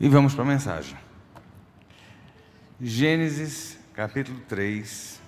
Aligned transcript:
E 0.00 0.08
vamos 0.08 0.32
para 0.32 0.44
a 0.44 0.46
mensagem. 0.46 0.96
Gênesis, 2.80 3.76
capítulo 3.94 4.38
3. 4.48 5.20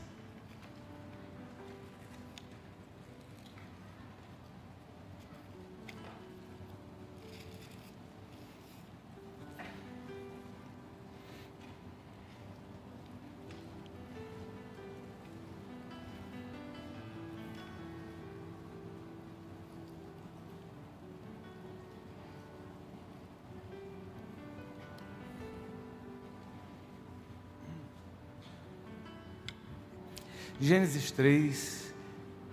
Gênesis 30.62 31.10
3, 31.12 31.94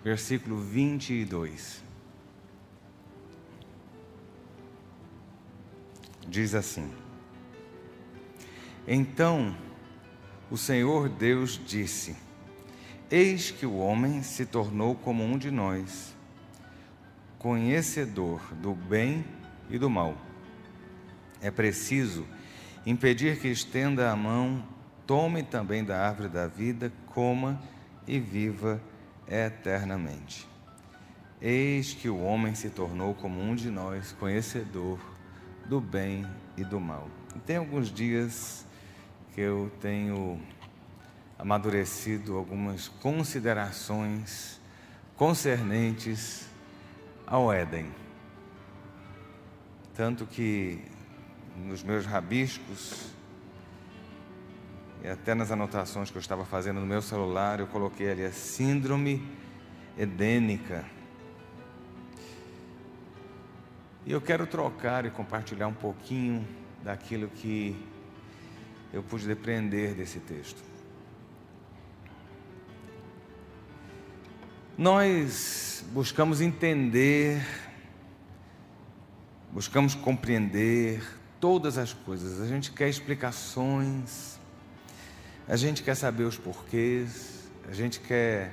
versículo 0.02 0.62
22. 0.62 1.84
Diz 6.26 6.56
assim: 6.56 6.90
Então 8.88 9.54
o 10.50 10.56
Senhor 10.56 11.10
Deus 11.10 11.60
disse: 11.66 12.16
Eis 13.12 13.52
que 13.52 13.66
o 13.66 13.76
homem 13.76 14.24
se 14.24 14.46
tornou 14.46 14.96
como 14.96 15.22
um 15.26 15.38
de 15.38 15.52
nós, 15.52 16.16
conhecedor 17.38 18.40
do 18.54 18.74
bem 18.74 19.26
e 19.70 19.78
do 19.78 19.90
mal. 19.90 20.16
É 21.42 21.52
preciso 21.52 22.26
impedir 22.86 23.38
que 23.42 23.50
estenda 23.50 24.10
a 24.10 24.16
mão, 24.16 24.66
tome 25.06 25.44
também 25.44 25.84
da 25.84 26.08
árvore 26.08 26.30
da 26.30 26.48
vida, 26.48 26.90
coma 27.08 27.62
e 27.74 27.77
viva 28.20 28.82
eternamente. 29.28 30.48
Eis 31.42 31.94
que 31.94 32.10
o 32.10 32.22
homem 32.22 32.56
se 32.56 32.70
tornou 32.70 33.14
como 33.14 33.40
um 33.42 33.54
de 33.54 33.70
nós, 33.70 34.12
conhecedor 34.14 35.00
do 35.66 35.82
bem 35.82 36.26
e 36.56 36.64
do 36.64 36.80
mal. 36.80 37.08
E 37.36 37.40
tem 37.40 37.58
alguns 37.58 37.92
dias 37.92 38.66
que 39.36 39.42
eu 39.42 39.72
tenho 39.82 40.42
amadurecido 41.38 42.38
algumas 42.38 42.88
considerações 42.88 44.60
concernentes 45.16 46.48
ao 47.26 47.52
Éden. 47.54 47.92
Tanto 49.94 50.26
que 50.26 50.82
nos 51.58 51.84
meus 51.84 52.06
rabiscos 52.06 53.12
e 55.04 55.08
até 55.08 55.34
nas 55.36 55.52
anotações 55.52 56.10
que 56.10 56.18
eu 56.18 56.22
estava 56.22 56.46
fazendo 56.46 56.80
no 56.80 56.86
meu 56.86 57.02
celular, 57.02 57.60
eu 57.60 57.68
coloquei 57.68 58.12
ali 58.12 58.26
a 58.26 58.32
síndrome 58.32 59.26
edênica. 59.98 60.86
E 64.06 64.12
eu 64.12 64.22
quero 64.22 64.48
trocar 64.48 65.06
e 65.06 65.10
compartilhar 65.10 65.68
um 65.68 65.74
pouquinho 65.74 66.48
daquilo 66.84 67.28
que 67.28 67.76
eu 68.94 69.04
pude 69.04 69.28
depreender 69.28 69.94
desse 69.94 70.20
texto. 70.20 70.64
Nós 74.78 75.84
buscamos 75.92 76.40
entender, 76.40 77.44
buscamos 79.52 79.96
compreender 79.96 81.02
todas 81.40 81.78
as 81.78 81.94
coisas, 81.94 82.40
a 82.40 82.48
gente 82.48 82.72
quer 82.72 82.88
explicações, 82.88 84.37
a 85.48 85.56
gente 85.56 85.82
quer 85.82 85.96
saber 85.96 86.24
os 86.24 86.38
porquês, 86.38 87.50
a 87.70 87.74
gente 87.74 88.00
quer 88.00 88.52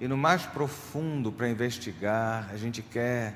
ir 0.00 0.08
no 0.08 0.16
mais 0.16 0.44
profundo 0.44 1.30
para 1.30 1.48
investigar, 1.48 2.50
a 2.52 2.56
gente 2.56 2.82
quer 2.82 3.34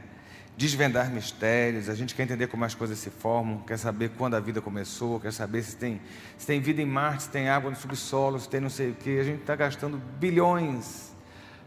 desvendar 0.57 1.09
mistérios, 1.09 1.89
a 1.89 1.95
gente 1.95 2.17
quer 2.17 2.25
entender 2.25 2.49
como 2.49 2.65
as 2.65 2.75
coisas 2.75 2.99
se 2.99 3.11
formam, 3.11 3.61
quer 3.61 3.79
saber 3.79 4.11
quando 4.19 4.35
a 4.35 4.41
vida 4.41 4.61
começou, 4.61 5.21
quer 5.21 5.33
saber 5.33 5.63
se 5.63 5.77
tem, 5.77 6.01
se 6.37 6.49
tem 6.49 6.61
vida 6.61 6.83
em 6.83 6.87
Marte, 6.87 7.23
se 7.23 7.31
tem 7.31 7.49
água 7.49 7.71
no 7.71 7.77
subsolo, 7.77 8.41
se 8.41 8.49
tem 8.49 8.61
não 8.61 8.69
sei 8.69 8.91
o 8.91 8.95
que. 8.95 9.21
A 9.21 9.23
gente 9.23 9.41
está 9.41 9.55
gastando 9.55 9.97
bilhões 10.19 11.15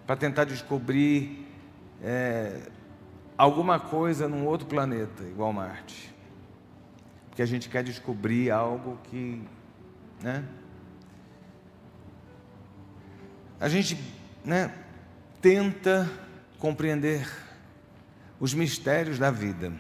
para 0.06 0.18
tentar 0.18 0.44
descobrir 0.44 1.48
é, 2.04 2.64
alguma 3.38 3.80
coisa 3.80 4.28
num 4.28 4.46
outro 4.46 4.68
planeta 4.68 5.24
igual 5.24 5.54
Marte. 5.54 6.14
Porque 7.30 7.42
a 7.42 7.46
gente 7.46 7.70
quer 7.70 7.82
descobrir 7.86 8.52
algo 8.52 9.00
que. 9.06 9.42
Né? 10.22 10.44
A 13.62 13.70
gente 13.70 13.96
né, 14.44 14.74
tenta 15.40 16.12
compreender 16.58 17.32
os 18.40 18.56
mistérios 18.56 19.20
da 19.20 19.30
vida. 19.30 19.72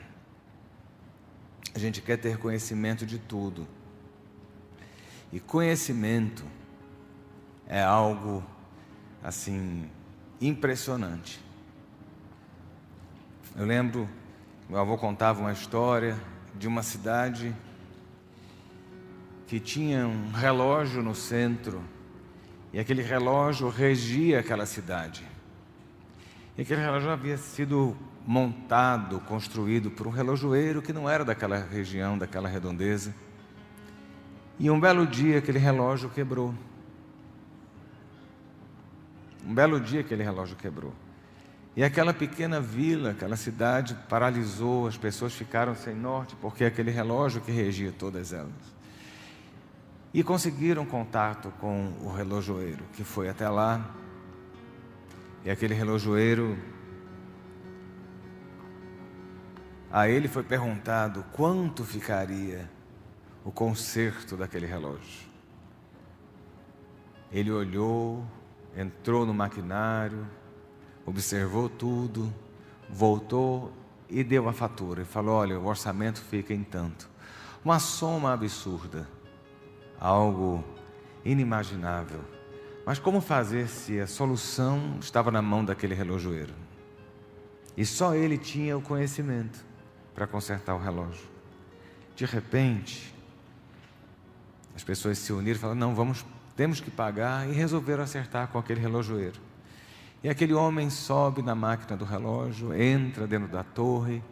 A 1.73 1.79
gente 1.79 1.99
quer 1.99 2.17
ter 2.17 2.37
conhecimento 2.37 3.07
de 3.07 3.17
tudo. 3.17 3.67
E 5.33 5.39
conhecimento 5.39 6.45
é 7.67 7.81
algo 7.81 8.43
assim 9.23 9.89
impressionante. 10.39 11.43
Eu 13.55 13.65
lembro, 13.65 14.07
meu 14.69 14.79
avô 14.79 14.95
contava 14.95 15.39
uma 15.39 15.53
história 15.53 16.15
de 16.53 16.67
uma 16.67 16.83
cidade 16.83 17.55
que 19.47 19.59
tinha 19.59 20.07
um 20.07 20.29
relógio 20.29 21.01
no 21.01 21.15
centro 21.15 21.83
e 22.73 22.79
aquele 22.79 23.01
relógio 23.01 23.69
regia 23.69 24.39
aquela 24.39 24.65
cidade. 24.65 25.25
E 26.57 26.61
aquele 26.61 26.81
relógio 26.81 27.09
havia 27.09 27.37
sido 27.37 27.95
montado, 28.25 29.19
construído 29.21 29.91
por 29.91 30.07
um 30.07 30.11
relojoeiro 30.11 30.81
que 30.81 30.93
não 30.93 31.09
era 31.09 31.25
daquela 31.25 31.57
região, 31.57 32.17
daquela 32.17 32.47
redondeza. 32.47 33.13
E 34.59 34.69
um 34.69 34.79
belo 34.79 35.05
dia 35.05 35.39
aquele 35.39 35.59
relógio 35.59 36.09
quebrou. 36.09 36.53
Um 39.45 39.53
belo 39.53 39.79
dia 39.79 40.01
aquele 40.01 40.23
relógio 40.23 40.55
quebrou. 40.55 40.93
E 41.75 41.83
aquela 41.83 42.13
pequena 42.13 42.59
vila, 42.59 43.11
aquela 43.11 43.35
cidade 43.35 43.97
paralisou, 44.07 44.87
as 44.87 44.97
pessoas 44.97 45.33
ficaram 45.33 45.73
sem 45.73 45.95
norte, 45.95 46.35
porque 46.35 46.65
aquele 46.65 46.91
relógio 46.91 47.41
que 47.41 47.51
regia 47.51 47.93
todas 47.97 48.33
elas 48.33 48.80
e 50.13 50.23
conseguiram 50.23 50.85
contato 50.85 51.51
com 51.59 51.93
o 52.01 52.11
relojoeiro, 52.11 52.83
que 52.93 53.03
foi 53.03 53.29
até 53.29 53.47
lá. 53.47 53.95
E 55.45 55.49
aquele 55.49 55.73
relojoeiro, 55.73 56.57
a 59.91 60.07
ele 60.07 60.27
foi 60.27 60.43
perguntado 60.43 61.23
quanto 61.31 61.83
ficaria 61.83 62.69
o 63.43 63.51
conserto 63.51 64.35
daquele 64.35 64.65
relógio. 64.65 65.29
Ele 67.31 67.49
olhou, 67.49 68.25
entrou 68.75 69.25
no 69.25 69.33
maquinário, 69.33 70.27
observou 71.05 71.69
tudo, 71.69 72.31
voltou 72.89 73.71
e 74.09 74.23
deu 74.23 74.49
a 74.49 74.53
fatura 74.53 75.03
e 75.03 75.05
falou: 75.05 75.35
Olha, 75.35 75.57
o 75.57 75.65
orçamento 75.65 76.21
fica 76.21 76.53
em 76.53 76.63
tanto. 76.63 77.09
Uma 77.63 77.79
soma 77.79 78.33
absurda 78.33 79.07
algo 80.01 80.63
inimaginável. 81.23 82.21
Mas 82.83 82.97
como 82.97 83.21
fazer 83.21 83.67
se 83.67 83.99
a 83.99 84.07
solução 84.07 84.97
estava 84.99 85.29
na 85.29 85.41
mão 85.41 85.63
daquele 85.63 85.93
relojoeiro? 85.93 86.53
E 87.77 87.85
só 87.85 88.15
ele 88.15 88.37
tinha 88.37 88.75
o 88.75 88.81
conhecimento 88.81 89.63
para 90.15 90.25
consertar 90.25 90.75
o 90.75 90.79
relógio. 90.79 91.29
De 92.15 92.25
repente, 92.25 93.13
as 94.75 94.83
pessoas 94.83 95.19
se 95.19 95.31
uniram 95.31 95.57
e 95.57 95.59
falaram: 95.59 95.79
não, 95.79 95.95
vamos, 95.95 96.25
temos 96.55 96.81
que 96.81 96.89
pagar, 96.89 97.47
e 97.47 97.53
resolveram 97.53 98.03
acertar 98.03 98.47
com 98.47 98.57
aquele 98.57 98.81
relojoeiro. 98.81 99.39
E 100.23 100.29
aquele 100.29 100.53
homem 100.53 100.89
sobe 100.89 101.41
na 101.41 101.55
máquina 101.55 101.95
do 101.95 102.05
relógio, 102.05 102.73
entra 102.73 103.25
dentro 103.25 103.47
da 103.47 103.63
torre, 103.63 104.23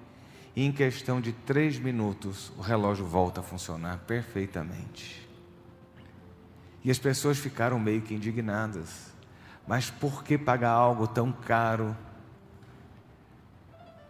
e 0.56 0.64
em 0.64 0.72
questão 0.72 1.22
de 1.22 1.32
três 1.32 1.80
minutos 1.80 2.52
o 2.58 2.62
relógio 2.62 3.06
volta 3.06 3.40
a 3.40 3.44
funcionar 3.44 4.00
perfeitamente. 4.00 5.29
E 6.84 6.90
as 6.90 6.98
pessoas 6.98 7.38
ficaram 7.38 7.80
meio 7.80 8.02
que 8.02 8.14
indignadas. 8.14 9.14
Mas 9.68 9.90
por 9.90 10.24
que 10.24 10.38
pagar 10.38 10.72
algo 10.72 11.08
tão 11.08 11.31
caro 11.31 11.96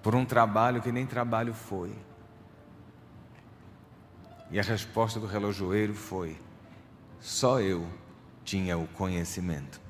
por 0.01 0.15
um 0.15 0.23
trabalho 0.23 0.81
que 0.81 0.91
nem 0.91 1.05
trabalho 1.05 1.53
foi? 1.53 1.93
E 4.51 4.59
a 4.59 4.63
resposta 4.63 5.19
do 5.19 5.27
relojoeiro 5.27 5.93
foi: 5.93 6.37
só 7.19 7.59
eu 7.59 7.87
tinha 8.43 8.77
o 8.77 8.87
conhecimento. 8.87 9.81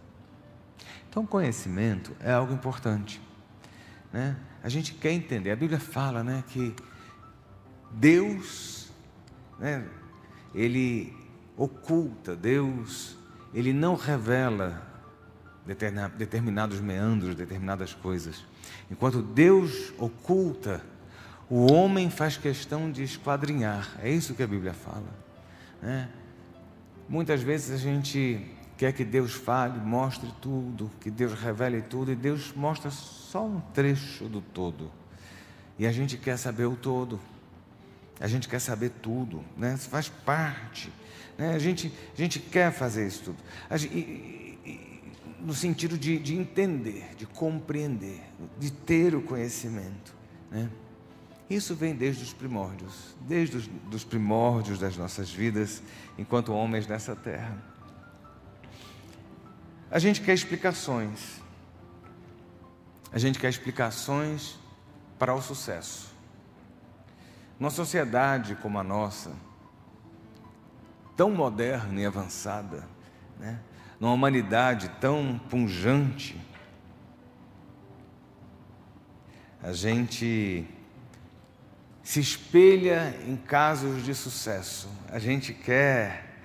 Então, 1.09 1.25
conhecimento 1.25 2.15
é 2.19 2.31
algo 2.31 2.53
importante. 2.53 3.21
Né? 4.11 4.35
A 4.63 4.69
gente 4.69 4.93
quer 4.93 5.11
entender. 5.11 5.51
A 5.51 5.55
Bíblia 5.55 5.79
fala 5.79 6.23
né, 6.23 6.43
que 6.47 6.75
Deus 7.91 8.91
né, 9.57 9.87
ele 10.53 11.18
oculta, 11.59 12.37
Deus, 12.37 13.17
ele 13.53 13.73
não 13.73 13.95
revela 13.95 14.81
determinados 16.17 16.79
meandros, 16.79 17.35
determinadas 17.35 17.93
coisas. 17.93 18.45
Enquanto 18.89 19.21
Deus 19.21 19.93
oculta, 19.97 20.81
o 21.49 21.69
homem 21.71 22.09
faz 22.09 22.37
questão 22.37 22.89
de 22.89 23.03
esquadrinhar. 23.03 23.89
É 24.01 24.09
isso 24.09 24.33
que 24.33 24.41
a 24.41 24.47
Bíblia 24.47 24.73
fala. 24.73 25.09
Né? 25.81 26.09
Muitas 27.09 27.41
vezes 27.43 27.71
a 27.71 27.77
gente 27.77 28.41
quer 28.77 28.93
que 28.93 29.03
Deus 29.03 29.33
fale, 29.33 29.77
mostre 29.79 30.33
tudo, 30.41 30.89
que 31.01 31.11
Deus 31.11 31.33
revele 31.33 31.81
tudo, 31.81 32.13
e 32.13 32.15
Deus 32.15 32.53
mostra 32.55 32.89
só 32.89 33.45
um 33.45 33.59
trecho 33.59 34.29
do 34.29 34.39
todo. 34.39 34.89
E 35.77 35.85
a 35.85 35.91
gente 35.91 36.15
quer 36.15 36.37
saber 36.37 36.67
o 36.67 36.77
todo. 36.77 37.19
A 38.17 38.27
gente 38.27 38.47
quer 38.47 38.59
saber 38.59 38.91
tudo, 39.01 39.43
né? 39.57 39.73
Isso 39.73 39.89
faz 39.89 40.07
parte. 40.07 40.89
Né? 41.39 41.55
A, 41.55 41.59
gente, 41.59 41.89
a 42.13 42.17
gente 42.17 42.37
quer 42.37 42.69
fazer 42.73 43.07
isso 43.07 43.23
tudo. 43.23 43.37
Gente, 43.71 43.95
e, 43.95 44.59
e, 44.65 45.13
no 45.39 45.53
sentido 45.53 45.97
de, 45.97 46.19
de 46.19 46.35
entender, 46.35 47.15
de 47.15 47.25
compreender, 47.25 48.21
de 48.59 48.69
ter 48.69 49.15
o 49.15 49.21
conhecimento. 49.21 50.13
Né? 50.51 50.69
Isso 51.49 51.73
vem 51.73 51.95
desde 51.95 52.23
os 52.23 52.33
primórdios, 52.33 53.15
desde 53.21 53.55
os 53.55 53.67
dos 53.67 54.03
primórdios 54.03 54.77
das 54.77 54.97
nossas 54.97 55.31
vidas, 55.31 55.81
enquanto 56.17 56.51
homens 56.51 56.85
nessa 56.85 57.15
terra. 57.15 57.57
A 59.89 59.97
gente 59.97 60.19
quer 60.19 60.33
explicações. 60.33 61.41
A 63.13 63.17
gente 63.17 63.39
quer 63.39 63.49
explicações 63.49 64.59
para 65.17 65.33
o 65.33 65.41
sucesso. 65.41 66.13
Numa 67.57 67.71
sociedade 67.71 68.55
como 68.55 68.77
a 68.77 68.83
nossa, 68.83 69.31
tão 71.19 71.31
moderna 71.31 71.99
e 71.99 72.05
avançada, 72.05 72.87
né? 73.37 73.59
numa 73.99 74.13
humanidade 74.13 74.89
tão 75.01 75.37
punjante, 75.49 76.39
a 79.61 79.73
gente 79.73 80.65
se 82.01 82.21
espelha 82.21 83.13
em 83.27 83.35
casos 83.35 84.05
de 84.05 84.15
sucesso. 84.15 84.87
A 85.11 85.19
gente 85.19 85.53
quer 85.53 86.37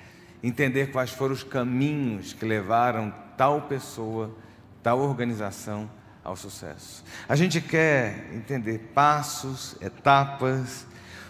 entender 0.43 0.91
quais 0.91 1.11
foram 1.11 1.35
os 1.35 1.45
caminhos 1.45 2.33
que 2.33 2.45
levaram 2.45 3.15
tal 3.37 3.63
pessoa, 3.63 4.37
tal 4.83 4.99
organização 4.99 5.89
ao 6.25 6.35
sucesso. 6.35 7.05
A 7.29 7.37
gente 7.37 7.61
quer 7.61 8.29
entender 8.35 8.91
passos, 8.93 9.77
etapas, 9.81 10.85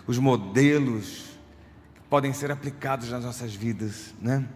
os 0.06 0.16
modelos 0.16 1.33
podem 2.14 2.32
ser 2.32 2.52
aplicados 2.52 3.10
nas 3.10 3.24
nossas 3.24 3.56
vidas, 3.56 4.14
né? 4.20 4.46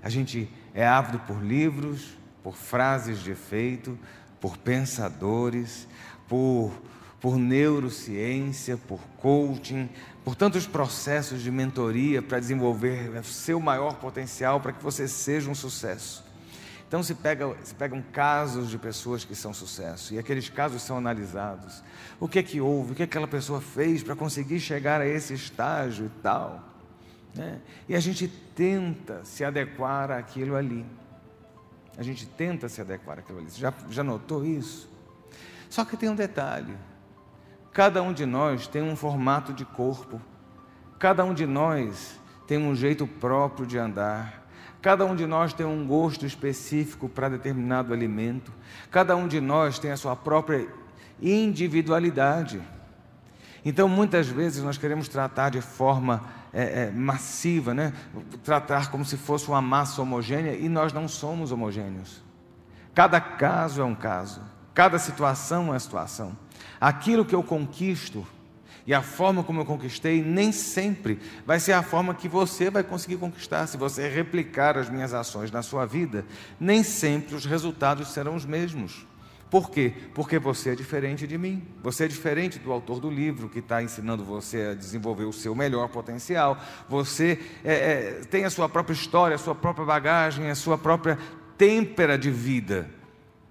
A 0.00 0.08
gente 0.08 0.48
é 0.72 0.86
ávido 0.86 1.18
por 1.18 1.42
livros, 1.42 2.16
por 2.40 2.54
frases 2.54 3.18
de 3.18 3.32
efeito, 3.32 3.98
por 4.40 4.56
pensadores, 4.56 5.88
por 6.28 6.70
por 7.20 7.36
neurociência, 7.36 8.76
por 8.76 9.00
coaching, 9.18 9.90
por 10.24 10.36
tantos 10.36 10.68
processos 10.68 11.42
de 11.42 11.50
mentoria 11.50 12.22
para 12.22 12.38
desenvolver 12.38 13.10
o 13.18 13.24
seu 13.24 13.58
maior 13.58 13.96
potencial 13.96 14.60
para 14.60 14.72
que 14.72 14.82
você 14.82 15.08
seja 15.08 15.50
um 15.50 15.54
sucesso. 15.54 16.24
Então 16.86 17.02
se, 17.02 17.16
pega, 17.16 17.56
se 17.64 17.74
pegam 17.74 18.00
casos 18.12 18.70
de 18.70 18.78
pessoas 18.78 19.24
que 19.24 19.34
são 19.34 19.52
sucesso 19.52 20.14
e 20.14 20.18
aqueles 20.18 20.48
casos 20.48 20.80
são 20.80 20.96
analisados. 20.96 21.82
O 22.20 22.28
que 22.28 22.38
é 22.38 22.42
que 22.44 22.60
houve? 22.60 22.92
O 22.92 22.94
que, 22.94 23.02
é 23.02 23.06
que 23.06 23.10
aquela 23.10 23.26
pessoa 23.26 23.60
fez 23.60 24.00
para 24.00 24.14
conseguir 24.14 24.60
chegar 24.60 25.00
a 25.00 25.06
esse 25.06 25.34
estágio 25.34 26.06
e 26.06 26.22
tal? 26.22 26.69
Né? 27.34 27.60
E 27.88 27.94
a 27.94 28.00
gente 28.00 28.28
tenta 28.28 29.24
se 29.24 29.44
adequar 29.44 30.10
àquilo 30.10 30.56
ali. 30.56 30.84
A 31.96 32.02
gente 32.02 32.26
tenta 32.26 32.68
se 32.68 32.80
adequar 32.80 33.18
àquilo 33.18 33.38
ali. 33.38 33.50
Você 33.50 33.60
já, 33.60 33.72
já 33.88 34.02
notou 34.02 34.44
isso? 34.44 34.88
Só 35.68 35.84
que 35.84 35.96
tem 35.96 36.08
um 36.08 36.14
detalhe. 36.14 36.74
Cada 37.72 38.02
um 38.02 38.12
de 38.12 38.26
nós 38.26 38.66
tem 38.66 38.82
um 38.82 38.96
formato 38.96 39.52
de 39.52 39.64
corpo, 39.64 40.20
cada 40.98 41.24
um 41.24 41.32
de 41.32 41.46
nós 41.46 42.18
tem 42.46 42.58
um 42.58 42.74
jeito 42.74 43.06
próprio 43.06 43.64
de 43.64 43.78
andar, 43.78 44.44
cada 44.82 45.06
um 45.06 45.14
de 45.14 45.24
nós 45.24 45.52
tem 45.52 45.64
um 45.64 45.86
gosto 45.86 46.26
específico 46.26 47.08
para 47.08 47.28
determinado 47.28 47.92
alimento, 47.92 48.52
cada 48.90 49.14
um 49.14 49.28
de 49.28 49.40
nós 49.40 49.78
tem 49.78 49.92
a 49.92 49.96
sua 49.96 50.16
própria 50.16 50.66
individualidade. 51.22 52.60
Então, 53.64 53.88
muitas 53.88 54.26
vezes 54.26 54.64
nós 54.64 54.76
queremos 54.76 55.06
tratar 55.06 55.50
de 55.50 55.60
forma 55.60 56.24
é, 56.52 56.84
é, 56.84 56.90
massiva, 56.90 57.72
né? 57.74 57.92
tratar 58.42 58.90
como 58.90 59.04
se 59.04 59.16
fosse 59.16 59.48
uma 59.48 59.62
massa 59.62 60.02
homogênea 60.02 60.54
e 60.54 60.68
nós 60.68 60.92
não 60.92 61.08
somos 61.08 61.52
homogêneos. 61.52 62.22
Cada 62.94 63.20
caso 63.20 63.80
é 63.80 63.84
um 63.84 63.94
caso, 63.94 64.42
cada 64.74 64.98
situação 64.98 65.68
é 65.68 65.70
uma 65.70 65.78
situação 65.78 66.36
aquilo 66.80 67.24
que 67.24 67.34
eu 67.34 67.42
conquisto 67.42 68.26
e 68.86 68.94
a 68.94 69.02
forma 69.02 69.44
como 69.44 69.60
eu 69.60 69.66
conquistei 69.66 70.22
nem 70.22 70.50
sempre 70.50 71.20
vai 71.46 71.60
ser 71.60 71.72
a 71.72 71.82
forma 71.82 72.14
que 72.14 72.26
você 72.26 72.70
vai 72.70 72.82
conseguir 72.82 73.18
conquistar. 73.18 73.66
Se 73.66 73.76
você 73.76 74.08
replicar 74.08 74.78
as 74.78 74.88
minhas 74.88 75.12
ações 75.12 75.50
na 75.50 75.62
sua 75.62 75.84
vida, 75.84 76.24
nem 76.58 76.82
sempre 76.82 77.34
os 77.34 77.44
resultados 77.44 78.08
serão 78.08 78.34
os 78.34 78.46
mesmos. 78.46 79.06
Por 79.50 79.68
quê? 79.68 79.92
Porque 80.14 80.38
você 80.38 80.70
é 80.70 80.74
diferente 80.76 81.26
de 81.26 81.36
mim. 81.36 81.66
Você 81.82 82.04
é 82.04 82.08
diferente 82.08 82.58
do 82.58 82.70
autor 82.70 83.00
do 83.00 83.10
livro 83.10 83.48
que 83.48 83.58
está 83.58 83.82
ensinando 83.82 84.24
você 84.24 84.68
a 84.70 84.74
desenvolver 84.74 85.24
o 85.24 85.32
seu 85.32 85.54
melhor 85.54 85.88
potencial. 85.88 86.56
Você 86.88 87.38
é, 87.64 87.74
é, 87.74 88.10
tem 88.30 88.44
a 88.44 88.50
sua 88.50 88.68
própria 88.68 88.94
história, 88.94 89.34
a 89.34 89.38
sua 89.38 89.54
própria 89.54 89.84
bagagem, 89.84 90.48
a 90.48 90.54
sua 90.54 90.78
própria 90.78 91.18
têmpera 91.58 92.16
de 92.16 92.30
vida. 92.30 92.88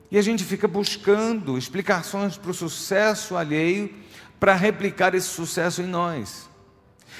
E 0.09 0.17
a 0.17 0.21
gente 0.21 0.43
fica 0.43 0.67
buscando 0.67 1.57
explicações 1.57 2.37
para 2.37 2.49
o 2.49 2.53
sucesso 2.53 3.35
alheio 3.35 3.93
para 4.39 4.55
replicar 4.55 5.13
esse 5.13 5.27
sucesso 5.27 5.81
em 5.81 5.85
nós. 5.85 6.48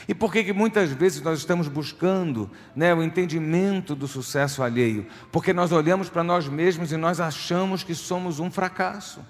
E 0.10 0.14
por 0.14 0.34
que, 0.34 0.44
que 0.44 0.52
muitas 0.52 0.92
vezes 0.92 1.22
nós 1.22 1.40
estamos 1.40 1.70
buscando 1.70 2.52
né, 2.76 2.94
o 2.94 3.02
entendimento 3.02 3.96
do 3.96 4.08
sucesso 4.08 4.62
alheio? 4.62 5.08
Porque 5.32 5.54
nós 5.54 5.72
olhamos 5.72 6.10
para 6.10 6.24
nós 6.24 6.48
mesmos 6.50 6.92
e 6.92 6.98
nós 6.98 7.22
achamos 7.22 7.84
que 7.84 7.96
somos 7.96 8.40
um 8.40 8.52
fracasso. 8.52 9.24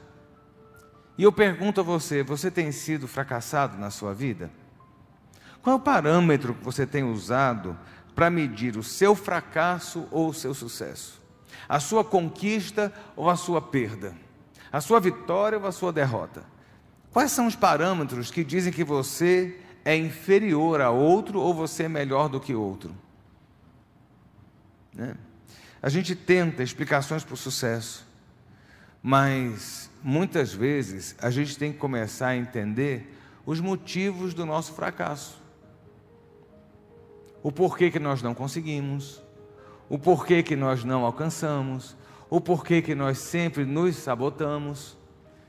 E 1.18 1.24
eu 1.24 1.32
pergunto 1.32 1.82
a 1.82 1.84
você: 1.84 2.24
você 2.24 2.50
tem 2.50 2.72
sido 2.72 3.08
fracassado 3.08 3.78
na 3.78 3.92
sua 3.92 4.14
vida? 4.14 4.50
Qual 5.62 5.76
é 5.76 5.78
o 5.78 5.82
parâmetro 5.82 6.56
que 6.56 6.64
você 6.64 6.88
tem 6.88 7.04
usado 7.04 7.78
para 8.16 8.30
medir 8.30 8.78
o 8.78 8.84
seu 8.84 9.14
fracasso 9.14 10.08
ou 10.10 10.30
o 10.30 10.34
seu 10.34 10.54
sucesso? 10.54 11.20
a 11.70 11.80
sua 11.80 12.04
conquista 12.04 12.92
ou 13.16 13.30
a 13.30 13.36
sua 13.36 13.62
perda, 13.62 14.16
a 14.72 14.82
sua 14.82 15.00
vitória 15.00 15.60
ou 15.60 15.68
a 15.68 15.72
sua 15.72 15.94
derrota. 15.94 16.44
Quais 17.12 17.32
são 17.32 17.46
os 17.46 17.56
parâmetros 17.56 18.32
que 18.32 18.44
dizem 18.44 18.74
que 18.74 18.84
você 18.84 19.60
é 19.90 19.96
inferior 19.96 20.82
a 20.82 20.92
outro 20.92 21.40
ou 21.40 21.52
você 21.52 21.86
é 21.86 21.90
melhor 21.90 22.30
do 22.30 22.40
que 22.40 22.54
outro? 22.54 22.96
Né? 24.94 25.16
A 25.82 25.90
gente 25.90 26.16
tenta 26.16 26.62
explicações 26.62 27.24
para 27.24 27.34
o 27.34 27.38
sucesso, 27.38 28.06
mas 29.02 29.90
muitas 30.04 30.54
vezes 30.54 31.16
a 31.20 31.32
gente 31.32 31.58
tem 31.58 31.74
que 31.74 31.80
começar 31.80 32.28
a 32.28 32.38
entender 32.38 33.18
os 33.44 33.60
motivos 33.60 34.36
do 34.36 34.46
nosso 34.46 34.74
fracasso. 34.74 35.42
O 37.42 37.52
porquê 37.52 37.90
que 37.90 37.98
nós 37.98 38.22
não 38.22 38.36
conseguimos, 38.36 39.20
o 39.90 39.98
porquê 39.98 40.44
que 40.44 40.56
nós 40.56 40.84
não 40.84 41.04
alcançamos, 41.04 41.98
o 42.30 42.40
porquê 42.40 42.80
que 42.80 42.94
nós 42.94 43.18
sempre 43.18 43.66
nos 43.66 43.96
sabotamos. 43.96 44.96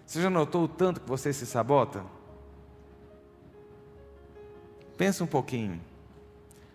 Você 0.06 0.22
já 0.22 0.30
notou 0.30 0.64
o 0.64 0.68
tanto 0.68 1.02
que 1.02 1.08
você 1.08 1.30
se 1.30 1.44
sabota? 1.44 2.02
Pensa 5.00 5.24
um 5.24 5.26
pouquinho. 5.26 5.80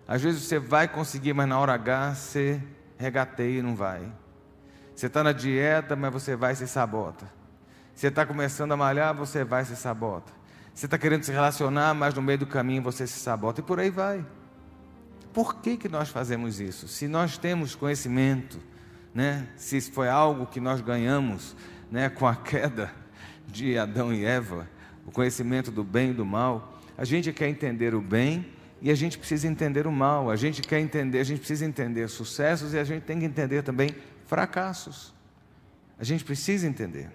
Às 0.08 0.24
vezes 0.24 0.42
você 0.42 0.58
vai 0.58 0.88
conseguir, 0.88 1.34
mas 1.34 1.48
na 1.48 1.60
hora 1.60 1.76
H 1.76 2.16
você 2.16 2.60
regateia 2.98 3.60
e 3.60 3.62
não 3.62 3.76
vai. 3.76 4.12
Você 4.96 5.06
está 5.06 5.24
na 5.24 5.32
dieta, 5.32 5.96
mas 5.96 6.12
você 6.12 6.36
vai 6.36 6.54
e 6.54 6.56
se 6.56 6.68
sabota. 6.68 7.30
Você 7.94 8.08
está 8.08 8.26
começando 8.26 8.72
a 8.72 8.78
malhar, 8.78 9.14
você 9.14 9.44
vai 9.44 9.62
e 9.62 9.66
se 9.68 9.76
sabota. 9.76 10.34
Você 10.74 10.88
está 10.88 10.98
querendo 10.98 11.24
se 11.24 11.32
relacionar, 11.32 11.94
mas 11.94 12.16
no 12.16 12.22
meio 12.24 12.40
do 12.40 12.48
caminho 12.48 12.82
você 12.82 13.06
se 13.06 13.20
sabota. 13.20 13.62
E 13.62 13.64
por 13.64 13.80
aí 13.80 13.92
vai 13.92 14.26
por 15.36 15.56
que, 15.56 15.76
que 15.76 15.90
nós 15.90 16.08
fazemos 16.08 16.62
isso? 16.62 16.88
Se 16.88 17.10
nós 17.10 17.38
temos 17.38 17.76
conhecimento, 17.76 18.58
né? 19.14 19.46
se 19.58 19.82
foi 19.82 20.08
algo 20.08 20.46
que 20.46 20.62
nós 20.62 20.80
ganhamos 20.80 21.54
né? 21.92 22.08
com 22.08 22.26
a 22.26 22.34
queda 22.40 22.90
de 23.46 23.78
Adão 23.78 24.14
e 24.14 24.24
Eva, 24.24 24.66
o 25.06 25.12
conhecimento 25.12 25.70
do 25.70 25.84
bem 25.84 26.12
e 26.12 26.14
do 26.14 26.26
mal, 26.26 26.75
a 26.98 27.04
gente 27.04 27.32
quer 27.34 27.50
entender 27.50 27.94
o 27.94 28.02
bem 28.02 28.46
e 28.82 28.92
a 28.92 28.96
gente 28.96 29.18
precisa 29.18 29.48
entender 29.48 29.88
o 29.88 29.92
mal, 29.92 30.30
a 30.30 30.36
gente 30.36 30.62
quer 30.62 30.80
entender, 30.80 31.20
a 31.20 31.24
gente 31.24 31.40
precisa 31.40 31.66
entender 31.66 32.08
sucessos 32.08 32.74
e 32.74 32.80
a 32.80 32.84
gente 32.84 33.04
tem 33.04 33.20
que 33.20 33.26
entender 33.26 33.64
também 33.64 33.90
fracassos. 34.26 35.14
A 35.98 36.04
gente 36.04 36.24
precisa 36.24 36.68
entender. 36.68 37.10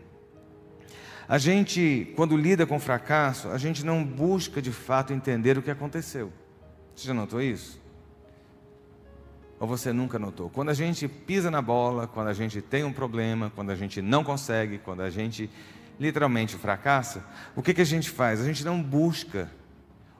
A 1.29 1.39
gente, 1.39 2.13
quando 2.17 2.37
lida 2.37 2.67
com 2.67 2.81
fracasso, 2.81 3.49
a 3.51 3.59
gente 3.59 3.85
não 3.85 4.05
busca 4.05 4.61
de 4.61 4.73
fato 4.73 5.13
entender 5.13 5.57
o 5.57 5.63
que 5.63 5.71
aconteceu. 5.71 6.33
Você 6.95 7.07
já 7.07 7.15
notou 7.15 7.41
isso? 7.41 7.81
Ou 9.61 9.69
você 9.69 9.93
nunca 9.93 10.19
notou? 10.19 10.51
Quando 10.51 10.71
a 10.71 10.75
gente 10.75 11.07
pisa 11.07 11.51
na 11.51 11.63
bola, 11.63 12.07
quando 12.07 12.29
a 12.29 12.33
gente 12.33 12.61
tem 12.61 12.83
um 12.83 12.93
problema, 12.93 13.53
quando 13.55 13.71
a 13.71 13.77
gente 13.77 14.03
não 14.03 14.25
consegue, 14.25 14.79
quando 14.79 15.03
a 15.03 15.11
gente 15.11 15.49
literalmente 16.01 16.57
fracassa, 16.57 17.25
o 17.55 17.63
que, 17.63 17.75
que 17.75 17.83
a 17.83 17.87
gente 17.87 18.11
faz? 18.11 18.41
A 18.41 18.45
gente 18.45 18.65
não 18.65 18.83
busca 18.83 19.49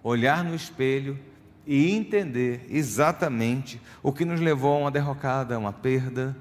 olhar 0.03 0.45
no 0.45 0.55
espelho 0.55 1.19
e 1.67 1.93
entender 1.93 2.67
exatamente 2.69 3.81
o 4.03 4.13
que 4.13 4.25
nos 4.25 4.41
levou 4.41 4.77
a 4.77 4.79
uma 4.81 4.91
derrocada, 4.91 5.55
a 5.55 5.59
uma 5.59 5.73
perda. 5.73 6.37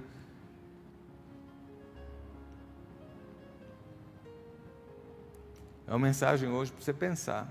É 5.88 5.92
uma 5.92 6.00
mensagem 6.00 6.50
hoje 6.50 6.72
para 6.72 6.84
você 6.84 6.94
pensar. 6.94 7.48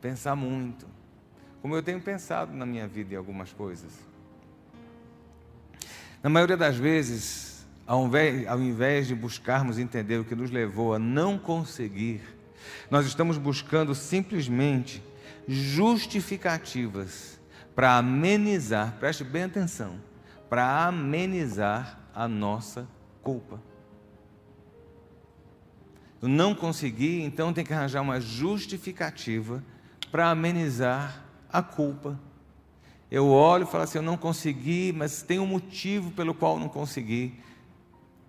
Pensar 0.00 0.34
muito. 0.34 0.86
Como 1.60 1.74
eu 1.74 1.82
tenho 1.82 2.00
pensado 2.00 2.52
na 2.52 2.64
minha 2.64 2.88
vida 2.88 3.14
em 3.14 3.16
algumas 3.16 3.52
coisas. 3.52 3.92
Na 6.22 6.30
maioria 6.30 6.56
das 6.56 6.76
vezes, 6.76 7.66
ao 7.86 8.06
invés, 8.06 8.46
ao 8.46 8.60
invés 8.60 9.06
de 9.06 9.14
buscarmos 9.14 9.78
entender 9.78 10.18
o 10.18 10.24
que 10.24 10.34
nos 10.34 10.50
levou 10.50 10.94
a 10.94 10.98
não 10.98 11.38
conseguir, 11.38 12.22
nós 12.90 13.06
estamos 13.06 13.38
buscando 13.38 13.94
simplesmente 13.94 15.02
justificativas 15.46 17.40
para 17.74 17.96
amenizar, 17.96 18.96
preste 18.98 19.24
bem 19.24 19.44
atenção, 19.44 20.00
para 20.48 20.86
amenizar 20.86 21.98
a 22.14 22.28
nossa 22.28 22.86
culpa. 23.22 23.60
Eu 26.20 26.28
não 26.28 26.54
consegui, 26.54 27.22
então 27.22 27.52
tem 27.52 27.64
que 27.64 27.72
arranjar 27.72 28.02
uma 28.02 28.20
justificativa 28.20 29.64
para 30.10 30.28
amenizar 30.30 31.24
a 31.50 31.62
culpa. 31.62 32.18
Eu 33.10 33.28
olho 33.28 33.64
e 33.64 33.66
falo 33.66 33.84
assim: 33.84 33.98
eu 33.98 34.02
não 34.02 34.16
consegui, 34.16 34.92
mas 34.94 35.22
tem 35.22 35.38
um 35.38 35.46
motivo 35.46 36.10
pelo 36.10 36.34
qual 36.34 36.58
não 36.58 36.68
consegui. 36.68 37.34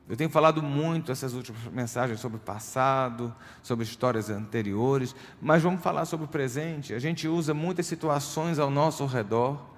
Eu 0.09 0.17
tenho 0.17 0.29
falado 0.29 0.61
muito 0.61 1.11
essas 1.11 1.33
últimas 1.33 1.63
mensagens 1.67 2.19
sobre 2.19 2.37
o 2.37 2.41
passado, 2.41 3.33
sobre 3.63 3.85
histórias 3.85 4.29
anteriores, 4.29 5.15
mas 5.41 5.63
vamos 5.63 5.81
falar 5.81 6.05
sobre 6.05 6.25
o 6.25 6.29
presente. 6.29 6.93
A 6.93 6.99
gente 6.99 7.27
usa 7.27 7.53
muitas 7.53 7.85
situações 7.85 8.59
ao 8.59 8.69
nosso 8.69 9.05
redor 9.05 9.69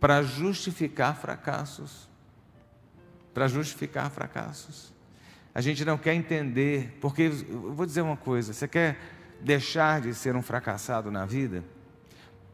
para 0.00 0.22
justificar 0.22 1.16
fracassos. 1.16 2.08
Para 3.32 3.46
justificar 3.46 4.10
fracassos. 4.10 4.92
A 5.54 5.60
gente 5.60 5.84
não 5.84 5.96
quer 5.96 6.14
entender, 6.14 6.98
porque 7.00 7.30
eu 7.48 7.72
vou 7.72 7.86
dizer 7.86 8.02
uma 8.02 8.16
coisa: 8.16 8.52
você 8.52 8.66
quer 8.66 8.98
deixar 9.40 10.00
de 10.00 10.14
ser 10.14 10.34
um 10.34 10.42
fracassado 10.42 11.10
na 11.10 11.24
vida? 11.24 11.62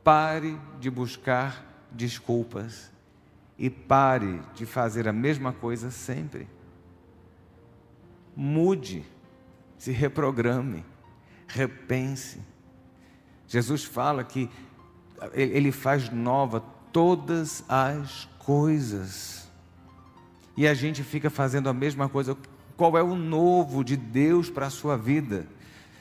Pare 0.02 0.58
de 0.78 0.90
buscar 0.90 1.86
desculpas 1.90 2.90
e 3.58 3.70
pare 3.70 4.42
de 4.54 4.66
fazer 4.66 5.08
a 5.08 5.12
mesma 5.12 5.52
coisa 5.52 5.90
sempre 5.90 6.48
mude, 8.36 9.04
se 9.78 9.92
reprograme, 9.92 10.84
repense. 11.46 12.40
Jesus 13.46 13.84
fala 13.84 14.24
que 14.24 14.48
Ele 15.32 15.70
faz 15.70 16.10
nova 16.10 16.60
todas 16.92 17.64
as 17.68 18.28
coisas. 18.38 19.50
E 20.56 20.66
a 20.66 20.74
gente 20.74 21.02
fica 21.02 21.30
fazendo 21.30 21.68
a 21.68 21.72
mesma 21.72 22.08
coisa. 22.08 22.36
Qual 22.76 22.96
é 22.96 23.02
o 23.02 23.14
novo 23.14 23.84
de 23.84 23.96
Deus 23.96 24.50
para 24.50 24.66
a 24.66 24.70
sua 24.70 24.96
vida? 24.96 25.46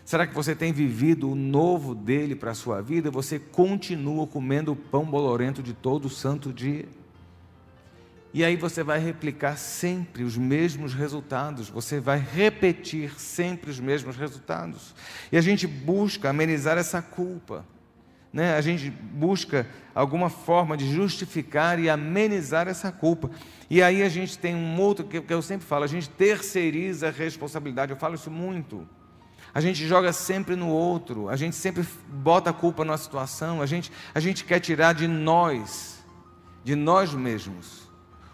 Será 0.05 0.27
que 0.27 0.33
você 0.33 0.53
tem 0.55 0.73
vivido 0.73 1.29
o 1.29 1.35
novo 1.35 1.95
dele 1.95 2.35
para 2.35 2.51
a 2.51 2.55
sua 2.55 2.81
vida? 2.81 3.09
Você 3.09 3.39
continua 3.39 4.27
comendo 4.27 4.73
o 4.73 4.75
pão 4.75 5.05
bolorento 5.05 5.63
de 5.63 5.73
todo 5.73 6.09
santo 6.09 6.51
dia? 6.51 6.87
E 8.33 8.43
aí 8.43 8.55
você 8.55 8.81
vai 8.81 8.97
replicar 8.97 9.57
sempre 9.57 10.23
os 10.23 10.35
mesmos 10.35 10.95
resultados, 10.95 11.69
você 11.69 11.99
vai 11.99 12.17
repetir 12.17 13.13
sempre 13.19 13.69
os 13.69 13.79
mesmos 13.79 14.15
resultados. 14.15 14.95
E 15.31 15.37
a 15.37 15.41
gente 15.41 15.67
busca 15.67 16.31
amenizar 16.31 16.79
essa 16.79 16.99
culpa. 16.99 17.63
Né? 18.31 18.55
A 18.55 18.61
gente 18.61 18.89
busca 18.89 19.67
alguma 19.93 20.31
forma 20.31 20.75
de 20.75 20.91
justificar 20.91 21.79
e 21.79 21.87
amenizar 21.91 22.67
essa 22.67 22.91
culpa. 22.91 23.29
E 23.69 23.83
aí 23.83 24.01
a 24.01 24.09
gente 24.09 24.35
tem 24.35 24.55
um 24.55 24.81
outro 24.81 25.05
que, 25.05 25.21
que 25.21 25.33
eu 25.33 25.43
sempre 25.43 25.67
falo, 25.67 25.83
a 25.83 25.87
gente 25.87 26.09
terceiriza 26.09 27.09
a 27.09 27.11
responsabilidade. 27.11 27.91
Eu 27.91 27.97
falo 27.99 28.15
isso 28.15 28.31
muito. 28.31 28.89
A 29.53 29.61
gente 29.61 29.85
joga 29.85 30.11
sempre 30.11 30.55
no 30.55 30.69
outro, 30.69 31.29
a 31.29 31.35
gente 31.35 31.55
sempre 31.55 31.85
bota 32.07 32.49
a 32.49 32.53
culpa 32.53 32.83
na 32.83 32.97
situação, 32.97 33.61
a 33.61 33.67
gente, 33.67 33.91
a 34.15 34.19
gente 34.19 34.43
quer 34.43 34.59
tirar 34.59 34.93
de 34.93 35.07
nós, 35.07 36.03
de 36.63 36.73
nós 36.75 37.13
mesmos 37.13 37.82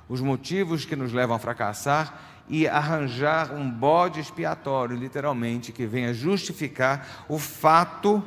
os 0.10 0.20
motivos 0.20 0.84
que 0.84 0.96
nos 0.96 1.14
levam 1.14 1.36
a 1.36 1.40
fracassar 1.40 2.20
e 2.50 2.68
arranjar 2.68 3.54
um 3.54 3.70
bode 3.70 4.20
expiatório, 4.20 4.98
literalmente, 4.98 5.72
que 5.72 5.86
venha 5.86 6.14
justificar 6.14 7.26
o 7.30 7.38
fato 7.38 8.24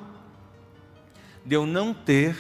de 1.45 1.57
eu 1.57 1.67
não 1.67 1.93
ter 1.93 2.37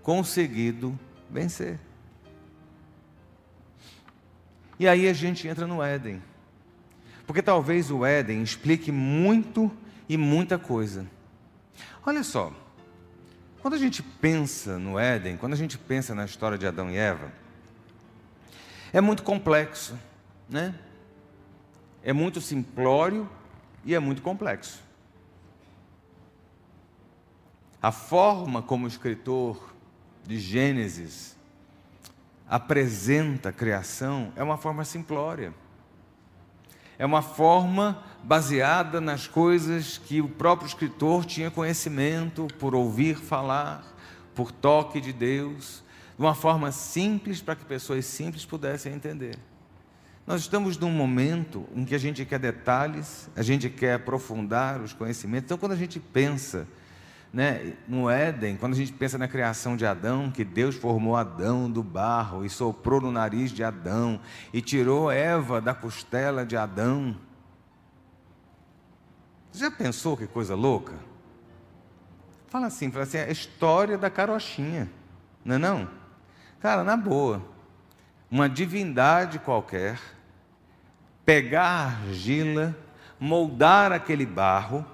conseguido 0.00 0.98
vencer. 1.28 1.80
E 4.78 4.86
aí 4.86 5.08
a 5.08 5.12
gente 5.12 5.48
entra 5.48 5.66
no 5.66 5.82
Éden. 5.82 6.22
Porque 7.26 7.42
talvez 7.42 7.90
o 7.90 8.06
Éden 8.06 8.42
explique 8.42 8.92
muito 8.92 9.70
e 10.08 10.16
muita 10.16 10.56
coisa. 10.56 11.04
Olha 12.06 12.22
só, 12.22 12.52
quando 13.60 13.74
a 13.74 13.78
gente 13.78 14.02
pensa 14.02 14.78
no 14.78 14.98
Éden, 14.98 15.36
quando 15.36 15.52
a 15.52 15.56
gente 15.56 15.76
pensa 15.76 16.14
na 16.14 16.24
história 16.24 16.56
de 16.56 16.66
Adão 16.66 16.88
e 16.90 16.96
Eva, 16.96 17.30
é 18.92 19.00
muito 19.00 19.22
complexo, 19.22 19.98
né? 20.48 20.74
É 22.02 22.12
muito 22.12 22.40
simplório 22.40 23.28
e 23.84 23.94
é 23.94 23.98
muito 23.98 24.22
complexo. 24.22 24.82
A 27.80 27.92
forma 27.92 28.60
como 28.62 28.84
o 28.84 28.88
escritor 28.88 29.72
de 30.26 30.38
Gênesis 30.38 31.36
apresenta 32.48 33.50
a 33.50 33.52
criação 33.52 34.32
é 34.34 34.42
uma 34.42 34.56
forma 34.56 34.84
simplória. 34.84 35.54
É 36.98 37.06
uma 37.06 37.22
forma 37.22 38.02
baseada 38.24 39.00
nas 39.00 39.28
coisas 39.28 39.98
que 39.98 40.20
o 40.20 40.28
próprio 40.28 40.66
escritor 40.66 41.24
tinha 41.24 41.50
conhecimento 41.50 42.48
por 42.58 42.74
ouvir 42.74 43.16
falar, 43.16 43.84
por 44.34 44.50
toque 44.50 45.00
de 45.00 45.12
Deus, 45.12 45.84
de 46.18 46.24
uma 46.24 46.34
forma 46.34 46.72
simples 46.72 47.40
para 47.40 47.54
que 47.54 47.64
pessoas 47.64 48.04
simples 48.04 48.44
pudessem 48.44 48.92
entender. 48.92 49.38
Nós 50.26 50.40
estamos 50.40 50.76
num 50.76 50.90
momento 50.90 51.66
em 51.74 51.84
que 51.84 51.94
a 51.94 51.98
gente 51.98 52.24
quer 52.24 52.40
detalhes, 52.40 53.30
a 53.36 53.42
gente 53.42 53.70
quer 53.70 53.94
aprofundar 53.94 54.80
os 54.80 54.92
conhecimentos. 54.92 55.44
Então, 55.44 55.56
quando 55.56 55.72
a 55.72 55.76
gente 55.76 56.00
pensa 56.00 56.66
né, 57.32 57.74
no 57.86 58.10
Éden, 58.10 58.56
quando 58.56 58.72
a 58.72 58.76
gente 58.76 58.92
pensa 58.92 59.16
na 59.16 59.28
criação 59.28 59.76
de 59.76 59.86
Adão, 59.86 60.30
que 60.30 60.44
Deus 60.44 60.74
formou 60.74 61.16
Adão 61.16 61.70
do 61.70 61.84
barro 61.84 62.44
e 62.44 62.50
soprou 62.50 63.00
no 63.00 63.12
nariz 63.12 63.52
de 63.52 63.62
Adão 63.62 64.20
e 64.52 64.60
tirou 64.60 65.10
Eva 65.10 65.60
da 65.60 65.72
costela 65.72 66.44
de 66.44 66.56
Adão. 66.56 67.16
Já 69.52 69.70
pensou 69.70 70.16
que 70.16 70.26
coisa 70.26 70.54
louca? 70.54 70.94
Fala 72.48 72.66
assim, 72.66 72.90
fala 72.90 73.04
assim, 73.04 73.18
é 73.18 73.24
a 73.24 73.30
história 73.30 73.96
da 73.96 74.10
carochinha, 74.10 74.90
não 75.44 75.54
é 75.54 75.58
não? 75.58 75.97
Cara, 76.60 76.82
na 76.82 76.96
boa, 76.96 77.40
uma 78.30 78.48
divindade 78.48 79.38
qualquer, 79.38 80.00
pegar 81.24 81.62
a 81.62 81.86
argila, 81.86 82.76
moldar 83.18 83.92
aquele 83.92 84.26
barro, 84.26 84.84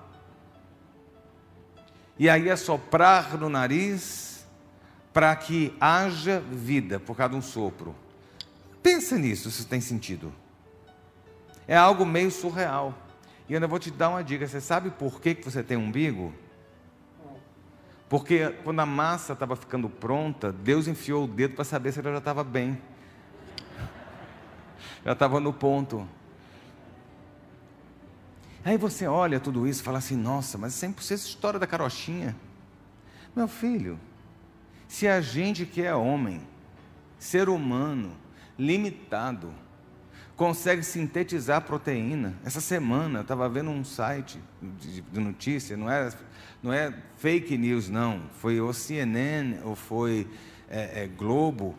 e 2.19 2.29
aí 2.29 2.51
assoprar 2.51 3.37
no 3.39 3.49
nariz 3.49 4.47
para 5.13 5.35
que 5.35 5.75
haja 5.81 6.41
vida 6.41 7.01
por 7.01 7.17
causa 7.17 7.31
de 7.31 7.37
um 7.37 7.43
sopro. 7.43 7.95
Pensa 8.83 9.17
nisso, 9.17 9.51
se 9.51 9.67
tem 9.67 9.81
sentido. 9.81 10.33
É 11.67 11.77
algo 11.77 12.05
meio 12.05 12.31
surreal. 12.31 12.95
E 13.49 13.53
eu 13.53 13.57
ainda 13.57 13.67
vou 13.67 13.79
te 13.79 13.91
dar 13.91 14.11
uma 14.11 14.23
dica: 14.23 14.47
você 14.47 14.61
sabe 14.61 14.91
por 14.91 15.21
que 15.21 15.35
você 15.43 15.63
tem 15.63 15.77
um 15.77 15.85
umbigo? 15.85 16.33
Porque 18.15 18.51
quando 18.63 18.79
a 18.79 18.87
massa 18.87 19.33
estava 19.33 19.57
ficando 19.57 19.91
pronta, 19.91 20.53
Deus 20.53 20.87
enfiou 20.87 21.25
o 21.25 21.27
dedo 21.27 21.57
para 21.57 21.65
saber 21.65 21.91
se 21.91 21.99
ela 21.99 22.13
já 22.13 22.19
estava 22.19 22.45
bem. 22.45 22.81
Já 25.05 25.11
estava 25.11 25.41
no 25.41 25.53
ponto. 25.53 26.09
Aí 28.65 28.79
você 28.79 29.09
olha 29.09 29.41
tudo 29.41 29.67
isso 29.67 29.81
e 29.81 29.85
fala 29.85 29.99
assim: 29.99 30.15
nossa, 30.15 30.57
mas 30.57 30.75
sempre 30.75 31.03
essa 31.03 31.13
história 31.13 31.59
da 31.59 31.67
carochinha. 31.67 32.37
Meu 33.35 33.49
filho, 33.49 33.99
se 34.87 35.09
a 35.09 35.21
gente 35.21 35.67
que 35.67 35.83
é 35.83 35.93
homem, 35.93 36.41
ser 37.19 37.49
humano, 37.49 38.13
limitado, 38.57 39.53
consegue 40.37 40.83
sintetizar 40.83 41.63
proteína. 41.63 42.35
Essa 42.45 42.61
semana 42.61 43.21
eu 43.21 43.23
estava 43.23 43.49
vendo 43.49 43.71
um 43.71 43.85
site 43.85 44.39
de, 44.81 45.01
de, 45.01 45.21
notícia, 45.21 45.77
não 45.77 45.91
é, 45.91 46.11
não 46.63 46.73
é 46.73 46.93
fake 47.17 47.57
news, 47.57 47.89
não. 47.89 48.23
Foi 48.41 48.61
o 48.61 48.73
CNN 48.73 49.59
ou 49.63 49.75
foi 49.75 50.27
é, 50.69 51.05
é, 51.05 51.07
Globo. 51.07 51.75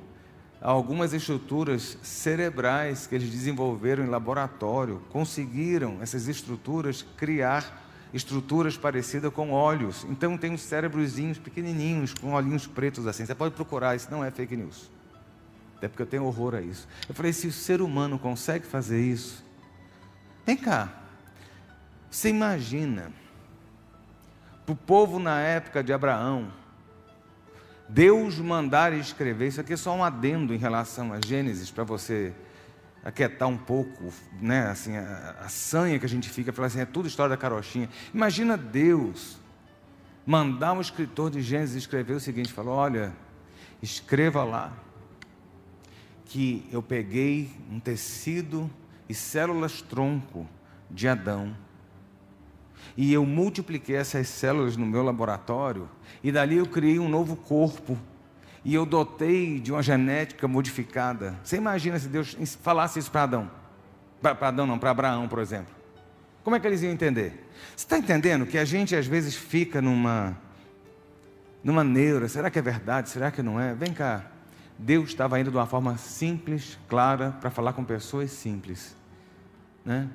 Algumas 0.62 1.14
estruturas 1.14 1.98
cerebrais 2.02 3.06
que 3.06 3.14
eles 3.14 3.30
desenvolveram 3.30 4.04
em 4.04 4.08
laboratório 4.08 5.02
conseguiram, 5.12 6.00
essas 6.02 6.28
estruturas, 6.28 7.06
criar 7.18 7.84
estruturas 8.14 8.78
parecidas 8.78 9.32
com 9.34 9.52
olhos. 9.52 10.06
Então 10.10 10.38
tem 10.38 10.52
uns 10.52 10.62
cérebrozinhos 10.62 11.38
pequenininhos, 11.38 12.14
com 12.14 12.34
olhinhos 12.34 12.66
pretos 12.66 13.06
assim. 13.06 13.26
Você 13.26 13.36
pode 13.36 13.54
procurar, 13.54 13.96
isso 13.96 14.10
não 14.10 14.24
é 14.24 14.32
fake 14.32 14.56
news. 14.56 14.90
Até 15.86 15.90
porque 15.90 16.02
eu 16.02 16.08
tenho 16.08 16.26
horror 16.26 16.56
a 16.56 16.62
isso. 16.62 16.88
Eu 17.08 17.14
falei, 17.14 17.32
se 17.32 17.46
o 17.46 17.52
ser 17.52 17.80
humano 17.80 18.18
consegue 18.18 18.66
fazer 18.66 19.00
isso, 19.00 19.46
vem 20.44 20.58
cá. 20.58 20.92
Você 22.10 22.30
imagina, 22.30 23.12
para 24.66 24.74
o 24.74 24.76
povo 24.76 25.20
na 25.20 25.40
época 25.42 25.84
de 25.84 25.94
Abraão, 25.94 26.52
Deus 27.88 28.40
mandar 28.40 28.94
escrever, 28.94 29.50
isso 29.50 29.62
aqui 29.62 29.74
é 29.74 29.78
só 29.78 29.96
um 29.96 30.04
adendo 30.04 30.56
em 30.56 30.58
relação 30.58 31.14
a 31.14 31.20
Gênesis, 31.24 31.70
para 31.70 31.84
você 31.84 32.34
aquietar 33.04 33.48
um 33.48 33.58
pouco, 33.58 34.12
né, 34.42 34.66
assim, 34.66 34.98
a, 34.98 35.36
a 35.42 35.50
sanha 35.50 36.00
que 36.00 36.06
a 36.06 36.10
gente 36.10 36.28
fica, 36.32 36.52
falar 36.52 36.70
assim, 36.70 36.80
é 36.80 36.86
tudo 36.86 37.08
história 37.08 37.30
da 37.30 37.38
carochinha. 37.38 37.88
Imagina 38.12 38.58
Deus 38.58 39.38
mandar 40.26 40.74
um 40.74 40.82
escritor 40.82 41.30
de 41.30 41.44
Gênesis 41.44 41.76
escrever 41.76 42.16
o 42.16 42.20
seguinte, 42.20 42.52
falou, 42.52 42.74
olha, 42.74 43.14
escreva 43.84 44.44
lá 44.44 44.85
que 46.36 46.68
eu 46.70 46.84
peguei 46.84 47.50
um 47.72 47.80
tecido 47.80 48.70
e 49.08 49.14
células 49.14 49.82
tronco 49.82 50.46
de 50.92 51.08
Adão 51.08 51.56
e 52.98 53.14
eu 53.14 53.26
multipliquei 53.26 53.96
essas 53.96 54.28
células 54.28 54.76
no 54.76 54.86
meu 54.86 55.02
laboratório 55.02 55.88
e 56.22 56.34
dali 56.34 56.58
eu 56.58 56.66
criei 56.66 57.00
um 57.00 57.08
novo 57.08 57.38
corpo 57.38 57.98
e 58.66 58.76
eu 58.76 58.86
dotei 58.86 59.62
de 59.62 59.72
uma 59.72 59.82
genética 59.82 60.46
modificada. 60.46 61.40
Você 61.42 61.56
imagina 61.56 61.98
se 61.98 62.10
Deus 62.10 62.36
falasse 62.62 63.00
isso 63.00 63.10
para 63.10 63.24
Adão? 63.24 63.52
Para 64.22 64.50
Adão 64.50 64.68
não, 64.68 64.78
para 64.78 64.92
Abraão, 64.92 65.30
por 65.30 65.40
exemplo. 65.40 65.74
Como 66.44 66.54
é 66.54 66.60
que 66.60 66.68
eles 66.68 66.82
iam 66.82 66.92
entender? 66.92 67.50
Você 67.78 67.86
está 67.86 67.98
entendendo 67.98 68.46
que 68.46 68.58
a 68.58 68.66
gente 68.66 68.94
às 68.94 69.08
vezes 69.08 69.38
fica 69.38 69.82
numa, 69.82 70.38
numa 71.64 71.82
neura, 71.82 72.28
será 72.28 72.50
que 72.50 72.60
é 72.60 72.62
verdade, 72.62 73.08
será 73.08 73.32
que 73.32 73.42
não 73.42 73.58
é? 73.58 73.74
Vem 73.74 73.94
cá, 73.94 74.35
Deus 74.78 75.10
estava 75.10 75.40
indo 75.40 75.50
de 75.50 75.58
uma 75.58 75.66
forma 75.66 75.98
simples, 75.98 76.78
clara, 76.88 77.32
para 77.40 77.50
falar 77.50 77.74
com 77.74 77.84
pessoas 77.84 78.32
simples. 78.32 78.96
Né? 79.84 80.10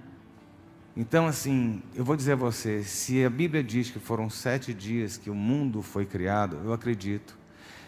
Então, 0.97 1.27
assim, 1.27 1.83
eu 1.95 2.05
vou 2.05 2.17
dizer 2.17 2.33
a 2.33 2.37
você: 2.37 2.83
se 2.83 3.25
a 3.25 3.31
Bíblia 3.31 3.63
diz 3.63 3.91
que 3.91 3.99
foram 3.99 4.29
sete 4.29 4.75
dias 4.75 5.17
que 5.17 5.31
o 5.31 5.35
mundo 5.35 5.83
foi 5.83 6.05
criado, 6.05 6.59
eu 6.65 6.73
acredito. 6.73 7.39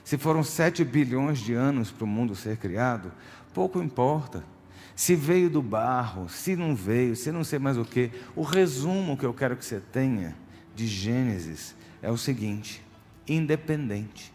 Se 0.05 0.17
foram 0.19 0.43
sete 0.43 0.85
bilhões 0.85 1.39
de 1.39 1.53
anos 1.53 1.91
para 1.91 2.05
o 2.05 2.09
mundo 2.09 2.35
ser 2.35 2.57
criado, 2.57 3.13
pouco 3.53 3.83
importa. 3.83 4.45
Se 4.97 5.15
veio 5.15 5.49
do 5.49 5.63
barro, 5.63 6.29
se 6.29 6.57
não 6.57 6.75
veio, 6.75 7.15
se 7.17 7.31
não 7.31 7.45
sei 7.45 7.59
mais 7.59 7.79
o 7.79 7.85
que. 7.85 8.11
O 8.35 8.43
resumo 8.43 9.17
que 9.17 9.25
eu 9.25 9.33
quero 9.33 9.57
que 9.57 9.65
você 9.65 9.81
tenha 9.81 10.37
de 10.75 10.87
Gênesis 10.87 11.75
é 12.01 12.11
o 12.11 12.17
seguinte: 12.17 12.83
independente. 13.27 14.33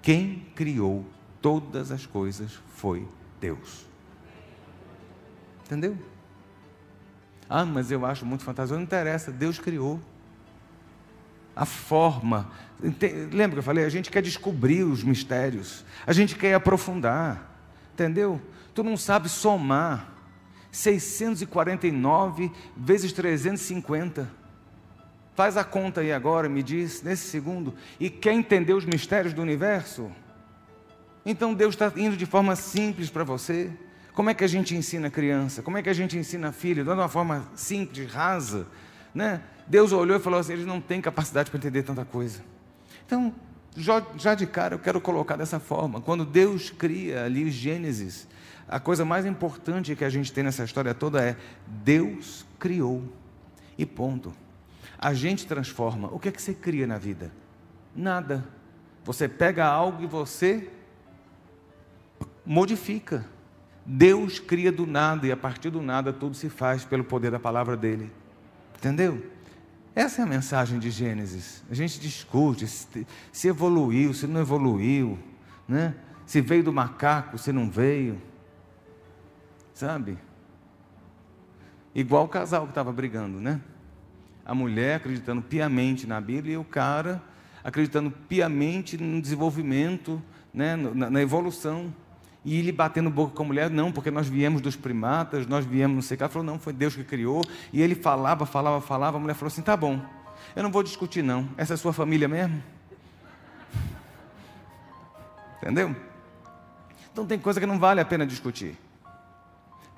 Quem 0.00 0.46
criou 0.54 1.04
todas 1.40 1.90
as 1.90 2.06
coisas 2.06 2.58
foi 2.74 3.06
Deus. 3.40 3.86
Entendeu? 5.64 5.96
Ah, 7.48 7.64
mas 7.64 7.90
eu 7.90 8.04
acho 8.04 8.26
muito 8.26 8.44
fantasioso. 8.44 8.78
Não 8.78 8.84
interessa, 8.84 9.30
Deus 9.30 9.58
criou 9.58 10.00
a 11.56 11.64
forma. 11.64 12.50
Lembra 13.32 13.56
que 13.56 13.58
eu 13.58 13.62
falei? 13.62 13.84
A 13.84 13.88
gente 13.88 14.10
quer 14.10 14.22
descobrir 14.22 14.84
os 14.84 15.02
mistérios, 15.02 15.84
a 16.06 16.12
gente 16.12 16.36
quer 16.36 16.54
aprofundar, 16.54 17.50
entendeu? 17.92 18.40
Tu 18.72 18.84
não 18.84 18.96
sabe 18.96 19.28
somar 19.28 20.12
649 20.70 22.52
vezes 22.76 23.12
350. 23.12 24.30
Faz 25.34 25.56
a 25.56 25.64
conta 25.64 26.00
aí 26.00 26.12
agora, 26.12 26.48
me 26.48 26.62
diz, 26.62 27.02
nesse 27.02 27.28
segundo, 27.28 27.74
e 27.98 28.08
quer 28.08 28.32
entender 28.32 28.74
os 28.74 28.84
mistérios 28.84 29.32
do 29.32 29.42
universo? 29.42 30.10
Então 31.30 31.52
Deus 31.52 31.74
está 31.74 31.92
indo 31.94 32.16
de 32.16 32.24
forma 32.24 32.56
simples 32.56 33.10
para 33.10 33.22
você. 33.22 33.70
Como 34.14 34.30
é 34.30 34.34
que 34.34 34.42
a 34.42 34.46
gente 34.48 34.74
ensina 34.74 35.10
criança? 35.10 35.60
Como 35.60 35.76
é 35.76 35.82
que 35.82 35.90
a 35.90 35.92
gente 35.92 36.16
ensina 36.16 36.52
filho? 36.52 36.82
De 36.82 36.88
uma 36.88 37.06
forma 37.06 37.46
simples, 37.54 38.10
rasa, 38.10 38.66
né? 39.14 39.42
Deus 39.66 39.92
olhou 39.92 40.16
e 40.16 40.20
falou 40.20 40.40
assim: 40.40 40.54
eles 40.54 40.64
não 40.64 40.80
têm 40.80 41.02
capacidade 41.02 41.50
para 41.50 41.58
entender 41.58 41.82
tanta 41.82 42.02
coisa. 42.02 42.40
Então, 43.04 43.34
já 43.76 44.34
de 44.34 44.46
cara 44.46 44.76
eu 44.76 44.78
quero 44.78 45.02
colocar 45.02 45.36
dessa 45.36 45.60
forma. 45.60 46.00
Quando 46.00 46.24
Deus 46.24 46.70
cria 46.70 47.26
ali 47.26 47.50
Gênesis, 47.50 48.26
a 48.66 48.80
coisa 48.80 49.04
mais 49.04 49.26
importante 49.26 49.94
que 49.94 50.06
a 50.06 50.10
gente 50.10 50.32
tem 50.32 50.42
nessa 50.42 50.64
história 50.64 50.94
toda 50.94 51.22
é 51.22 51.36
Deus 51.66 52.46
criou. 52.58 53.04
E 53.76 53.84
ponto. 53.84 54.32
A 54.98 55.12
gente 55.12 55.46
transforma. 55.46 56.08
O 56.10 56.18
que 56.18 56.30
é 56.30 56.32
que 56.32 56.40
você 56.40 56.54
cria 56.54 56.86
na 56.86 56.96
vida? 56.96 57.30
Nada. 57.94 58.46
Você 59.04 59.28
pega 59.28 59.66
algo 59.66 60.02
e 60.02 60.06
você 60.06 60.70
modifica. 62.48 63.26
Deus 63.84 64.38
cria 64.38 64.72
do 64.72 64.86
nada 64.86 65.26
e 65.26 65.32
a 65.32 65.36
partir 65.36 65.68
do 65.68 65.82
nada 65.82 66.12
tudo 66.12 66.34
se 66.34 66.48
faz 66.48 66.84
pelo 66.84 67.04
poder 67.04 67.30
da 67.30 67.38
palavra 67.38 67.76
dele. 67.76 68.10
Entendeu? 68.76 69.24
Essa 69.94 70.22
é 70.22 70.24
a 70.24 70.26
mensagem 70.26 70.78
de 70.78 70.90
Gênesis. 70.90 71.62
A 71.70 71.74
gente 71.74 72.00
discute 72.00 72.66
se 72.66 73.48
evoluiu, 73.48 74.14
se 74.14 74.26
não 74.26 74.40
evoluiu, 74.40 75.18
né? 75.66 75.94
Se 76.24 76.40
veio 76.40 76.64
do 76.64 76.72
macaco, 76.72 77.36
se 77.36 77.52
não 77.52 77.70
veio. 77.70 78.20
Sabe? 79.74 80.18
Igual 81.94 82.24
o 82.24 82.28
casal 82.28 82.64
que 82.64 82.70
estava 82.70 82.92
brigando, 82.92 83.40
né? 83.40 83.60
A 84.44 84.54
mulher 84.54 84.96
acreditando 84.96 85.42
piamente 85.42 86.06
na 86.06 86.20
Bíblia 86.20 86.54
e 86.54 86.58
o 86.58 86.64
cara 86.64 87.22
acreditando 87.62 88.10
piamente 88.10 88.96
no 88.96 89.20
desenvolvimento, 89.20 90.22
né? 90.52 90.76
na, 90.76 91.10
na 91.10 91.20
evolução. 91.20 91.92
E 92.48 92.58
ele 92.58 92.72
batendo 92.72 93.10
boca 93.10 93.34
com 93.36 93.42
a 93.42 93.46
mulher, 93.46 93.68
não, 93.68 93.92
porque 93.92 94.10
nós 94.10 94.26
viemos 94.26 94.62
dos 94.62 94.74
primatas, 94.74 95.46
nós 95.46 95.66
viemos 95.66 95.94
não 95.94 96.00
sei 96.00 96.14
o 96.14 96.16
que. 96.16 96.22
Ela 96.22 96.30
falou, 96.30 96.46
não, 96.46 96.58
foi 96.58 96.72
Deus 96.72 96.96
que 96.96 97.04
criou. 97.04 97.44
E 97.70 97.82
ele 97.82 97.94
falava, 97.94 98.46
falava, 98.46 98.80
falava. 98.80 99.18
A 99.18 99.20
mulher 99.20 99.34
falou 99.34 99.48
assim: 99.48 99.60
tá 99.60 99.76
bom, 99.76 100.00
eu 100.56 100.62
não 100.62 100.70
vou 100.70 100.82
discutir, 100.82 101.22
não. 101.22 101.46
Essa 101.58 101.74
é 101.74 101.76
sua 101.76 101.92
família 101.92 102.26
mesmo? 102.26 102.62
Entendeu? 105.60 105.94
Então 107.12 107.26
tem 107.26 107.38
coisa 107.38 107.60
que 107.60 107.66
não 107.66 107.78
vale 107.78 108.00
a 108.00 108.04
pena 108.06 108.26
discutir. 108.26 108.78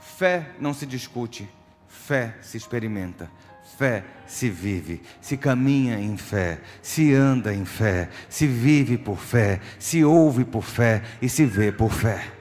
Fé 0.00 0.50
não 0.58 0.74
se 0.74 0.86
discute, 0.86 1.48
fé 1.86 2.34
se 2.42 2.56
experimenta. 2.56 3.30
Fé 3.78 4.02
se 4.26 4.50
vive, 4.50 5.00
se 5.20 5.36
caminha 5.36 6.00
em 6.00 6.16
fé, 6.16 6.60
se 6.82 7.14
anda 7.14 7.54
em 7.54 7.64
fé, 7.64 8.10
se 8.28 8.44
vive 8.44 8.98
por 8.98 9.18
fé, 9.18 9.60
se 9.78 10.04
ouve 10.04 10.44
por 10.44 10.64
fé 10.64 11.02
e 11.22 11.28
se 11.28 11.46
vê 11.46 11.70
por 11.70 11.92
fé. 11.92 12.39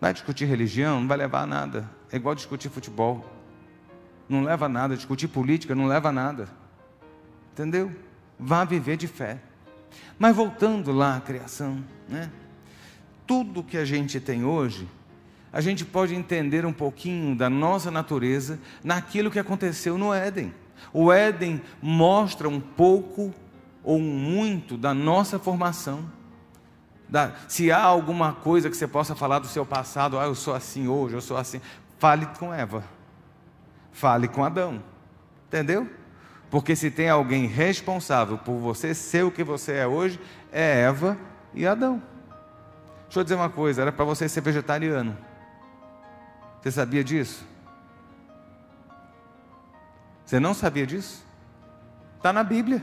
Vai 0.00 0.12
discutir 0.12 0.46
religião, 0.46 1.00
não 1.00 1.08
vai 1.08 1.18
levar 1.18 1.42
a 1.42 1.46
nada. 1.46 1.90
É 2.10 2.16
igual 2.16 2.34
discutir 2.34 2.68
futebol. 2.68 3.28
Não 4.28 4.42
leva 4.42 4.66
a 4.66 4.68
nada. 4.68 4.96
Discutir 4.96 5.28
política 5.28 5.74
não 5.74 5.86
leva 5.86 6.08
a 6.08 6.12
nada. 6.12 6.48
Entendeu? 7.52 7.94
Vá 8.38 8.64
viver 8.64 8.96
de 8.96 9.06
fé. 9.06 9.38
Mas 10.18 10.34
voltando 10.34 10.92
lá 10.92 11.16
à 11.16 11.20
criação, 11.20 11.84
né? 12.08 12.30
Tudo 13.26 13.62
que 13.62 13.76
a 13.76 13.84
gente 13.84 14.18
tem 14.18 14.44
hoje 14.44 14.88
a 15.52 15.60
gente 15.60 15.84
pode 15.84 16.14
entender 16.14 16.64
um 16.64 16.72
pouquinho 16.72 17.34
da 17.34 17.50
nossa 17.50 17.90
natureza 17.90 18.58
naquilo 18.84 19.30
que 19.30 19.38
aconteceu 19.38 19.98
no 19.98 20.14
Éden. 20.14 20.54
O 20.92 21.12
Éden 21.12 21.60
mostra 21.82 22.48
um 22.48 22.60
pouco 22.60 23.34
ou 23.82 23.98
muito 23.98 24.76
da 24.76 24.94
nossa 24.94 25.38
formação. 25.38 26.04
Da, 27.10 27.32
se 27.48 27.72
há 27.72 27.82
alguma 27.82 28.32
coisa 28.32 28.70
que 28.70 28.76
você 28.76 28.86
possa 28.86 29.16
falar 29.16 29.40
do 29.40 29.48
seu 29.48 29.66
passado, 29.66 30.16
ah, 30.16 30.24
eu 30.24 30.34
sou 30.34 30.54
assim 30.54 30.86
hoje, 30.86 31.16
eu 31.16 31.20
sou 31.20 31.36
assim, 31.36 31.60
fale 31.98 32.24
com 32.38 32.54
Eva, 32.54 32.84
fale 33.90 34.28
com 34.28 34.44
Adão, 34.44 34.80
entendeu? 35.48 35.90
Porque 36.48 36.76
se 36.76 36.88
tem 36.88 37.08
alguém 37.08 37.46
responsável 37.46 38.38
por 38.38 38.58
você 38.58 38.94
ser 38.94 39.24
o 39.24 39.30
que 39.30 39.42
você 39.42 39.72
é 39.72 39.86
hoje, 39.86 40.20
é 40.52 40.82
Eva 40.82 41.18
e 41.52 41.66
Adão. 41.66 42.00
Deixa 43.04 43.20
eu 43.20 43.24
dizer 43.24 43.34
uma 43.34 43.50
coisa: 43.50 43.82
era 43.82 43.92
para 43.92 44.04
você 44.04 44.28
ser 44.28 44.40
vegetariano. 44.40 45.16
Você 46.60 46.70
sabia 46.70 47.02
disso? 47.02 47.44
Você 50.24 50.38
não 50.38 50.54
sabia 50.54 50.86
disso? 50.86 51.24
Está 52.16 52.32
na 52.32 52.44
Bíblia. 52.44 52.82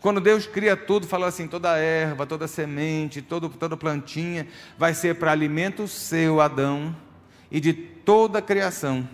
Quando 0.00 0.20
Deus 0.20 0.46
cria 0.46 0.76
tudo, 0.76 1.06
falou 1.06 1.26
assim: 1.26 1.46
toda 1.46 1.76
erva, 1.76 2.26
toda 2.26 2.48
semente, 2.48 3.20
todo, 3.20 3.48
toda 3.48 3.76
plantinha 3.76 4.46
vai 4.78 4.94
ser 4.94 5.16
para 5.16 5.32
alimento 5.32 5.86
seu, 5.86 6.40
Adão, 6.40 6.94
e 7.50 7.60
de 7.60 7.72
toda 7.72 8.38
a 8.38 8.42
criação. 8.42 9.08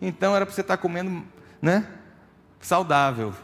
Então 0.00 0.34
era 0.34 0.46
para 0.46 0.54
você 0.54 0.60
estar 0.60 0.76
tá 0.76 0.82
comendo, 0.82 1.24
né? 1.60 1.86
Saudável. 2.60 3.34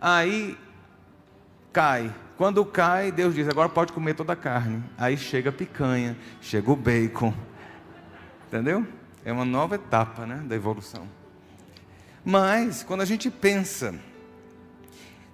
Aí 0.00 0.58
cai. 1.72 2.12
Quando 2.36 2.64
cai, 2.64 3.12
Deus 3.12 3.34
diz: 3.34 3.48
agora 3.48 3.68
pode 3.68 3.92
comer 3.92 4.14
toda 4.14 4.32
a 4.32 4.36
carne. 4.36 4.82
Aí 4.96 5.16
chega 5.16 5.50
a 5.50 5.52
picanha, 5.52 6.16
chega 6.40 6.70
o 6.70 6.76
bacon. 6.76 7.32
Entendeu? 8.48 8.86
É 9.24 9.32
uma 9.32 9.44
nova 9.44 9.76
etapa 9.76 10.26
né, 10.26 10.42
da 10.44 10.54
evolução. 10.54 11.06
Mas, 12.24 12.82
quando 12.82 13.00
a 13.00 13.04
gente 13.04 13.30
pensa 13.30 13.94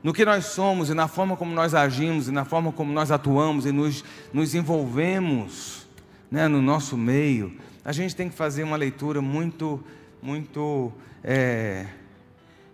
no 0.03 0.13
que 0.13 0.25
nós 0.25 0.47
somos 0.47 0.91
e 0.91 0.95
na 0.95 1.09
forma 1.09 1.37
como 1.37 1.53
nós 1.53 1.75
agimos 1.75 2.29
e 2.29 2.33
na 2.33 2.45
forma 2.45 2.73
como 2.73 2.93
nós 2.93 3.11
atuamos 3.11 3.67
e 3.67 3.73
nos, 3.73 4.05
nos 4.33 4.55
envolvemos 4.55 5.87
né, 6.31 6.47
no 6.49 6.63
nosso 6.63 6.97
meio, 6.97 7.57
a 7.85 7.93
gente 7.93 8.15
tem 8.15 8.29
que 8.29 8.35
fazer 8.35 8.63
uma 8.63 8.77
leitura 8.77 9.21
muito, 9.21 9.83
muito 10.23 10.93
é, 11.23 11.87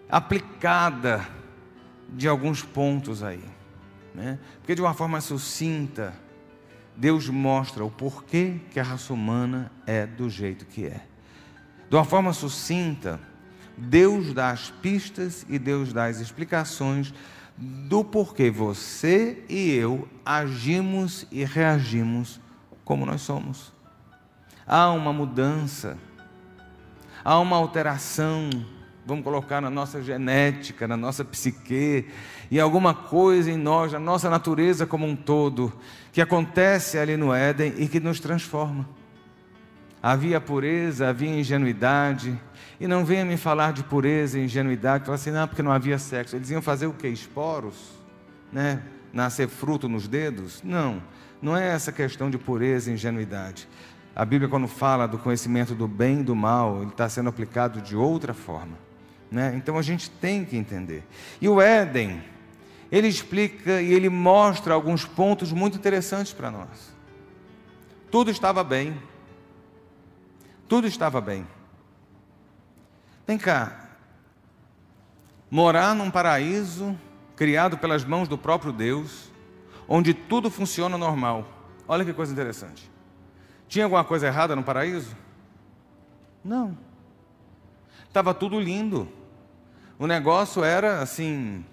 aplicada 0.09 1.27
de 2.09 2.29
alguns 2.29 2.63
pontos 2.63 3.23
aí. 3.23 3.43
Né? 4.15 4.39
Porque 4.59 4.75
de 4.75 4.81
uma 4.81 4.95
forma 4.95 5.21
sucinta, 5.21 6.15
Deus 6.97 7.29
mostra 7.29 7.85
o 7.85 7.91
porquê 7.91 8.61
que 8.71 8.79
a 8.79 8.83
raça 8.83 9.13
humana 9.13 9.73
é 9.87 10.07
do 10.07 10.31
jeito 10.31 10.65
que 10.67 10.87
é. 10.87 11.01
De 11.89 11.97
uma 11.97 12.05
forma 12.05 12.33
sucinta, 12.33 13.21
Deus 13.77 14.33
dá 14.33 14.51
as 14.51 14.71
pistas 14.71 15.45
e 15.49 15.59
Deus 15.59 15.93
dá 15.93 16.07
as 16.07 16.21
explicações 16.21 17.13
do 17.57 18.05
porquê 18.05 18.51
você 18.51 19.45
e 19.49 19.71
eu 19.73 20.09
agimos 20.25 21.27
e 21.31 21.45
reagimos 21.45 22.41
como 22.85 23.07
nós 23.07 23.21
somos. 23.23 23.73
Há 24.67 24.91
uma 24.91 25.13
mudança, 25.13 25.99
há 27.25 27.39
uma 27.39 27.57
alteração, 27.57 28.51
vamos 29.07 29.25
colocar 29.25 29.61
na 29.61 29.71
nossa 29.71 30.03
genética, 30.03 30.89
na 30.89 30.97
nossa 30.97 31.25
psique, 31.25 32.09
e 32.51 32.59
alguma 32.59 32.95
coisa 32.95 33.51
em 33.51 33.57
nós, 33.57 33.93
na 33.93 33.99
nossa 33.99 34.31
natureza 34.31 34.87
como 34.87 35.07
um 35.07 35.15
todo, 35.15 35.73
que 36.13 36.21
acontece 36.21 36.99
ali 36.99 37.17
no 37.17 37.33
Éden 37.33 37.75
e 37.79 37.89
que 37.89 38.01
nos 38.01 38.21
transforma. 38.21 38.89
Havia 40.03 40.41
pureza, 40.41 41.09
havia 41.09 41.31
ingenuidade, 41.31 42.39
e 42.85 42.87
não 42.87 43.03
venha 43.03 43.25
me 43.25 43.39
falar 43.39 43.73
de 43.73 43.83
pureza 43.83 44.39
e 44.39 44.45
ingenuidade, 44.45 45.07
falar 45.07 45.15
assim, 45.15 45.31
não, 45.31 45.49
porque 45.49 45.63
não 45.63 45.73
havia 45.73 45.99
sexo. 45.99 46.37
Eles 46.37 46.51
iam 46.51 46.61
fazer 46.61 46.87
o 46.87 46.93
que? 46.93 47.09
Esporos? 47.09 47.75
Né? 48.53 48.83
Nascer 49.11 49.49
fruto 49.49 49.89
nos 49.89 50.07
dedos? 50.07 50.63
Não, 50.63 51.03
não 51.41 51.57
é 51.57 51.67
essa 51.67 51.91
questão 51.91 52.29
de 52.29 52.37
pureza 52.37 52.91
e 52.91 52.95
ingenuidade. 52.95 53.67
A 54.15 54.23
Bíblia, 54.23 54.51
quando 54.51 54.69
fala 54.69 55.09
do 55.09 55.17
conhecimento 55.17 55.75
do 55.75 55.89
bem 55.89 56.21
e 56.21 56.23
do 56.23 56.37
mal, 56.37 56.83
ele 56.83 56.91
está 56.91 57.09
sendo 57.09 57.31
aplicado 57.31 57.81
de 57.81 57.97
outra 57.97 58.35
forma. 58.35 58.77
Né? 59.31 59.55
Então 59.57 59.79
a 59.79 59.83
gente 59.83 60.11
tem 60.11 60.45
que 60.45 60.55
entender. 60.55 61.05
E 61.41 61.49
o 61.49 61.63
Éden, 61.63 62.23
ele 62.93 63.09
explica 63.09 63.81
e 63.81 63.95
ele 63.95 64.11
mostra 64.11 64.75
alguns 64.75 65.07
pontos 65.07 65.53
muito 65.53 65.79
interessantes 65.79 66.35
para 66.35 66.51
nós. 66.51 66.95
Tudo 68.11 68.31
estava 68.31 68.63
bem. 68.63 68.95
Tudo 70.69 70.87
estava 70.87 71.19
bem. 71.19 71.47
Vem 73.27 73.39
cá. 73.39 73.89
Morar 75.51 75.95
num 75.95 76.11
paraíso 76.11 76.99
criado 77.37 77.79
pelas 77.79 78.05
mãos 78.05 78.29
do 78.29 78.39
próprio 78.39 78.73
Deus, 78.73 79.31
onde 79.89 80.15
tudo 80.15 80.51
funciona 80.51 80.97
normal. 80.99 81.47
Olha 81.87 82.05
que 82.05 82.13
coisa 82.13 82.33
interessante. 82.33 82.91
Tinha 83.69 83.85
alguma 83.85 84.05
coisa 84.05 84.27
errada 84.27 84.55
no 84.55 84.63
paraíso? 84.63 85.17
Não. 86.45 86.77
Estava 88.07 88.35
tudo 88.35 88.61
lindo. 88.61 89.09
O 89.99 90.07
negócio 90.07 90.63
era 90.63 91.01
assim, 91.01 91.65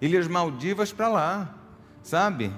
Ilhas 0.00 0.26
Maldivas 0.28 0.92
para 0.92 1.08
lá, 1.08 1.54
sabe? 2.02 2.52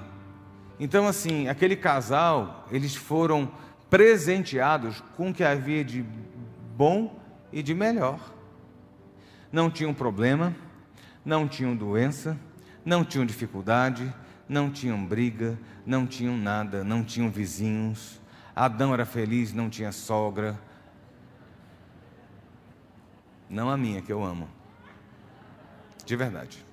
Então, 0.79 1.07
assim, 1.07 1.47
aquele 1.47 1.75
casal, 1.75 2.67
eles 2.71 2.95
foram 2.95 3.51
presenteados 3.89 5.03
com 5.15 5.29
o 5.29 5.33
que 5.33 5.43
havia 5.43 5.83
de 5.83 6.03
bom 6.75 7.22
e 7.53 7.61
de 7.61 7.73
melhor. 7.73 8.33
Não 9.51 9.69
tinham 9.69 9.93
problema, 9.93 10.53
não 11.23 11.47
tinham 11.47 11.75
doença, 11.75 12.37
não 12.83 13.05
tinham 13.05 13.25
dificuldade, 13.25 14.11
não 14.49 14.71
tinham 14.71 15.05
briga, 15.05 15.57
não 15.85 16.07
tinham 16.07 16.35
nada, 16.35 16.83
não 16.83 17.03
tinham 17.03 17.29
vizinhos. 17.29 18.19
Adão 18.55 18.93
era 18.93 19.05
feliz, 19.05 19.53
não 19.53 19.69
tinha 19.69 19.91
sogra. 19.91 20.59
Não 23.47 23.69
a 23.69 23.77
minha, 23.77 24.01
que 24.01 24.11
eu 24.11 24.23
amo. 24.23 24.49
De 26.05 26.15
verdade. 26.15 26.65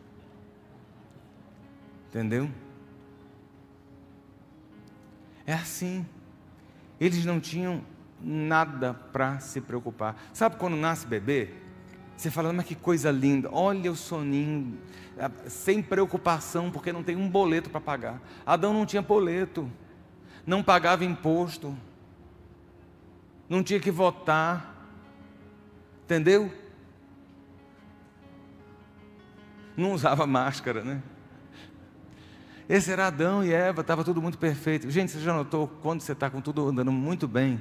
Entendeu? 2.09 2.51
É 5.47 5.53
assim. 5.53 6.07
Eles 6.99 7.25
não 7.25 7.39
tinham 7.39 7.83
nada 8.23 8.95
para 8.95 9.39
se 9.41 9.61
preocupar. 9.61 10.17
Sabe 10.33 10.57
quando 10.57 10.77
nasce 10.77 11.07
bebê? 11.07 11.51
Você 12.17 12.31
fala, 12.31 12.53
mas 12.53 12.67
que 12.67 12.75
coisa 12.75 13.11
linda, 13.11 13.49
olha 13.51 13.91
o 13.91 13.97
soninho, 13.97 14.79
sem 15.47 15.83
preocupação, 15.83 16.71
porque 16.71 16.93
não 16.93 17.03
tem 17.03 17.17
um 17.17 17.29
boleto 17.29 17.71
para 17.71 17.81
pagar. 17.81 18.21
Adão 18.45 18.75
não 18.75 18.85
tinha 18.85 19.01
boleto, 19.01 19.71
não 20.47 20.63
pagava 20.63 21.03
imposto, 21.03 21.75
não 23.49 23.63
tinha 23.63 23.81
que 23.81 23.91
votar, 23.91 24.87
entendeu? 26.05 26.53
Não 29.75 29.93
usava 29.93 30.27
máscara, 30.27 30.85
né? 30.85 31.03
Esse 32.69 32.93
era 32.93 33.07
Adão 33.07 33.43
e 33.43 33.53
Eva, 33.53 33.81
estava 33.81 34.05
tudo 34.05 34.21
muito 34.21 34.37
perfeito. 34.37 34.91
Gente, 34.91 35.11
você 35.11 35.21
já 35.21 35.33
notou 35.33 35.67
quando 35.83 36.03
você 36.03 36.13
está 36.13 36.29
com 36.29 36.41
tudo 36.41 36.69
andando 36.69 36.93
muito 36.93 37.27
bem? 37.27 37.59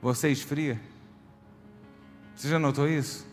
Você 0.00 0.28
esfria? 0.28 0.80
Você 2.34 2.48
já 2.48 2.58
notou 2.58 2.88
isso? 2.88 3.28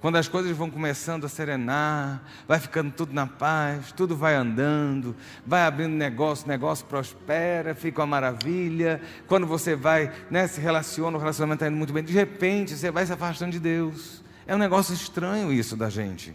Quando 0.00 0.16
as 0.16 0.28
coisas 0.28 0.56
vão 0.56 0.70
começando 0.70 1.24
a 1.24 1.28
serenar, 1.28 2.22
vai 2.46 2.60
ficando 2.60 2.92
tudo 2.92 3.12
na 3.14 3.26
paz, 3.26 3.92
tudo 3.92 4.14
vai 4.14 4.34
andando, 4.34 5.16
vai 5.44 5.62
abrindo 5.62 5.94
negócio, 5.94 6.46
negócio 6.46 6.84
prospera, 6.86 7.74
fica 7.74 8.02
uma 8.02 8.06
maravilha. 8.06 9.00
Quando 9.26 9.46
você 9.46 9.74
vai, 9.74 10.12
né, 10.30 10.46
se 10.46 10.60
relaciona, 10.60 11.16
o 11.16 11.20
relacionamento 11.20 11.64
está 11.64 11.68
indo 11.68 11.78
muito 11.78 11.92
bem, 11.92 12.04
de 12.04 12.12
repente 12.12 12.76
você 12.76 12.90
vai 12.90 13.06
se 13.06 13.12
afastando 13.12 13.52
de 13.52 13.58
Deus. 13.58 14.22
É 14.46 14.54
um 14.54 14.58
negócio 14.58 14.94
estranho 14.94 15.52
isso 15.52 15.76
da 15.76 15.88
gente. 15.88 16.34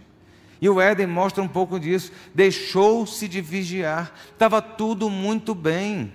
E 0.59 0.67
o 0.67 0.81
Éden 0.81 1.07
mostra 1.07 1.41
um 1.41 1.47
pouco 1.47 1.79
disso. 1.79 2.11
Deixou-se 2.35 3.27
de 3.27 3.41
vigiar, 3.41 4.13
estava 4.33 4.61
tudo 4.61 5.09
muito 5.09 5.55
bem. 5.55 6.13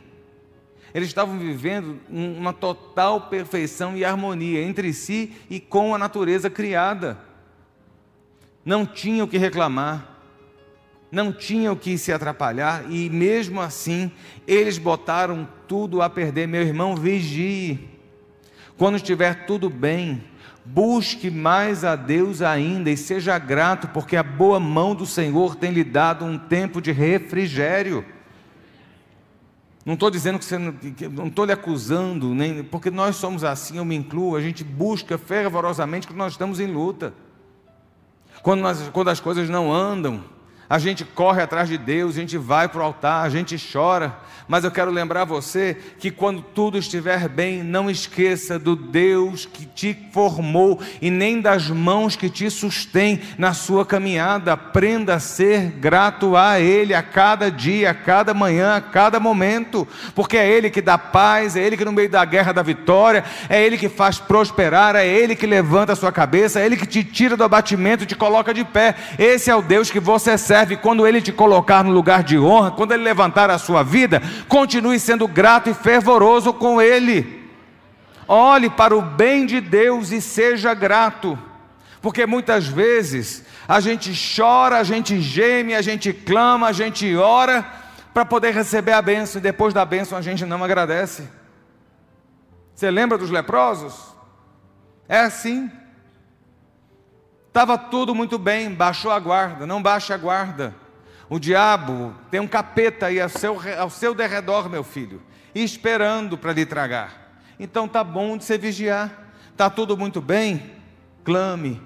Eles 0.97 1.11
estavam 1.11 1.39
vivendo 1.39 2.01
uma 2.09 2.55
total 2.55 3.29
perfeição 3.29 3.95
e 3.99 4.03
harmonia 4.03 4.63
entre 4.63 4.95
si 4.95 5.31
e 5.51 5.61
com 5.61 5.95
a 5.95 5.99
natureza 5.99 6.49
criada. 6.49 7.19
Não 8.65 8.87
tinham 8.87 9.27
o 9.27 9.29
que 9.29 9.37
reclamar, 9.37 10.09
não 11.13 11.35
tinham 11.35 11.75
o 11.75 11.77
que 11.77 11.99
se 11.99 12.15
atrapalhar, 12.15 12.91
e 12.91 13.11
mesmo 13.11 13.61
assim, 13.61 14.11
eles 14.47 14.79
botaram 14.79 15.47
tudo 15.69 16.01
a 16.01 16.09
perder. 16.09 16.49
Meu 16.49 16.63
irmão, 16.63 16.97
vigie. 16.97 17.79
Quando 18.79 18.97
estiver 18.97 19.45
tudo 19.45 19.69
bem, 19.69 20.25
busque 20.65 21.31
mais 21.31 21.85
a 21.85 21.95
Deus 21.95 22.41
ainda 22.41 22.89
e 22.89 22.97
seja 22.97 23.39
grato, 23.39 23.89
porque 23.89 24.17
a 24.17 24.23
boa 24.23 24.59
mão 24.59 24.95
do 24.95 25.05
Senhor 25.05 25.57
tem 25.57 25.73
lhe 25.73 25.85
dado 25.85 26.25
um 26.25 26.39
tempo 26.39 26.81
de 26.81 26.91
refrigério. 26.91 28.16
Não 29.87 29.95
estou 29.95 30.11
dizendo 30.11 30.37
que 30.41 30.45
você 30.45 30.59
não 30.59 31.29
estou 31.29 31.45
lhe 31.45 31.53
acusando, 31.53 32.35
nem 32.35 32.65
porque 32.65 32.91
nós 32.91 33.15
somos 33.15 33.45
assim, 33.45 33.79
eu 33.79 33.85
me 33.85 33.95
incluo, 33.95 34.35
a 34.35 34.41
gente 34.41 34.65
busca 34.65 35.17
fervorosamente 35.17 36.09
quando 36.09 36.19
nós 36.19 36.33
estamos 36.33 36.59
em 36.59 36.67
luta. 36.67 37.15
Quando, 38.43 38.63
nós, 38.63 38.89
quando 38.93 39.11
as 39.11 39.21
coisas 39.21 39.49
não 39.49 39.73
andam, 39.73 40.25
a 40.69 40.79
gente 40.79 41.05
corre 41.05 41.43
atrás 41.43 41.69
de 41.69 41.79
Deus, 41.79 42.17
a 42.17 42.21
gente 42.21 42.37
vai 42.37 42.69
para 42.69 42.81
o 42.81 42.85
altar, 42.85 43.25
a 43.25 43.29
gente 43.29 43.57
chora, 43.73 44.17
mas 44.49 44.65
eu 44.65 44.71
quero 44.71 44.91
lembrar 44.91 45.25
você 45.25 45.77
que 45.99 46.11
quando 46.11 46.41
tudo 46.41 46.79
estiver 46.79 47.29
bem, 47.29 47.63
não 47.63 47.91
esqueça 47.91 48.59
do 48.59 48.77
Deus 48.77 49.45
que 49.45 49.67
te 49.67 49.97
formou 50.13 50.81
e 51.03 51.11
nem 51.11 51.41
das 51.41 51.69
mãos 51.69 52.15
que 52.15 52.31
te 52.31 52.49
sustém 52.49 53.21
na 53.37 53.53
sua 53.53 53.85
caminhada. 53.85 54.53
Aprenda 54.53 55.15
a 55.15 55.21
ser 55.21 55.73
grato 55.73 56.37
a 56.37 56.61
Ele 56.61 56.95
a 56.95 57.03
cada 57.03 57.51
dia, 57.51 57.91
a 57.91 57.95
cada 57.95 58.33
manhã, 58.33 58.77
a 58.77 58.81
cada 58.81 59.19
momento, 59.19 59.87
porque 60.15 60.37
é 60.37 60.49
Ele 60.49 60.71
que 60.71 60.83
dá 60.83 60.97
paz, 60.97 61.57
é 61.57 61.61
Ele 61.61 61.77
que 61.77 61.85
no 61.85 61.93
meio 61.93 62.09
da 62.09 62.25
guerra 62.25 62.53
dá 62.53 62.63
vitória, 62.63 63.25
é 63.49 63.61
Ele 63.65 63.77
que 63.77 63.89
faz 63.89 64.19
prosperar, 64.19 64.95
é 64.95 65.07
Ele 65.07 65.35
que 65.35 65.47
levanta 65.47 65.93
a 65.93 65.97
sua 65.97 66.13
cabeça, 66.13 66.61
é 66.61 66.67
Ele 66.67 66.77
que 66.77 66.87
te 66.87 67.03
tira 67.03 67.37
do 67.37 67.45
abatimento 67.45 68.05
e 68.05 68.07
te 68.07 68.15
coloca 68.15 68.55
de 68.55 68.65
pé. 68.65 68.95
Esse 69.19 69.51
é 69.51 69.57
o 69.57 69.63
Deus 69.63 69.91
que 69.91 69.99
você 69.99 70.39
serve 70.39 70.56
quando 70.77 71.07
Ele 71.07 71.21
te 71.21 71.33
colocar 71.33 71.83
no 71.83 71.91
lugar 71.91 72.23
de 72.23 72.39
honra, 72.39 72.71
quando 72.71 72.93
Ele 72.93 73.03
levantar 73.03 73.51
a 73.51 73.59
sua 73.59 73.83
vida, 73.83 74.23
continue 74.49 74.99
sendo 74.99 75.27
grato 75.27 75.69
e 75.69 75.75
fervoroso 75.75 76.53
com 76.53 76.81
Ele. 76.81 77.51
Olhe 78.29 78.71
para 78.71 78.97
o 78.97 79.03
bem 79.03 79.45
de 79.45 79.61
Deus 79.61 80.13
e 80.13 80.21
seja 80.21 80.73
grato, 80.73 81.39
porque 82.01 82.25
muitas 82.27 82.67
vezes 82.67 83.45
a 83.69 83.81
gente 83.81 84.13
chora, 84.37 84.79
a 84.79 84.85
gente 84.85 85.21
geme, 85.21 85.75
a 85.75 85.83
gente 85.83 86.13
clama, 86.13 86.69
a 86.69 86.73
gente 86.73 87.15
ora 87.17 87.65
para 88.15 88.25
poder 88.25 88.55
receber 88.55 88.93
a 88.93 89.03
bênção 89.03 89.39
e 89.39 89.43
depois 89.43 89.75
da 89.75 89.85
bênção 89.85 90.17
a 90.17 90.23
gente 90.23 90.45
não 90.47 90.63
agradece. 90.65 91.29
Você 92.75 92.91
lembra 92.91 93.19
dos 93.19 93.31
leprosos? 93.31 93.95
É 95.09 95.21
assim. 95.21 95.71
Estava 97.57 97.79
tudo 97.79 98.15
muito 98.15 98.39
bem, 98.39 98.71
baixou 98.75 99.11
a 99.11 99.19
guarda, 99.19 99.67
não 99.67 99.81
baixe 99.81 100.13
a 100.13 100.19
guarda. 100.19 100.77
O 101.27 101.39
diabo 101.39 102.15
tem 102.31 102.39
um 102.39 102.47
capeta 102.47 103.07
aí 103.07 103.19
ao 103.19 103.31
seu, 103.31 103.59
ao 103.79 103.89
seu 103.89 104.15
derredor, 104.15 104.69
meu 104.69 104.85
filho, 104.85 105.23
esperando 105.55 106.37
para 106.37 106.53
lhe 106.53 106.67
tragar. 106.67 107.41
Então 107.59 107.89
tá 107.89 108.05
bom 108.05 108.37
de 108.37 108.45
você 108.45 108.59
vigiar. 108.59 109.33
Tá 109.57 109.71
tudo 109.71 109.97
muito 109.97 110.21
bem? 110.21 110.71
Clame, 111.25 111.81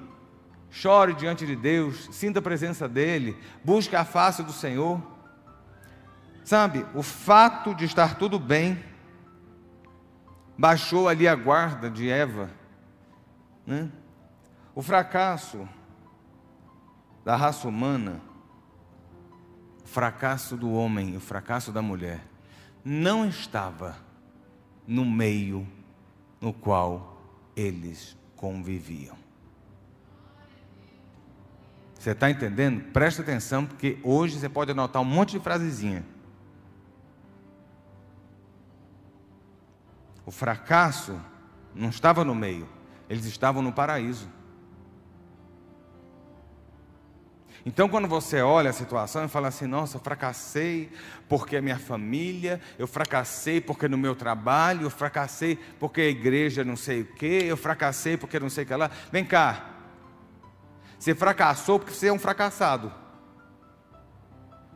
chore 0.72 1.14
diante 1.14 1.46
de 1.46 1.54
Deus, 1.54 2.08
sinta 2.10 2.40
a 2.40 2.42
presença 2.42 2.88
dele, 2.88 3.38
busque 3.62 3.94
a 3.94 4.04
face 4.04 4.42
do 4.42 4.52
Senhor. 4.52 5.00
Sabe, 6.42 6.84
o 6.96 7.02
fato 7.04 7.76
de 7.76 7.84
estar 7.84 8.16
tudo 8.16 8.40
bem 8.40 8.82
baixou 10.58 11.08
ali 11.08 11.28
a 11.28 11.34
guarda 11.36 11.88
de 11.88 12.10
Eva, 12.10 12.50
né? 13.64 13.88
O 14.74 14.82
fracasso 14.82 15.68
da 17.24 17.36
raça 17.36 17.68
humana, 17.68 18.20
o 19.84 19.88
fracasso 19.88 20.56
do 20.56 20.72
homem, 20.72 21.16
o 21.16 21.20
fracasso 21.20 21.72
da 21.72 21.82
mulher, 21.82 22.24
não 22.84 23.26
estava 23.28 23.96
no 24.86 25.04
meio 25.04 25.66
no 26.40 26.52
qual 26.52 27.20
eles 27.54 28.16
conviviam. 28.36 29.16
Você 31.94 32.12
está 32.12 32.30
entendendo? 32.30 32.90
Presta 32.92 33.20
atenção, 33.20 33.66
porque 33.66 33.98
hoje 34.02 34.38
você 34.38 34.48
pode 34.48 34.70
anotar 34.70 35.02
um 35.02 35.04
monte 35.04 35.32
de 35.32 35.40
frasezinha. 35.40 36.02
O 40.24 40.30
fracasso 40.30 41.20
não 41.74 41.90
estava 41.90 42.24
no 42.24 42.34
meio, 42.34 42.66
eles 43.08 43.26
estavam 43.26 43.60
no 43.60 43.72
paraíso. 43.72 44.28
Então, 47.64 47.88
quando 47.88 48.08
você 48.08 48.40
olha 48.40 48.70
a 48.70 48.72
situação 48.72 49.24
e 49.24 49.28
fala 49.28 49.48
assim: 49.48 49.66
nossa, 49.66 49.96
eu 49.96 50.00
fracassei 50.00 50.90
porque 51.28 51.56
a 51.56 51.62
minha 51.62 51.78
família, 51.78 52.60
eu 52.78 52.86
fracassei 52.86 53.60
porque 53.60 53.86
no 53.86 53.98
meu 53.98 54.14
trabalho, 54.14 54.82
eu 54.82 54.90
fracassei 54.90 55.58
porque 55.78 56.00
a 56.00 56.08
igreja 56.08 56.64
não 56.64 56.76
sei 56.76 57.02
o 57.02 57.04
quê, 57.04 57.44
eu 57.46 57.56
fracassei 57.56 58.16
porque 58.16 58.40
não 58.40 58.48
sei 58.48 58.64
o 58.64 58.66
que 58.66 58.74
lá. 58.74 58.90
Vem 59.12 59.24
cá. 59.24 59.66
Você 60.98 61.14
fracassou 61.14 61.78
porque 61.78 61.94
você 61.94 62.08
é 62.08 62.12
um 62.12 62.18
fracassado. 62.18 62.92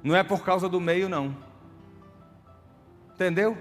Não 0.03 0.15
é 0.15 0.23
por 0.23 0.45
causa 0.45 0.69
do 0.69 0.81
meio, 0.81 1.09
não. 1.09 1.37
Entendeu? 3.15 3.57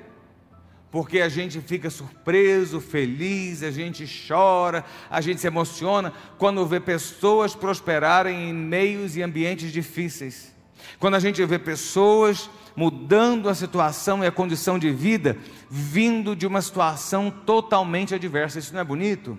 Porque 0.94 1.22
a 1.22 1.28
gente 1.28 1.60
fica 1.60 1.90
surpreso, 1.90 2.80
feliz, 2.80 3.64
a 3.64 3.72
gente 3.72 4.06
chora, 4.28 4.86
a 5.10 5.20
gente 5.22 5.42
se 5.42 5.48
emociona 5.48 6.14
quando 6.38 6.64
vê 6.68 6.80
pessoas 6.80 7.56
prosperarem 7.56 8.52
em 8.52 8.54
meios 8.54 9.18
e 9.18 9.24
ambientes 9.24 9.72
difíceis. 9.72 10.54
Quando 11.00 11.16
a 11.16 11.20
gente 11.20 11.44
vê 11.46 11.58
pessoas 11.58 12.48
mudando 12.76 13.50
a 13.50 13.56
situação 13.56 14.24
e 14.24 14.28
a 14.28 14.32
condição 14.32 14.78
de 14.78 14.92
vida, 14.92 15.36
vindo 15.68 16.36
de 16.36 16.46
uma 16.46 16.62
situação 16.62 17.32
totalmente 17.32 18.14
adversa. 18.14 18.60
Isso 18.60 18.72
não 18.72 18.82
é 18.82 18.84
bonito? 18.84 19.36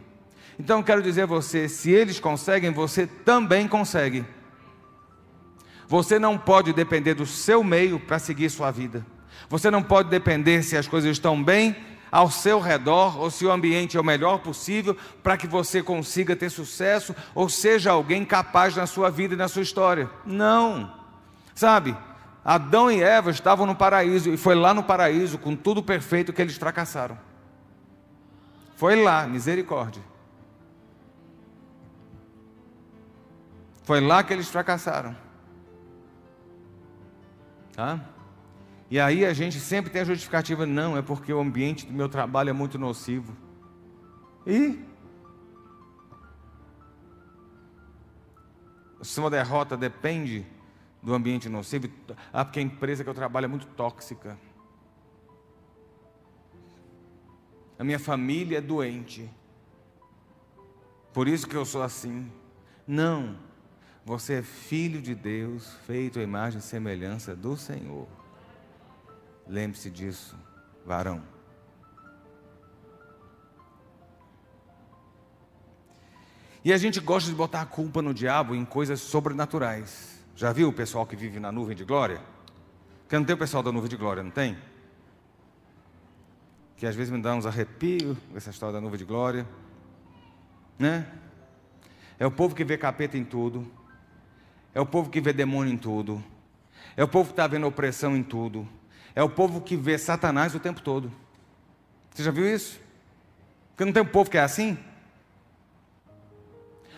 Então 0.59 0.83
quero 0.83 1.05
dizer 1.05 1.23
a 1.23 1.27
você: 1.27 1.69
se 1.69 1.89
eles 1.89 2.19
conseguem, 2.19 2.73
você 2.73 3.07
também 3.07 3.69
consegue. 3.69 4.25
Você 5.87 6.19
não 6.19 6.37
pode 6.37 6.73
depender 6.73 7.15
do 7.15 7.27
seu 7.27 7.63
meio 7.63 8.01
para 8.01 8.19
seguir 8.19 8.51
sua 8.51 8.73
vida. 8.73 9.07
Você 9.49 9.71
não 9.71 9.83
pode 9.83 10.09
depender 10.09 10.63
se 10.63 10.77
as 10.77 10.89
coisas 10.89 11.11
estão 11.11 11.43
bem 11.43 11.77
ao 12.11 12.31
seu 12.31 12.61
redor 12.61 13.21
ou 13.21 13.29
se 13.29 13.45
o 13.45 13.51
ambiente 13.51 13.97
é 13.97 14.01
o 14.01 14.05
melhor 14.05 14.39
possível 14.39 14.97
para 15.23 15.37
que 15.37 15.49
você 15.49 15.83
consiga 15.83 16.37
ter 16.37 16.49
sucesso 16.49 17.15
ou 17.35 17.49
seja 17.49 17.91
alguém 17.91 18.25
capaz 18.25 18.77
na 18.77 18.87
sua 18.87 19.11
vida 19.11 19.35
e 19.35 19.37
na 19.37 19.49
sua 19.49 19.63
história. 19.63 20.09
Não. 20.25 20.93
Sabe? 21.55 21.97
Adão 22.45 22.91
e 22.91 23.03
Eva 23.03 23.31
estavam 23.31 23.67
no 23.67 23.75
paraíso 23.75 24.31
e 24.31 24.37
foi 24.37 24.55
lá 24.55 24.73
no 24.73 24.83
paraíso 24.83 25.39
com 25.39 25.57
tudo 25.57 25.83
perfeito 25.83 26.33
que 26.33 26.41
eles 26.41 26.57
fracassaram. 26.57 27.19
Foi 28.77 29.03
lá, 29.03 29.27
misericórdia. 29.27 30.03
Foi 33.83 34.01
lá 34.01 34.23
que 34.23 34.33
eles 34.33 34.49
fracassaram. 34.49 35.17
Tá? 37.75 38.01
E 38.91 39.01
aí 39.01 39.25
a 39.25 39.33
gente 39.33 39.59
sempre 39.59 39.91
tem 39.91 40.03
a 40.03 40.05
justificativa, 40.05 40.67
não, 40.67 40.97
é 40.97 41.03
porque 41.03 41.33
o 41.33 41.41
ambiente 41.41 41.87
do 41.87 41.93
meu 41.93 42.09
trabalho 42.09 42.51
é 42.51 42.53
muito 42.53 42.79
nocivo. 42.79 43.35
E 44.47 44.79
se 49.03 49.21
uma 49.21 49.31
derrota 49.31 49.77
depende 49.77 50.47
do 51.03 51.15
ambiente 51.15 51.49
nocivo, 51.49 51.89
ah, 52.33 52.45
porque 52.45 52.59
a 52.59 52.63
empresa 52.63 53.05
que 53.05 53.11
eu 53.11 53.15
trabalho 53.15 53.45
é 53.45 53.49
muito 53.49 53.67
tóxica. 53.69 54.39
A 57.79 57.85
minha 57.85 57.99
família 57.99 58.59
é 58.59 58.61
doente. 58.61 59.29
Por 61.13 61.29
isso 61.29 61.47
que 61.47 61.57
eu 61.57 61.65
sou 61.65 61.83
assim. 61.83 62.31
Não. 62.87 63.37
Você 64.05 64.35
é 64.35 64.43
filho 64.43 65.01
de 65.01 65.15
Deus, 65.15 65.75
feito 65.87 66.19
à 66.19 66.23
imagem 66.23 66.59
e 66.59 66.63
semelhança 66.63 67.35
do 67.35 67.57
Senhor. 67.57 68.07
Lembre-se 69.47 69.91
disso, 69.91 70.37
varão. 70.85 71.23
E 76.65 76.73
a 76.73 76.79
gente 76.79 76.99
gosta 76.99 77.29
de 77.29 77.37
botar 77.37 77.61
a 77.61 77.67
culpa 77.67 78.01
no 78.01 78.15
diabo 78.15 78.55
em 78.55 78.65
coisas 78.65 79.01
sobrenaturais. 79.01 80.19
Já 80.35 80.51
viu 80.51 80.71
o 80.71 80.73
pessoal 80.73 81.07
que 81.07 81.15
vive 81.15 81.39
na 81.39 81.53
nuvem 81.53 81.77
de 81.77 81.85
glória? 81.85 82.21
Porque 83.03 83.17
não 83.17 83.25
tem 83.25 83.35
o 83.35 83.39
pessoal 83.39 83.63
da 83.63 83.71
nuvem 83.71 83.91
de 83.91 83.97
glória, 83.97 84.23
não 84.23 84.31
tem? 84.31 84.57
Que 86.77 86.87
às 86.87 86.97
vezes 86.97 87.13
me 87.13 87.21
dá 87.21 87.35
uns 87.35 87.45
arrepios 87.45 88.17
essa 88.35 88.49
história 88.49 88.73
da 88.73 88.81
nuvem 88.81 88.99
de 88.99 89.05
glória. 89.05 89.47
Né? 90.79 91.07
É 92.19 92.27
o 92.27 92.31
povo 92.31 92.55
que 92.55 92.65
vê 92.65 92.79
capeta 92.79 93.19
em 93.19 93.25
tudo. 93.25 93.71
É 94.75 94.81
o 94.81 94.87
povo 94.87 95.11
que 95.11 95.21
vê 95.21 95.35
demônio 95.35 95.73
em 95.73 95.77
tudo. 95.77 96.25
É 96.97 97.05
o 97.05 97.09
povo 97.09 97.27
que 97.27 97.33
está 97.33 97.47
vendo 97.47 97.67
opressão 97.67 98.17
em 98.17 98.23
tudo. 98.23 98.67
É 99.15 99.23
o 99.23 99.29
povo 99.29 99.61
que 99.61 99.77
vê 99.77 99.97
Satanás 99.97 100.55
o 100.55 100.61
tempo 100.61 100.81
todo. 100.81 101.11
Você 102.11 102.23
já 102.23 102.31
viu 102.31 102.53
isso? 102.53 102.81
Porque 103.71 103.85
não 103.85 103.93
tem 103.93 104.03
um 104.03 104.07
povo 104.07 104.31
que 104.31 104.39
é 104.39 104.43
assim? 104.43 104.79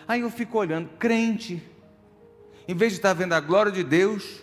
Aí 0.07 0.21
eu 0.21 0.29
fico 0.29 0.57
olhando, 0.57 0.89
crente, 0.97 1.61
em 2.67 2.75
vez 2.75 2.93
de 2.93 2.99
estar 2.99 3.13
vendo 3.13 3.33
a 3.33 3.39
glória 3.39 3.71
de 3.71 3.83
Deus, 3.83 4.41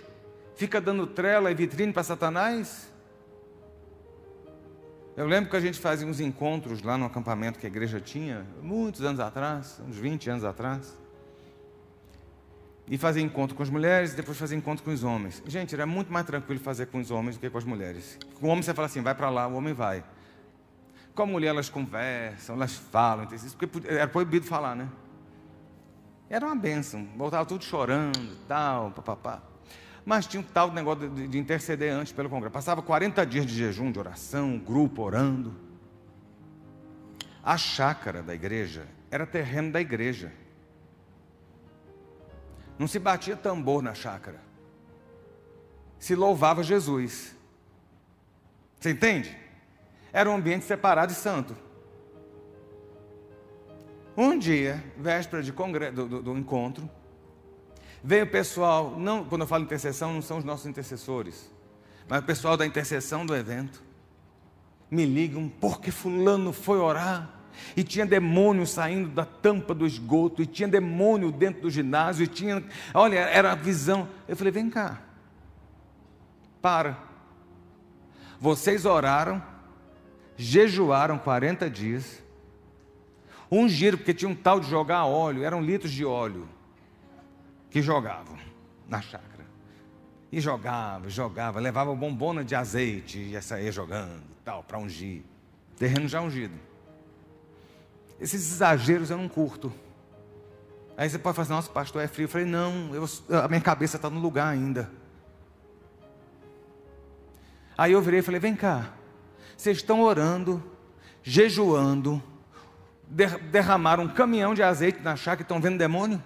fica 0.56 0.80
dando 0.80 1.06
trela 1.06 1.50
e 1.50 1.54
vitrine 1.54 1.92
para 1.92 2.02
Satanás. 2.02 2.92
Eu 5.16 5.26
lembro 5.26 5.50
que 5.50 5.56
a 5.56 5.60
gente 5.60 5.78
fazia 5.78 6.06
uns 6.06 6.20
encontros 6.20 6.82
lá 6.82 6.98
no 6.98 7.06
acampamento 7.06 7.58
que 7.58 7.66
a 7.66 7.68
igreja 7.68 8.00
tinha, 8.00 8.46
muitos 8.60 9.02
anos 9.02 9.20
atrás, 9.20 9.80
uns 9.86 9.96
20 9.96 10.30
anos 10.30 10.44
atrás 10.44 11.03
e 12.86 12.98
fazer 12.98 13.20
encontro 13.20 13.56
com 13.56 13.62
as 13.62 13.70
mulheres 13.70 14.12
e 14.12 14.16
depois 14.16 14.36
fazer 14.36 14.56
encontro 14.56 14.84
com 14.84 14.90
os 14.90 15.02
homens. 15.02 15.42
Gente, 15.46 15.74
era 15.74 15.86
muito 15.86 16.12
mais 16.12 16.26
tranquilo 16.26 16.60
fazer 16.60 16.86
com 16.86 16.98
os 16.98 17.10
homens 17.10 17.36
do 17.36 17.40
que 17.40 17.48
com 17.48 17.58
as 17.58 17.64
mulheres. 17.64 18.18
Com 18.38 18.48
o 18.48 18.50
homem 18.50 18.62
você 18.62 18.74
fala 18.74 18.86
assim, 18.86 19.00
vai 19.00 19.14
para 19.14 19.30
lá, 19.30 19.46
o 19.46 19.54
homem 19.54 19.72
vai. 19.72 20.04
Com 21.14 21.22
a 21.22 21.26
mulher 21.26 21.48
elas 21.48 21.68
conversam, 21.68 22.56
elas 22.56 22.74
falam, 22.74 23.26
porque 23.26 23.88
era 23.88 24.08
proibido 24.08 24.44
falar, 24.44 24.74
né? 24.74 24.88
Era 26.28 26.46
uma 26.46 26.56
benção, 26.56 27.06
voltava 27.16 27.46
tudo 27.46 27.64
chorando, 27.64 28.36
tal, 28.48 28.90
papapá. 28.90 29.42
Mas 30.04 30.26
tinha 30.26 30.40
um 30.40 30.44
tal 30.44 30.70
negócio 30.70 31.08
de, 31.08 31.28
de 31.28 31.38
interceder 31.38 31.92
antes 31.92 32.12
pelo 32.12 32.28
Congresso. 32.28 32.52
Passava 32.52 32.82
40 32.82 33.24
dias 33.24 33.46
de 33.46 33.54
jejum, 33.54 33.90
de 33.90 33.98
oração, 33.98 34.58
grupo 34.58 35.02
orando. 35.02 35.54
A 37.42 37.56
chácara 37.56 38.22
da 38.22 38.34
igreja 38.34 38.86
era 39.10 39.26
terreno 39.26 39.72
da 39.72 39.80
igreja. 39.80 40.32
Não 42.78 42.86
se 42.86 42.98
batia 42.98 43.36
tambor 43.36 43.82
na 43.82 43.94
chácara. 43.94 44.40
Se 45.98 46.14
louvava 46.14 46.62
Jesus. 46.62 47.34
Você 48.78 48.90
entende? 48.90 49.36
Era 50.12 50.30
um 50.30 50.34
ambiente 50.36 50.64
separado 50.64 51.12
e 51.12 51.14
santo. 51.14 51.56
Um 54.16 54.38
dia, 54.38 54.82
véspera 54.96 55.42
de 55.42 55.50
do, 55.50 56.06
do, 56.06 56.22
do 56.22 56.38
encontro, 56.38 56.88
veio 58.02 58.24
o 58.24 58.30
pessoal, 58.30 58.96
não, 58.96 59.24
quando 59.24 59.40
eu 59.40 59.46
falo 59.46 59.64
intercessão, 59.64 60.12
não 60.12 60.22
são 60.22 60.38
os 60.38 60.44
nossos 60.44 60.66
intercessores, 60.66 61.50
mas 62.08 62.20
o 62.20 62.22
pessoal 62.22 62.56
da 62.56 62.64
intercessão 62.64 63.26
do 63.26 63.34
evento, 63.34 63.82
me 64.90 65.04
ligam 65.04 65.48
porque 65.48 65.90
fulano 65.90 66.52
foi 66.52 66.78
orar 66.78 67.28
e 67.76 67.82
tinha 67.82 68.06
demônio 68.06 68.66
saindo 68.66 69.08
da 69.08 69.24
tampa 69.24 69.74
do 69.74 69.86
esgoto, 69.86 70.42
e 70.42 70.46
tinha 70.46 70.68
demônio 70.68 71.32
dentro 71.32 71.62
do 71.62 71.70
ginásio, 71.70 72.24
e 72.24 72.26
tinha, 72.26 72.62
olha, 72.92 73.18
era 73.18 73.52
a 73.52 73.54
visão. 73.54 74.08
Eu 74.28 74.36
falei: 74.36 74.52
vem 74.52 74.70
cá, 74.70 75.00
para. 76.60 76.98
Vocês 78.40 78.84
oraram, 78.84 79.42
jejuaram 80.36 81.18
40 81.18 81.70
dias, 81.70 82.22
ungiram, 83.50 83.96
porque 83.96 84.12
tinha 84.12 84.28
um 84.28 84.34
tal 84.34 84.60
de 84.60 84.68
jogar 84.68 85.04
óleo, 85.06 85.44
eram 85.44 85.62
litros 85.62 85.92
de 85.92 86.04
óleo 86.04 86.48
que 87.70 87.82
jogavam 87.82 88.36
na 88.88 89.00
chácara. 89.00 89.44
E 90.30 90.40
jogava, 90.40 91.08
jogava, 91.08 91.60
levava 91.60 91.94
bombona 91.94 92.44
de 92.44 92.54
azeite 92.54 93.18
e 93.18 93.30
ia 93.30 93.42
sair 93.42 93.72
jogando, 93.72 94.22
tal, 94.44 94.62
para 94.62 94.78
ungir. 94.78 95.22
Terreno 95.76 96.08
já 96.08 96.20
ungido. 96.20 96.54
Esses 98.20 98.52
exageros 98.52 99.10
eu 99.10 99.18
não 99.18 99.28
curto. 99.28 99.72
Aí 100.96 101.08
você 101.08 101.18
pode 101.18 101.34
falar, 101.34 101.44
assim, 101.44 101.52
nossa, 101.52 101.70
pastor, 101.70 102.02
é 102.02 102.06
frio. 102.06 102.24
Eu 102.24 102.28
falei, 102.28 102.46
não, 102.46 102.94
eu, 102.94 103.04
a 103.42 103.48
minha 103.48 103.60
cabeça 103.60 103.96
está 103.96 104.08
no 104.08 104.20
lugar 104.20 104.48
ainda. 104.48 104.90
Aí 107.76 107.92
eu 107.92 108.00
virei 108.00 108.20
e 108.20 108.22
falei, 108.22 108.38
vem 108.38 108.54
cá, 108.54 108.92
vocês 109.56 109.78
estão 109.78 110.02
orando, 110.02 110.62
jejuando, 111.22 112.22
derramaram 113.50 114.04
um 114.04 114.08
caminhão 114.08 114.54
de 114.54 114.62
azeite 114.62 115.00
na 115.00 115.16
chácara 115.16 115.42
e 115.42 115.42
estão 115.42 115.60
vendo 115.60 115.78
demônio? 115.78 116.22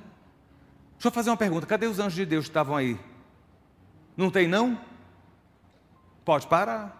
Deixa 0.92 1.09
eu 1.09 1.12
fazer 1.12 1.31
uma 1.31 1.37
pergunta: 1.37 1.66
cadê 1.66 1.87
os 1.87 1.98
anjos 1.98 2.14
de 2.14 2.27
Deus 2.27 2.46
que 2.46 2.51
estavam 2.51 2.77
aí? 2.77 2.98
Não 4.16 4.31
tem, 4.31 4.48
não? 4.48 4.79
Pode 6.24 6.46
parar. 6.46 6.96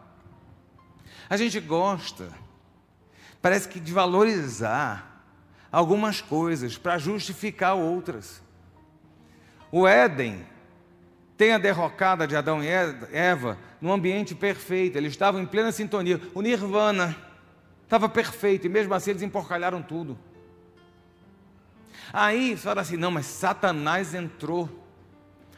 A 1.29 1.37
gente 1.37 1.61
gosta, 1.61 2.33
parece 3.49 3.67
que 3.67 3.81
de 3.81 3.95
valorizar 3.95 5.25
algumas 5.73 6.21
coisas 6.21 6.77
para 6.77 6.99
justificar 6.99 7.75
outras. 7.75 8.43
O 9.73 9.89
Éden 9.89 10.45
tem 11.35 11.55
a 11.55 11.59
derrocada 11.59 12.27
de 12.27 12.37
Adão 12.37 12.63
e 12.63 12.69
Eva 12.69 13.57
num 13.81 13.91
ambiente 13.91 14.35
perfeito, 14.35 14.99
eles 14.99 15.13
estavam 15.13 15.41
em 15.41 15.47
plena 15.47 15.73
sintonia. 15.73 16.21
O 16.35 16.43
Nirvana 16.43 17.17
estava 17.85 18.07
perfeito 18.07 18.67
e 18.67 18.69
mesmo 18.69 18.93
assim 18.93 19.13
eles 19.13 19.23
emporcalharam 19.23 19.81
tudo. 19.81 20.19
Aí 22.13 22.55
fala 22.55 22.83
assim: 22.83 22.99
não, 22.99 23.11
mas 23.11 23.25
Satanás 23.25 24.13
entrou. 24.13 24.69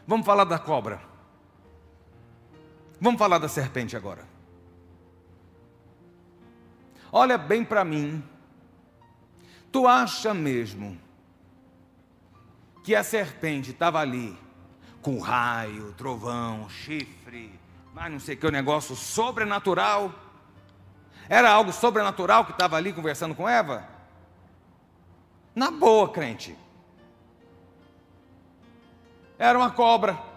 Vamos 0.06 0.24
falar 0.24 0.44
da 0.44 0.60
cobra. 0.60 1.00
Vamos 3.00 3.18
falar 3.18 3.38
da 3.38 3.48
serpente 3.48 3.96
agora. 3.96 4.29
Olha 7.12 7.36
bem 7.36 7.64
para 7.64 7.84
mim. 7.84 8.22
Tu 9.72 9.86
acha 9.86 10.34
mesmo 10.34 10.98
que 12.82 12.94
a 12.94 13.02
serpente 13.02 13.70
estava 13.70 14.00
ali 14.00 14.36
com 15.02 15.18
raio, 15.18 15.92
trovão, 15.94 16.68
chifre, 16.68 17.58
mas 17.94 18.12
não 18.12 18.20
sei 18.20 18.36
que, 18.36 18.46
um 18.46 18.50
negócio 18.50 18.94
sobrenatural? 18.94 20.12
Era 21.28 21.50
algo 21.50 21.72
sobrenatural 21.72 22.44
que 22.44 22.52
estava 22.52 22.76
ali 22.76 22.92
conversando 22.92 23.34
com 23.34 23.48
Eva? 23.48 23.86
Na 25.54 25.70
boa, 25.70 26.08
crente. 26.08 26.56
Era 29.38 29.58
uma 29.58 29.70
cobra. 29.70 30.29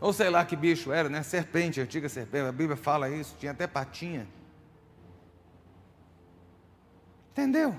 Ou 0.00 0.12
sei 0.12 0.30
lá 0.30 0.44
que 0.44 0.54
bicho 0.54 0.92
era, 0.92 1.08
né? 1.08 1.22
Serpente, 1.22 1.80
antiga 1.80 2.08
serpente. 2.08 2.46
A 2.46 2.52
Bíblia 2.52 2.76
fala 2.76 3.10
isso, 3.10 3.34
tinha 3.38 3.52
até 3.52 3.66
patinha. 3.66 4.26
Entendeu? 7.32 7.74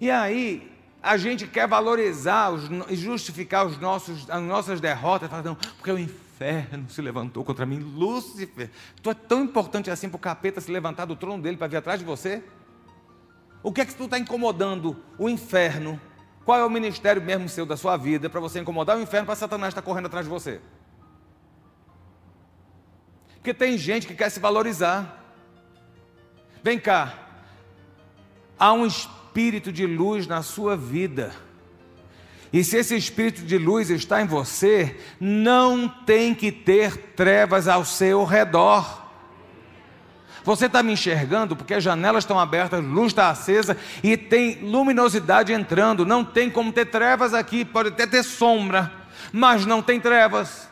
E 0.00 0.10
aí, 0.10 0.70
a 1.02 1.16
gente 1.16 1.46
quer 1.46 1.66
valorizar 1.66 2.50
e 2.88 2.96
justificar 2.96 3.66
os 3.66 3.78
nossos, 3.78 4.28
as 4.30 4.42
nossas 4.42 4.80
derrotas, 4.80 5.28
falando, 5.28 5.56
porque 5.76 5.90
o 5.90 5.98
inferno 5.98 6.88
se 6.88 7.00
levantou 7.02 7.44
contra 7.44 7.66
mim, 7.66 7.78
Lúcifer. 7.78 8.70
Tu 9.02 9.10
é 9.10 9.14
tão 9.14 9.42
importante 9.42 9.90
assim 9.90 10.08
para 10.08 10.16
o 10.16 10.20
capeta 10.20 10.60
se 10.60 10.70
levantar 10.70 11.06
do 11.06 11.16
trono 11.16 11.42
dele 11.42 11.56
para 11.56 11.66
vir 11.66 11.76
atrás 11.76 11.98
de 11.98 12.04
você? 12.04 12.42
O 13.62 13.72
que 13.72 13.80
é 13.80 13.84
que 13.84 13.94
tu 13.94 14.04
está 14.04 14.18
incomodando 14.18 14.96
o 15.18 15.28
inferno? 15.28 16.00
Qual 16.44 16.58
é 16.58 16.64
o 16.64 16.70
ministério 16.70 17.22
mesmo 17.22 17.48
seu 17.48 17.64
da 17.64 17.76
sua 17.76 17.96
vida 17.96 18.28
para 18.28 18.40
você 18.40 18.60
incomodar 18.60 18.96
o 18.96 19.00
inferno 19.00 19.26
para 19.26 19.36
Satanás 19.36 19.68
estar 19.68 19.82
tá 19.82 19.86
correndo 19.86 20.06
atrás 20.06 20.26
de 20.26 20.30
você? 20.30 20.60
Porque 23.42 23.52
tem 23.52 23.76
gente 23.76 24.06
que 24.06 24.14
quer 24.14 24.30
se 24.30 24.38
valorizar. 24.38 25.20
Vem 26.62 26.78
cá. 26.78 27.12
Há 28.56 28.72
um 28.72 28.86
espírito 28.86 29.72
de 29.72 29.84
luz 29.84 30.28
na 30.28 30.42
sua 30.42 30.76
vida. 30.76 31.34
E 32.52 32.62
se 32.62 32.76
esse 32.76 32.96
espírito 32.96 33.42
de 33.42 33.58
luz 33.58 33.90
está 33.90 34.22
em 34.22 34.26
você, 34.26 34.96
não 35.18 35.88
tem 35.88 36.36
que 36.36 36.52
ter 36.52 36.96
trevas 37.16 37.66
ao 37.66 37.84
seu 37.84 38.22
redor. 38.22 39.10
Você 40.44 40.66
está 40.66 40.80
me 40.80 40.92
enxergando 40.92 41.56
porque 41.56 41.74
as 41.74 41.82
janelas 41.82 42.22
estão 42.22 42.38
abertas, 42.38 42.84
luz 42.84 43.08
está 43.08 43.28
acesa 43.28 43.76
e 44.04 44.16
tem 44.16 44.60
luminosidade 44.62 45.52
entrando. 45.52 46.06
Não 46.06 46.24
tem 46.24 46.48
como 46.48 46.72
ter 46.72 46.84
trevas 46.86 47.34
aqui, 47.34 47.64
pode 47.64 47.88
até 47.88 48.06
ter 48.06 48.22
sombra, 48.22 48.92
mas 49.32 49.66
não 49.66 49.82
tem 49.82 49.98
trevas. 49.98 50.70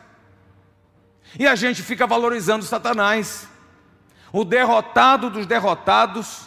E 1.37 1.47
a 1.47 1.55
gente 1.55 1.81
fica 1.81 2.05
valorizando 2.05 2.65
Satanás, 2.65 3.47
o 4.31 4.43
derrotado 4.43 5.29
dos 5.29 5.45
derrotados, 5.45 6.41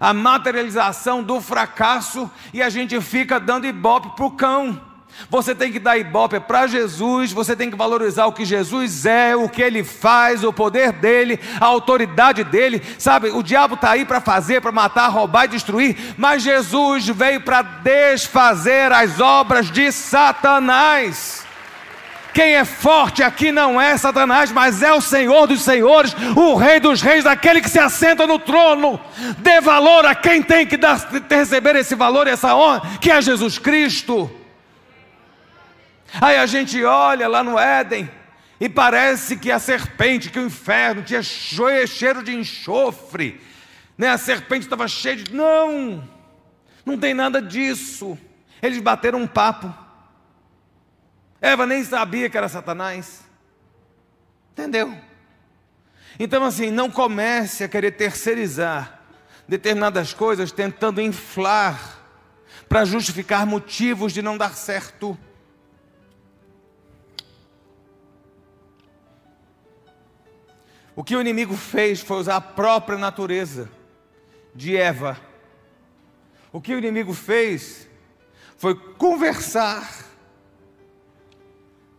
a 0.00 0.12
materialização 0.12 1.22
do 1.22 1.40
fracasso, 1.40 2.30
e 2.52 2.62
a 2.62 2.68
gente 2.68 3.00
fica 3.00 3.38
dando 3.38 3.66
ibope 3.66 4.16
para 4.16 4.24
o 4.24 4.30
cão. 4.32 4.92
Você 5.28 5.54
tem 5.54 5.70
que 5.70 5.78
dar 5.78 5.98
ibope 5.98 6.40
para 6.40 6.66
Jesus, 6.66 7.32
você 7.32 7.54
tem 7.54 7.70
que 7.70 7.76
valorizar 7.76 8.26
o 8.26 8.32
que 8.32 8.44
Jesus 8.44 9.06
é, 9.06 9.36
o 9.36 9.48
que 9.48 9.62
ele 9.62 9.84
faz, 9.84 10.42
o 10.42 10.52
poder 10.52 10.92
dele, 10.92 11.38
a 11.60 11.66
autoridade 11.66 12.42
dele. 12.44 12.82
Sabe, 12.98 13.28
o 13.30 13.42
diabo 13.42 13.74
está 13.74 13.90
aí 13.90 14.04
para 14.04 14.20
fazer, 14.20 14.60
para 14.60 14.72
matar, 14.72 15.08
roubar 15.08 15.44
e 15.44 15.48
destruir, 15.48 16.14
mas 16.16 16.42
Jesus 16.42 17.06
veio 17.08 17.40
para 17.42 17.62
desfazer 17.62 18.90
as 18.90 19.20
obras 19.20 19.70
de 19.70 19.92
Satanás. 19.92 21.46
Quem 22.32 22.54
é 22.54 22.64
forte 22.64 23.22
aqui 23.22 23.52
não 23.52 23.80
é 23.80 23.96
Satanás, 23.96 24.50
mas 24.50 24.82
é 24.82 24.92
o 24.92 25.00
Senhor 25.00 25.46
dos 25.46 25.62
Senhores, 25.62 26.14
o 26.34 26.54
Rei 26.54 26.80
dos 26.80 27.02
Reis, 27.02 27.26
aquele 27.26 27.60
que 27.60 27.68
se 27.68 27.78
assenta 27.78 28.26
no 28.26 28.38
trono. 28.38 28.98
Dê 29.38 29.60
valor 29.60 30.06
a 30.06 30.14
quem 30.14 30.42
tem 30.42 30.66
que 30.66 30.76
dar, 30.76 30.98
receber 31.30 31.76
esse 31.76 31.94
valor 31.94 32.26
e 32.26 32.30
essa 32.30 32.54
honra, 32.54 32.98
que 33.00 33.10
é 33.10 33.20
Jesus 33.20 33.58
Cristo. 33.58 34.30
Aí 36.20 36.36
a 36.36 36.46
gente 36.46 36.82
olha 36.82 37.28
lá 37.28 37.42
no 37.42 37.58
Éden 37.58 38.10
e 38.60 38.68
parece 38.68 39.36
que 39.36 39.50
a 39.50 39.58
serpente, 39.58 40.30
que 40.30 40.38
o 40.38 40.46
inferno 40.46 41.02
tinha 41.02 41.22
cheiro 41.22 42.22
de 42.22 42.34
enxofre, 42.34 43.40
né? 43.96 44.08
a 44.08 44.18
serpente 44.18 44.64
estava 44.64 44.86
cheia 44.88 45.16
de. 45.16 45.34
Não, 45.34 46.08
não 46.84 46.96
tem 46.96 47.12
nada 47.12 47.42
disso. 47.42 48.18
Eles 48.62 48.80
bateram 48.80 49.20
um 49.20 49.26
papo. 49.26 49.81
Eva 51.42 51.66
nem 51.66 51.82
sabia 51.82 52.30
que 52.30 52.38
era 52.38 52.48
Satanás. 52.48 53.24
Entendeu? 54.52 54.96
Então, 56.16 56.44
assim, 56.44 56.70
não 56.70 56.88
comece 56.88 57.64
a 57.64 57.68
querer 57.68 57.90
terceirizar 57.90 59.02
determinadas 59.48 60.14
coisas 60.14 60.52
tentando 60.52 61.00
inflar 61.00 61.98
para 62.68 62.84
justificar 62.84 63.44
motivos 63.44 64.12
de 64.12 64.22
não 64.22 64.38
dar 64.38 64.54
certo. 64.54 65.18
O 70.94 71.02
que 71.02 71.16
o 71.16 71.20
inimigo 71.20 71.56
fez 71.56 72.00
foi 72.00 72.18
usar 72.18 72.36
a 72.36 72.40
própria 72.40 72.96
natureza 72.96 73.68
de 74.54 74.76
Eva. 74.76 75.18
O 76.52 76.60
que 76.60 76.72
o 76.72 76.78
inimigo 76.78 77.12
fez 77.12 77.88
foi 78.56 78.76
conversar 78.76 80.11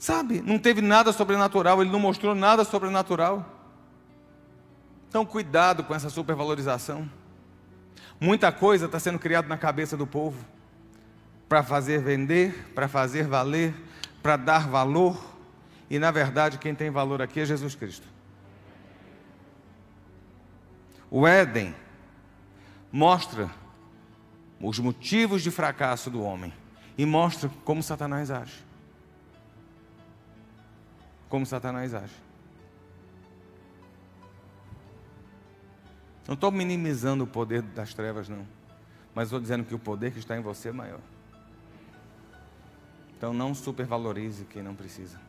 Sabe? 0.03 0.41
Não 0.41 0.59
teve 0.59 0.81
nada 0.81 1.13
sobrenatural, 1.13 1.81
ele 1.81 1.89
não 1.89 1.97
mostrou 1.97 2.35
nada 2.35 2.65
sobrenatural. 2.65 3.45
Então, 5.07 5.25
cuidado 5.25 5.81
com 5.81 5.95
essa 5.95 6.09
supervalorização. 6.09 7.09
Muita 8.19 8.51
coisa 8.51 8.85
está 8.85 8.99
sendo 8.99 9.17
criada 9.17 9.47
na 9.47 9.57
cabeça 9.57 9.95
do 9.95 10.05
povo 10.05 10.45
para 11.47 11.63
fazer 11.63 12.01
vender, 12.01 12.73
para 12.75 12.89
fazer 12.89 13.29
valer, 13.29 13.73
para 14.21 14.35
dar 14.35 14.67
valor. 14.67 15.17
E 15.89 15.97
na 15.97 16.11
verdade, 16.11 16.57
quem 16.57 16.75
tem 16.75 16.89
valor 16.89 17.21
aqui 17.21 17.39
é 17.39 17.45
Jesus 17.45 17.73
Cristo. 17.73 18.05
O 21.09 21.25
Éden 21.25 21.73
mostra 22.91 23.49
os 24.59 24.79
motivos 24.79 25.41
de 25.41 25.49
fracasso 25.49 26.09
do 26.09 26.21
homem 26.21 26.51
e 26.97 27.05
mostra 27.05 27.49
como 27.63 27.81
Satanás 27.81 28.29
age. 28.29 28.72
Como 31.33 31.47
Satanás 31.47 31.95
age. 31.95 32.13
Não 36.27 36.35
estou 36.35 36.51
minimizando 36.51 37.23
o 37.23 37.27
poder 37.27 37.63
das 37.63 37.91
trevas, 37.91 38.29
não. 38.29 38.45
Mas 39.15 39.29
estou 39.29 39.39
dizendo 39.39 39.63
que 39.63 39.73
o 39.73 39.79
poder 39.79 40.11
que 40.11 40.19
está 40.19 40.37
em 40.37 40.41
você 40.41 40.69
é 40.69 40.71
maior. 40.71 40.99
Então 43.17 43.33
não 43.33 43.55
supervalorize 43.55 44.45
quem 44.45 44.61
não 44.61 44.75
precisa. 44.75 45.19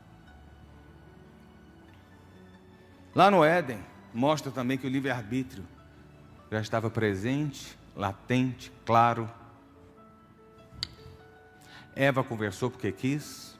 Lá 3.14 3.30
no 3.30 3.42
Éden, 3.42 3.82
mostra 4.12 4.52
também 4.52 4.76
que 4.76 4.86
o 4.86 4.90
livre-arbítrio 4.90 5.64
já 6.50 6.60
estava 6.60 6.90
presente, 6.90 7.78
latente, 7.96 8.70
claro. 8.84 9.26
Eva 11.96 12.22
conversou 12.22 12.70
porque 12.70 12.92
quis. 12.92 13.53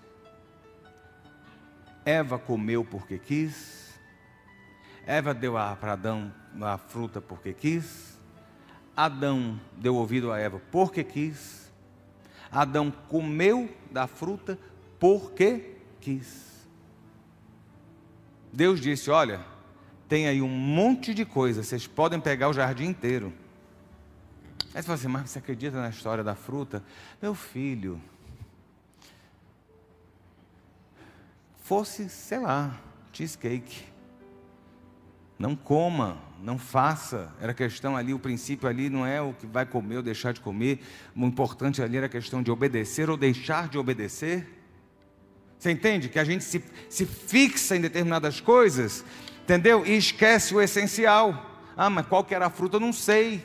Eva 2.04 2.38
comeu 2.38 2.84
porque 2.84 3.18
quis. 3.18 3.94
Eva 5.06 5.34
deu 5.34 5.54
para 5.80 5.92
Adão 5.92 6.32
a 6.60 6.78
fruta 6.78 7.20
porque 7.20 7.52
quis. 7.52 8.18
Adão 8.96 9.60
deu 9.76 9.94
ouvido 9.96 10.30
a 10.32 10.38
Eva 10.38 10.60
porque 10.70 11.02
quis. 11.02 11.72
Adão 12.50 12.90
comeu 13.08 13.68
da 13.90 14.06
fruta 14.06 14.58
porque 14.98 15.76
quis. 16.00 16.68
Deus 18.52 18.80
disse: 18.80 19.10
Olha, 19.10 19.44
tem 20.08 20.28
aí 20.28 20.40
um 20.40 20.48
monte 20.48 21.12
de 21.12 21.24
coisa, 21.24 21.62
vocês 21.62 21.86
podem 21.86 22.20
pegar 22.20 22.48
o 22.48 22.52
jardim 22.52 22.84
inteiro. 22.86 23.32
Aí 24.74 24.80
você 24.80 24.82
fala 24.82 24.94
assim: 24.94 25.08
Mas 25.08 25.30
você 25.30 25.38
acredita 25.38 25.80
na 25.80 25.88
história 25.88 26.22
da 26.22 26.34
fruta? 26.34 26.82
Meu 27.20 27.34
filho, 27.34 28.00
fosse, 31.64 32.10
sei 32.10 32.38
lá, 32.38 32.78
cheesecake. 33.10 33.84
Não 35.38 35.56
coma, 35.56 36.18
não 36.42 36.58
faça. 36.58 37.32
Era 37.40 37.54
questão 37.54 37.96
ali, 37.96 38.12
o 38.12 38.18
princípio 38.18 38.68
ali 38.68 38.90
não 38.90 39.04
é 39.06 39.20
o 39.20 39.32
que 39.32 39.46
vai 39.46 39.64
comer 39.64 39.96
ou 39.96 40.02
deixar 40.02 40.32
de 40.32 40.40
comer. 40.40 40.80
O 41.16 41.24
importante 41.24 41.82
ali 41.82 41.96
era 41.96 42.04
a 42.04 42.08
questão 42.08 42.42
de 42.42 42.50
obedecer 42.50 43.08
ou 43.08 43.16
deixar 43.16 43.68
de 43.68 43.78
obedecer. 43.78 44.46
Você 45.58 45.70
entende? 45.70 46.10
Que 46.10 46.18
a 46.18 46.24
gente 46.24 46.44
se, 46.44 46.62
se 46.90 47.06
fixa 47.06 47.74
em 47.74 47.80
determinadas 47.80 48.42
coisas, 48.42 49.02
entendeu? 49.42 49.86
E 49.86 49.96
esquece 49.96 50.54
o 50.54 50.60
essencial. 50.60 51.50
Ah, 51.74 51.88
mas 51.88 52.06
qual 52.06 52.22
que 52.22 52.34
era 52.34 52.46
a 52.46 52.50
fruta? 52.50 52.76
Eu 52.76 52.80
não 52.80 52.92
sei. 52.92 53.42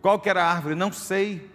Qual 0.00 0.18
que 0.18 0.30
era 0.30 0.42
a 0.42 0.50
árvore? 0.50 0.74
Não 0.74 0.90
sei. 0.90 1.50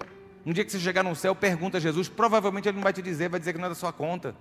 Um 0.45 0.53
dia 0.53 0.63
que 0.63 0.71
você 0.71 0.79
chegar 0.79 1.01
no 1.01 1.15
céu, 1.15 1.33
pergunta 1.33 1.79
a 1.79 1.81
Jesus, 1.81 2.07
provavelmente 2.07 2.67
ele 2.67 2.75
não 2.75 2.83
vai 2.83 2.93
te 2.93 3.01
dizer, 3.01 3.27
vai 3.27 3.39
dizer 3.39 3.53
que 3.53 3.59
não 3.59 3.65
é 3.65 3.69
da 3.69 3.75
sua 3.75 3.91
conta. 3.91 4.35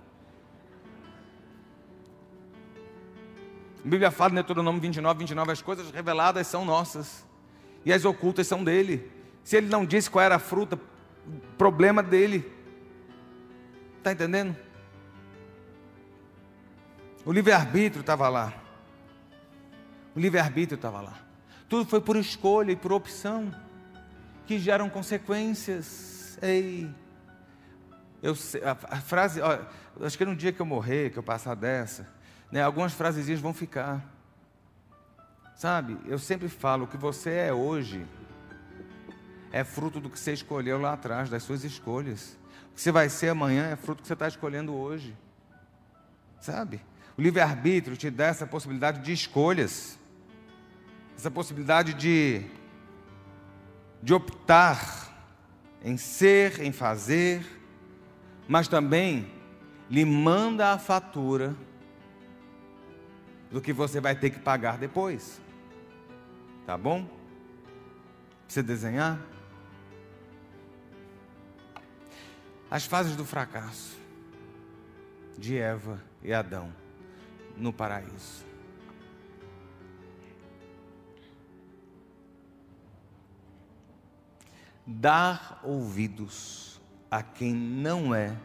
A 3.83 3.87
Bíblia 3.87 4.11
fala 4.11 4.31
em 4.31 4.35
Deuteronômio 4.35 4.79
29, 4.79 5.19
29, 5.19 5.51
as 5.51 5.61
coisas 5.61 5.89
reveladas 5.89 6.45
são 6.45 6.63
nossas 6.63 7.25
e 7.83 7.91
as 7.91 8.05
ocultas 8.05 8.45
são 8.47 8.63
dele. 8.63 9.11
Se 9.43 9.57
ele 9.57 9.67
não 9.67 9.85
disse 9.85 10.09
qual 10.09 10.23
era 10.23 10.35
a 10.35 10.39
fruta, 10.39 10.79
problema 11.57 12.03
dele. 12.03 12.51
Está 13.97 14.11
entendendo? 14.11 14.55
O 17.25 17.31
livre-arbítrio 17.31 18.01
estava 18.01 18.29
lá. 18.29 18.53
O 20.15 20.19
livre-arbítrio 20.19 20.75
estava 20.75 21.01
lá. 21.01 21.19
Tudo 21.67 21.85
foi 21.85 22.01
por 22.01 22.15
escolha 22.17 22.71
e 22.71 22.75
por 22.75 22.91
opção 22.91 23.53
que 24.45 24.59
geram 24.59 24.89
consequências. 24.89 26.37
Ei, 26.41 26.89
eu, 28.21 28.35
a, 28.63 28.95
a 28.95 29.01
frase, 29.01 29.41
ó, 29.41 29.59
acho 30.01 30.17
que 30.17 30.25
no 30.25 30.35
dia 30.35 30.51
que 30.51 30.61
eu 30.61 30.65
morrer, 30.65 31.11
que 31.11 31.17
eu 31.17 31.23
passar 31.23 31.55
dessa, 31.55 32.07
né, 32.51 32.61
algumas 32.61 32.93
frasezinhas 32.93 33.39
vão 33.39 33.53
ficar. 33.53 34.05
Sabe, 35.55 35.97
eu 36.05 36.17
sempre 36.17 36.49
falo 36.49 36.87
que 36.87 36.97
você 36.97 37.31
é 37.31 37.53
hoje 37.53 38.05
é 39.51 39.63
fruto 39.63 39.99
do 39.99 40.09
que 40.09 40.17
você 40.17 40.33
escolheu 40.33 40.79
lá 40.79 40.93
atrás, 40.93 41.29
das 41.29 41.43
suas 41.43 41.63
escolhas. 41.63 42.37
O 42.71 42.75
que 42.75 42.81
você 42.81 42.91
vai 42.91 43.09
ser 43.09 43.29
amanhã 43.29 43.65
é 43.65 43.75
fruto 43.75 43.99
do 43.99 44.01
que 44.03 44.07
você 44.07 44.13
está 44.13 44.27
escolhendo 44.27 44.73
hoje. 44.73 45.15
Sabe? 46.39 46.81
O 47.17 47.21
livre-arbítrio 47.21 47.97
te 47.97 48.09
dá 48.09 48.27
essa 48.27 48.47
possibilidade 48.47 49.01
de 49.01 49.11
escolhas, 49.11 49.99
essa 51.17 51.29
possibilidade 51.29 51.93
de, 51.93 52.45
de 54.01 54.13
optar 54.13 55.09
em 55.83 55.97
ser, 55.97 56.61
em 56.61 56.71
fazer, 56.71 57.45
mas 58.47 58.67
também 58.67 59.31
lhe 59.89 60.05
manda 60.05 60.71
a 60.71 60.77
fatura 60.77 61.55
do 63.51 63.61
que 63.61 63.73
você 63.73 63.99
vai 63.99 64.15
ter 64.15 64.29
que 64.29 64.39
pagar 64.39 64.77
depois. 64.77 65.41
Tá 66.65 66.77
bom? 66.77 67.07
Você 68.47 68.63
desenhar? 68.63 69.19
As 72.69 72.85
fases 72.85 73.15
do 73.17 73.25
fracasso 73.25 73.97
de 75.37 75.57
Eva 75.57 76.01
e 76.23 76.33
Adão 76.33 76.73
no 77.57 77.73
paraíso. 77.73 78.45
Dar 84.87 85.59
ouvidos 85.63 86.79
a 87.09 87.21
quem 87.21 87.53
não 87.53 88.15
é 88.15 88.35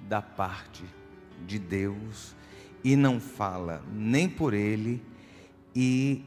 da 0.00 0.20
parte 0.20 0.84
de 1.46 1.58
Deus 1.58 2.34
e 2.82 2.96
não 2.96 3.20
fala 3.20 3.82
nem 3.92 4.28
por 4.28 4.54
ele 4.54 5.02
e, 5.74 6.24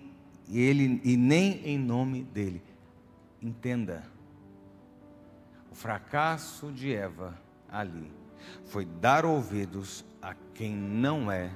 ele 0.51 1.01
e 1.03 1.17
nem 1.17 1.65
em 1.65 1.77
nome 1.77 2.23
dele. 2.23 2.61
Entenda. 3.41 4.03
O 5.71 5.75
fracasso 5.75 6.71
de 6.71 6.93
Eva 6.93 7.39
ali 7.69 8.11
foi 8.65 8.85
dar 8.85 9.25
ouvidos 9.25 10.03
a 10.21 10.35
quem 10.53 10.75
não 10.75 11.31
é 11.31 11.51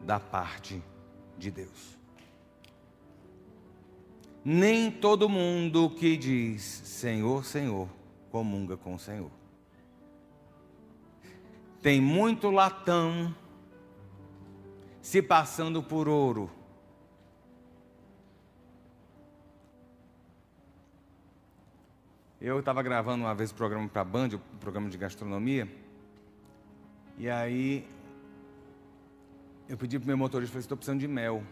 da 0.00 0.20
parte 0.20 0.82
de 1.36 1.50
Deus. 1.50 1.98
Nem 4.44 4.90
todo 4.90 5.28
mundo 5.28 5.90
que 5.90 6.16
diz 6.16 6.62
Senhor, 6.62 7.44
Senhor, 7.44 7.88
comunga 8.30 8.76
com 8.76 8.94
o 8.94 8.98
Senhor. 8.98 9.30
Tem 11.82 12.00
muito 12.00 12.50
latão 12.50 13.34
se 15.08 15.22
passando 15.22 15.82
por 15.82 16.06
ouro. 16.06 16.50
Eu 22.38 22.58
estava 22.58 22.82
gravando 22.82 23.24
uma 23.24 23.34
vez 23.34 23.50
o 23.50 23.54
programa 23.54 23.88
para 23.88 24.02
a 24.02 24.04
Band, 24.04 24.28
o 24.34 24.38
programa 24.60 24.90
de 24.90 24.98
gastronomia, 24.98 25.66
e 27.16 27.26
aí 27.30 27.88
eu 29.66 29.78
pedi 29.78 29.98
para 29.98 30.04
o 30.04 30.08
meu 30.08 30.18
motorista, 30.18 30.52
falei, 30.52 30.60
estou 30.60 30.76
precisando 30.76 31.00
de 31.00 31.08
mel. 31.08 31.42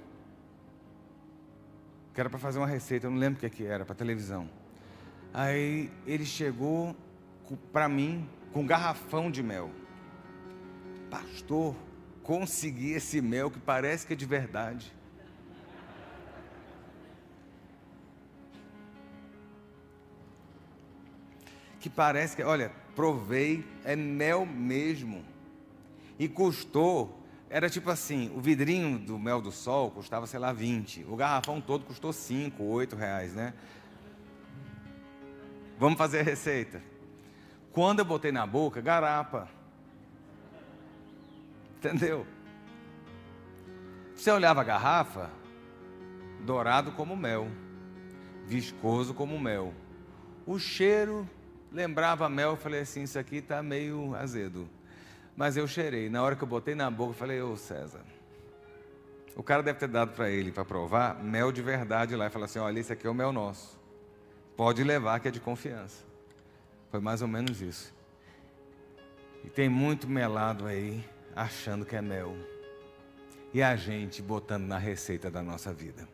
Que 2.13 2.21
era 2.21 2.29
para 2.29 2.39
fazer 2.39 2.59
uma 2.59 2.67
receita, 2.67 3.07
eu 3.07 3.11
não 3.11 3.19
lembro 3.19 3.39
o 3.39 3.41
que, 3.41 3.49
que 3.49 3.65
era, 3.65 3.87
para 3.87 3.95
televisão. 3.95 4.51
Aí 5.33 5.91
ele 6.07 6.27
chegou 6.27 6.95
para 7.73 7.89
mim 7.89 8.29
com 8.53 8.61
um 8.61 8.67
garrafão 8.67 9.31
de 9.31 9.43
mel. 9.43 9.71
Pastor, 11.11 11.75
consegui 12.27 12.91
esse 12.91 13.21
mel 13.21 13.49
que 13.49 13.61
parece 13.61 14.05
que 14.05 14.13
é 14.13 14.17
de 14.17 14.27
verdade. 14.27 14.93
Que 21.79 21.89
parece 21.89 22.35
que, 22.35 22.43
olha, 22.43 22.73
provei, 22.97 23.65
é 23.85 23.95
mel 23.95 24.45
mesmo. 24.45 25.25
E 26.19 26.29
custou 26.29 27.23
era 27.49 27.71
tipo 27.71 27.89
assim, 27.91 28.33
o 28.35 28.41
vidrinho 28.41 28.99
do 28.99 29.17
mel 29.17 29.41
do 29.41 29.53
sol 29.53 29.93
custava, 29.93 30.27
sei 30.27 30.41
lá, 30.41 30.53
20. 30.53 31.05
O 31.09 31.15
garrafão 31.15 31.61
todo 31.61 31.85
custou 31.85 32.13
5, 32.13 32.61
8 32.61 32.97
reais, 32.97 33.35
né? 33.35 33.55
Vamos 35.79 35.97
fazer 35.97 36.21
a 36.21 36.23
receita. 36.25 36.83
Quando 37.71 38.01
eu 38.01 38.05
botei 38.05 38.33
na 38.33 38.45
boca, 38.45 38.81
garapa. 38.81 39.49
Entendeu? 41.77 42.27
Você 44.15 44.31
olhava 44.31 44.63
a 44.63 44.65
garrafa, 44.65 45.31
dourado 46.41 46.93
como 46.93 47.17
mel, 47.17 47.49
viscoso 48.47 49.13
como 49.13 49.39
mel. 49.39 49.75
O 50.47 50.59
cheiro 50.59 51.29
lembrava 51.71 52.29
mel, 52.29 52.51
eu 52.51 52.57
falei 52.57 52.81
assim, 52.81 53.03
isso 53.03 53.19
aqui 53.19 53.37
está 53.37 53.63
meio 53.63 54.15
azedo. 54.15 54.69
Mas 55.37 55.57
eu 55.57 55.69
cheirei. 55.69 56.09
Na 56.09 56.23
hora 56.23 56.35
que 56.35 56.43
eu 56.43 56.49
botei 56.49 56.75
na 56.75 56.91
boca, 56.91 57.11
eu 57.11 57.15
falei, 57.15 57.43
ô 57.43 57.57
César. 57.57 58.01
O 59.37 59.43
cara 59.43 59.63
deve 59.63 59.79
ter 59.79 59.89
dado 59.89 60.13
para 60.13 60.31
ele, 60.31 60.51
para 60.51 60.65
provar, 60.65 61.23
mel 61.23 61.53
de 61.53 61.61
verdade 61.61 62.17
lá. 62.17 62.27
E 62.27 62.31
falou 62.31 62.47
assim: 62.47 62.59
olha, 62.59 62.81
esse 62.81 62.91
aqui 62.91 63.07
é 63.07 63.11
o 63.11 63.15
mel 63.15 63.33
nosso. 63.33 63.79
Pode 64.57 64.83
levar, 64.83 65.21
que 65.21 65.29
é 65.29 65.31
de 65.31 65.41
confiança. 65.41 66.03
Foi 66.91 67.01
mais 67.01 67.21
ou 67.21 67.29
menos 67.29 67.61
isso. 67.61 67.95
E 69.45 69.51
tem 69.51 69.69
muito 69.69 70.09
melado 70.09 70.67
aí, 70.67 71.05
achando 71.37 71.85
que 71.85 71.95
é 71.95 72.01
mel. 72.01 72.35
E 73.53 73.63
a 73.63 73.77
gente 73.77 74.23
botando 74.23 74.65
na 74.65 74.79
receita 74.79 75.31
da 75.31 75.43
nossa 75.43 75.73
vida. 75.73 76.09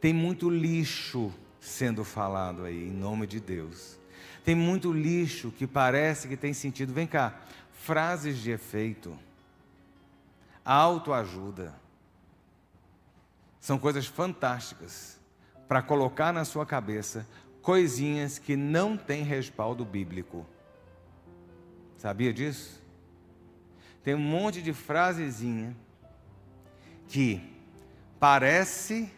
Tem 0.00 0.12
muito 0.12 0.50
lixo 0.50 1.32
sendo 1.60 2.04
falado 2.04 2.64
aí, 2.64 2.88
em 2.88 2.90
nome 2.90 3.26
de 3.26 3.38
Deus. 3.38 3.98
Tem 4.44 4.54
muito 4.54 4.92
lixo 4.92 5.52
que 5.52 5.66
parece 5.66 6.26
que 6.26 6.36
tem 6.36 6.52
sentido. 6.52 6.92
Vem 6.92 7.06
cá, 7.06 7.40
frases 7.72 8.38
de 8.38 8.50
efeito, 8.50 9.16
autoajuda, 10.64 11.74
são 13.60 13.78
coisas 13.78 14.06
fantásticas 14.06 15.18
para 15.68 15.82
colocar 15.82 16.32
na 16.32 16.44
sua 16.44 16.64
cabeça 16.64 17.26
coisinhas 17.60 18.38
que 18.38 18.56
não 18.56 18.96
têm 18.96 19.22
respaldo 19.22 19.84
bíblico. 19.84 20.46
Sabia 21.98 22.32
disso? 22.32 22.79
Tem 24.02 24.14
um 24.14 24.18
monte 24.18 24.62
de 24.62 24.72
frasezinha 24.72 25.76
que 27.08 27.42
parece, 28.18 29.10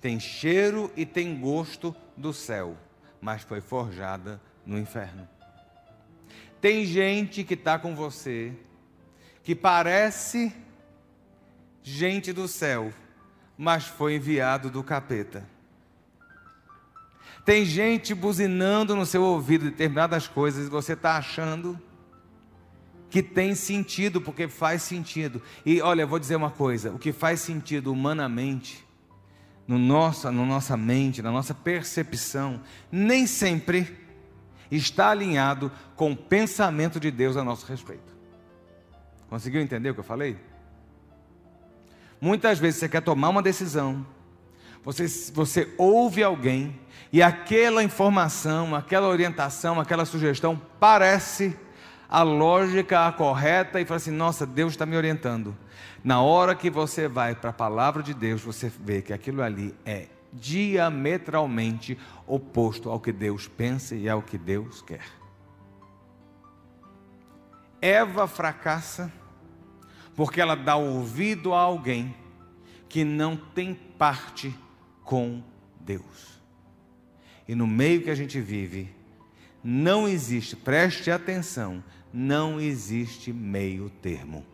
tem 0.00 0.20
cheiro 0.20 0.92
e 0.96 1.04
tem 1.04 1.40
gosto 1.40 1.94
do 2.16 2.32
céu, 2.32 2.76
mas 3.20 3.42
foi 3.42 3.60
forjada 3.60 4.40
no 4.64 4.78
inferno. 4.78 5.28
Tem 6.60 6.84
gente 6.84 7.44
que 7.44 7.54
está 7.54 7.78
com 7.78 7.94
você, 7.94 8.52
que 9.42 9.54
parece 9.54 10.54
gente 11.82 12.32
do 12.32 12.46
céu, 12.46 12.92
mas 13.56 13.84
foi 13.84 14.16
enviado 14.16 14.70
do 14.70 14.82
capeta. 14.82 15.46
Tem 17.44 17.64
gente 17.64 18.14
buzinando 18.14 18.94
no 18.94 19.06
seu 19.06 19.22
ouvido 19.22 19.64
determinadas 19.64 20.28
coisas 20.28 20.66
e 20.66 20.70
você 20.70 20.92
está 20.92 21.16
achando 21.16 21.80
que 23.10 23.22
tem 23.22 23.54
sentido, 23.54 24.20
porque 24.20 24.48
faz 24.48 24.82
sentido. 24.82 25.42
E 25.64 25.80
olha, 25.80 26.06
vou 26.06 26.18
dizer 26.18 26.36
uma 26.36 26.50
coisa: 26.50 26.90
o 26.90 26.98
que 26.98 27.12
faz 27.12 27.40
sentido 27.40 27.92
humanamente, 27.92 28.86
no 29.66 29.78
nossa, 29.78 30.30
na 30.30 30.44
nossa 30.44 30.76
mente, 30.76 31.22
na 31.22 31.30
nossa 31.30 31.54
percepção, 31.54 32.60
nem 32.90 33.26
sempre 33.26 33.96
está 34.70 35.10
alinhado 35.10 35.72
com 35.96 36.12
o 36.12 36.16
pensamento 36.16 37.00
de 37.00 37.10
Deus 37.10 37.36
a 37.36 37.44
nosso 37.44 37.66
respeito. 37.66 38.16
Conseguiu 39.28 39.60
entender 39.60 39.90
o 39.90 39.94
que 39.94 40.00
eu 40.00 40.04
falei? 40.04 40.38
Muitas 42.20 42.58
vezes 42.58 42.80
você 42.80 42.88
quer 42.88 43.02
tomar 43.02 43.28
uma 43.28 43.42
decisão, 43.42 44.04
você, 44.84 45.06
você 45.32 45.72
ouve 45.78 46.22
alguém, 46.22 46.78
e 47.12 47.22
aquela 47.22 47.82
informação, 47.82 48.74
aquela 48.74 49.08
orientação, 49.08 49.80
aquela 49.80 50.04
sugestão 50.04 50.60
parece 50.80 51.56
a 52.08 52.22
lógica 52.22 53.06
a 53.06 53.12
correta 53.12 53.80
e 53.80 53.84
fala 53.84 53.96
assim: 53.96 54.10
nossa, 54.10 54.46
Deus 54.46 54.72
está 54.72 54.86
me 54.86 54.96
orientando. 54.96 55.56
Na 56.02 56.22
hora 56.22 56.54
que 56.54 56.70
você 56.70 57.06
vai 57.06 57.34
para 57.34 57.50
a 57.50 57.52
palavra 57.52 58.02
de 58.02 58.14
Deus, 58.14 58.40
você 58.40 58.72
vê 58.80 59.02
que 59.02 59.12
aquilo 59.12 59.42
ali 59.42 59.74
é 59.84 60.06
diametralmente 60.32 61.98
oposto 62.26 62.90
ao 62.90 63.00
que 63.00 63.12
Deus 63.12 63.48
pensa 63.48 63.94
e 63.94 64.08
ao 64.08 64.22
que 64.22 64.38
Deus 64.38 64.80
quer. 64.82 65.04
Eva 67.80 68.26
fracassa 68.26 69.12
porque 70.16 70.40
ela 70.40 70.56
dá 70.56 70.76
ouvido 70.76 71.54
a 71.54 71.60
alguém 71.60 72.14
que 72.88 73.04
não 73.04 73.36
tem 73.36 73.74
parte 73.74 74.54
com 75.04 75.42
Deus. 75.80 76.40
E 77.46 77.54
no 77.54 77.66
meio 77.66 78.02
que 78.02 78.10
a 78.10 78.14
gente 78.14 78.40
vive, 78.40 78.92
não 79.62 80.08
existe, 80.08 80.56
preste 80.56 81.10
atenção, 81.10 81.82
não 82.12 82.60
existe 82.60 83.32
meio 83.32 83.90
termo. 83.90 84.44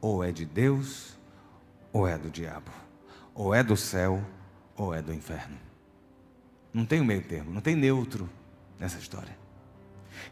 Ou 0.00 0.22
é 0.22 0.32
de 0.32 0.44
Deus, 0.44 1.16
ou 1.92 2.06
é 2.06 2.18
do 2.18 2.30
diabo. 2.30 2.70
Ou 3.34 3.54
é 3.54 3.62
do 3.62 3.76
céu, 3.76 4.22
ou 4.76 4.94
é 4.94 5.00
do 5.00 5.12
inferno. 5.12 5.56
Não 6.72 6.84
tem 6.84 7.00
o 7.00 7.04
meio 7.04 7.22
termo, 7.22 7.52
não 7.52 7.60
tem 7.60 7.76
neutro 7.76 8.28
nessa 8.78 8.98
história. 8.98 9.36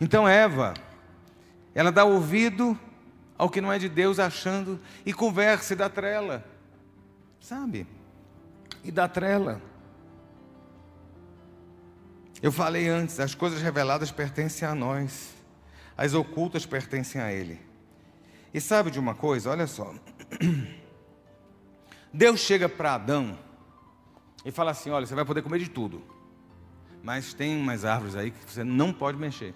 Então 0.00 0.28
Eva, 0.28 0.74
ela 1.74 1.92
dá 1.92 2.04
ouvido 2.04 2.78
ao 3.36 3.48
que 3.48 3.60
não 3.60 3.72
é 3.72 3.78
de 3.78 3.88
Deus, 3.88 4.18
achando, 4.18 4.78
e 5.04 5.14
conversa 5.14 5.72
e 5.72 5.76
dá 5.76 5.88
trela, 5.88 6.44
sabe? 7.40 7.86
E 8.84 8.90
dá 8.90 9.08
trela. 9.08 9.62
Eu 12.42 12.52
falei 12.52 12.88
antes, 12.88 13.18
as 13.18 13.34
coisas 13.34 13.62
reveladas 13.62 14.10
pertencem 14.10 14.66
a 14.68 14.74
nós, 14.74 15.34
as 16.00 16.14
ocultas 16.14 16.64
pertencem 16.64 17.20
a 17.20 17.30
Ele. 17.30 17.60
E 18.54 18.60
sabe 18.60 18.90
de 18.90 18.98
uma 18.98 19.14
coisa? 19.14 19.50
Olha 19.50 19.66
só. 19.66 19.94
Deus 22.10 22.40
chega 22.40 22.70
para 22.70 22.94
Adão 22.94 23.38
e 24.42 24.50
fala 24.50 24.70
assim: 24.70 24.88
Olha, 24.88 25.04
você 25.04 25.14
vai 25.14 25.26
poder 25.26 25.42
comer 25.42 25.58
de 25.58 25.68
tudo, 25.68 26.02
mas 27.02 27.34
tem 27.34 27.54
umas 27.54 27.84
árvores 27.84 28.16
aí 28.16 28.30
que 28.30 28.50
você 28.50 28.64
não 28.64 28.94
pode 28.94 29.18
mexer. 29.18 29.54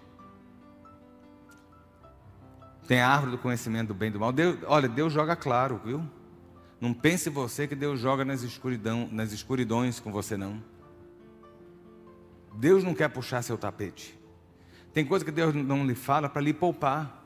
Tem 2.87 3.01
a 3.01 3.09
árvore 3.09 3.31
do 3.31 3.39
conhecimento 3.39 3.89
do 3.89 3.95
bem 3.95 4.11
e 4.11 4.13
do 4.13 4.21
mal. 4.21 4.31
Deus, 4.31 4.59
olha, 4.67 4.87
Deus 4.87 5.11
joga 5.15 5.35
claro, 5.35 5.81
viu? 5.83 6.07
Não 6.79 6.93
pense 6.93 7.31
você 7.31 7.67
que 7.67 7.75
Deus 7.75 7.99
joga 7.99 8.23
nas, 8.23 8.43
escuridão, 8.43 9.09
nas 9.11 9.33
escuridões 9.33 9.99
com 9.99 10.13
você, 10.13 10.37
não. 10.37 10.63
Deus 12.55 12.85
não 12.85 12.95
quer 12.95 13.09
puxar 13.09 13.41
seu 13.41 13.57
tapete. 13.57 14.23
Tem 14.95 15.05
coisa 15.05 15.25
que 15.25 15.33
Deus 15.33 15.53
não 15.53 15.85
lhe 15.85 15.97
fala 15.97 16.29
para 16.29 16.41
lhe 16.41 16.55
poupar. 16.55 17.21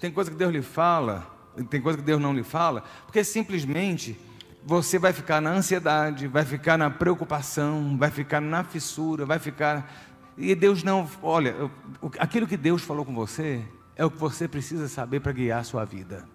Tem 0.00 0.10
coisa 0.10 0.30
que 0.30 0.36
Deus 0.36 0.50
lhe 0.50 0.62
fala, 0.62 1.26
tem 1.68 1.80
coisa 1.80 1.98
que 1.98 2.04
Deus 2.04 2.20
não 2.20 2.32
lhe 2.32 2.44
fala, 2.44 2.84
porque 3.04 3.22
simplesmente 3.22 4.18
você 4.64 4.98
vai 4.98 5.12
ficar 5.12 5.40
na 5.40 5.50
ansiedade, 5.50 6.26
vai 6.26 6.44
ficar 6.44 6.78
na 6.78 6.88
preocupação, 6.88 7.96
vai 7.98 8.10
ficar 8.10 8.40
na 8.40 8.64
fissura, 8.64 9.26
vai 9.26 9.38
ficar. 9.38 9.92
E 10.38 10.54
Deus 10.54 10.82
não. 10.82 11.08
Olha, 11.22 11.70
aquilo 12.18 12.46
que 12.46 12.56
Deus 12.56 12.82
falou 12.82 13.04
com 13.04 13.14
você 13.14 13.62
é 13.94 14.04
o 14.04 14.10
que 14.10 14.16
você 14.16 14.48
precisa 14.48 14.88
saber 14.88 15.20
para 15.20 15.32
guiar 15.32 15.60
a 15.60 15.64
sua 15.64 15.84
vida. 15.84 16.26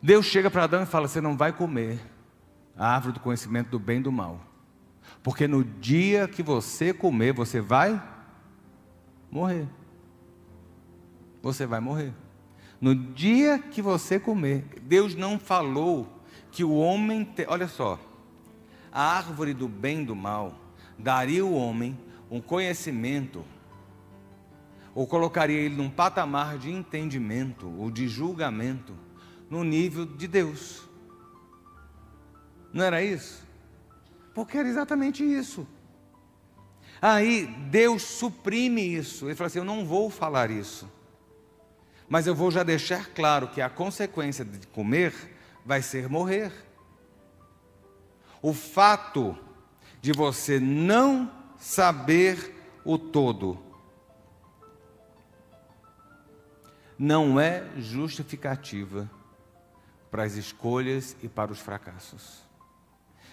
Deus 0.00 0.26
chega 0.26 0.50
para 0.50 0.64
Adão 0.64 0.82
e 0.82 0.86
fala: 0.86 1.08
Você 1.08 1.20
não 1.20 1.36
vai 1.36 1.52
comer 1.52 2.00
a 2.76 2.94
árvore 2.94 3.14
do 3.14 3.20
conhecimento 3.20 3.70
do 3.70 3.78
bem 3.78 3.98
e 3.98 4.02
do 4.02 4.12
mal. 4.12 4.51
Porque 5.22 5.48
no 5.48 5.64
dia 5.64 6.28
que 6.28 6.42
você 6.42 6.92
comer, 6.92 7.32
você 7.32 7.60
vai 7.60 8.00
morrer. 9.30 9.66
Você 11.42 11.66
vai 11.66 11.80
morrer. 11.80 12.12
No 12.80 12.94
dia 12.94 13.58
que 13.58 13.80
você 13.80 14.18
comer, 14.18 14.64
Deus 14.82 15.14
não 15.14 15.38
falou 15.38 16.22
que 16.50 16.64
o 16.64 16.74
homem. 16.74 17.24
Te... 17.24 17.46
Olha 17.48 17.68
só. 17.68 17.98
A 18.92 19.16
árvore 19.16 19.54
do 19.54 19.68
bem 19.68 20.02
e 20.02 20.04
do 20.04 20.14
mal 20.14 20.54
daria 20.98 21.42
ao 21.42 21.52
homem 21.52 21.98
um 22.30 22.40
conhecimento, 22.40 23.44
ou 24.94 25.06
colocaria 25.06 25.58
ele 25.58 25.76
num 25.76 25.90
patamar 25.90 26.56
de 26.56 26.70
entendimento 26.70 27.70
ou 27.78 27.90
de 27.90 28.08
julgamento 28.08 28.94
no 29.50 29.62
nível 29.62 30.06
de 30.06 30.26
Deus. 30.26 30.88
Não 32.72 32.82
era 32.82 33.02
isso? 33.02 33.46
Porque 34.34 34.58
era 34.58 34.68
exatamente 34.68 35.22
isso. 35.24 35.66
Aí 37.00 37.46
Deus 37.70 38.02
suprime 38.02 38.80
isso. 38.80 39.26
Ele 39.26 39.34
fala 39.34 39.48
assim: 39.48 39.58
Eu 39.58 39.64
não 39.64 39.84
vou 39.84 40.08
falar 40.08 40.50
isso. 40.50 40.90
Mas 42.08 42.26
eu 42.26 42.34
vou 42.34 42.50
já 42.50 42.62
deixar 42.62 43.08
claro 43.10 43.48
que 43.48 43.60
a 43.60 43.70
consequência 43.70 44.44
de 44.44 44.66
comer 44.68 45.14
vai 45.64 45.82
ser 45.82 46.08
morrer. 46.08 46.52
O 48.40 48.52
fato 48.52 49.36
de 50.00 50.12
você 50.12 50.60
não 50.60 51.30
saber 51.58 52.54
o 52.84 52.98
todo 52.98 53.58
não 56.98 57.40
é 57.40 57.68
justificativa 57.78 59.10
para 60.10 60.24
as 60.24 60.34
escolhas 60.34 61.16
e 61.22 61.28
para 61.28 61.50
os 61.50 61.58
fracassos. 61.58 62.42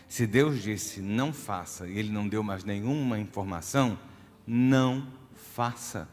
Se 0.10 0.26
Deus 0.26 0.62
disse 0.62 1.02
não 1.02 1.32
faça 1.32 1.88
e 1.88 2.00
Ele 2.00 2.10
não 2.10 2.28
deu 2.28 2.42
mais 2.42 2.64
nenhuma 2.64 3.20
informação, 3.20 3.98
não 4.46 5.08
faça. 5.54 6.10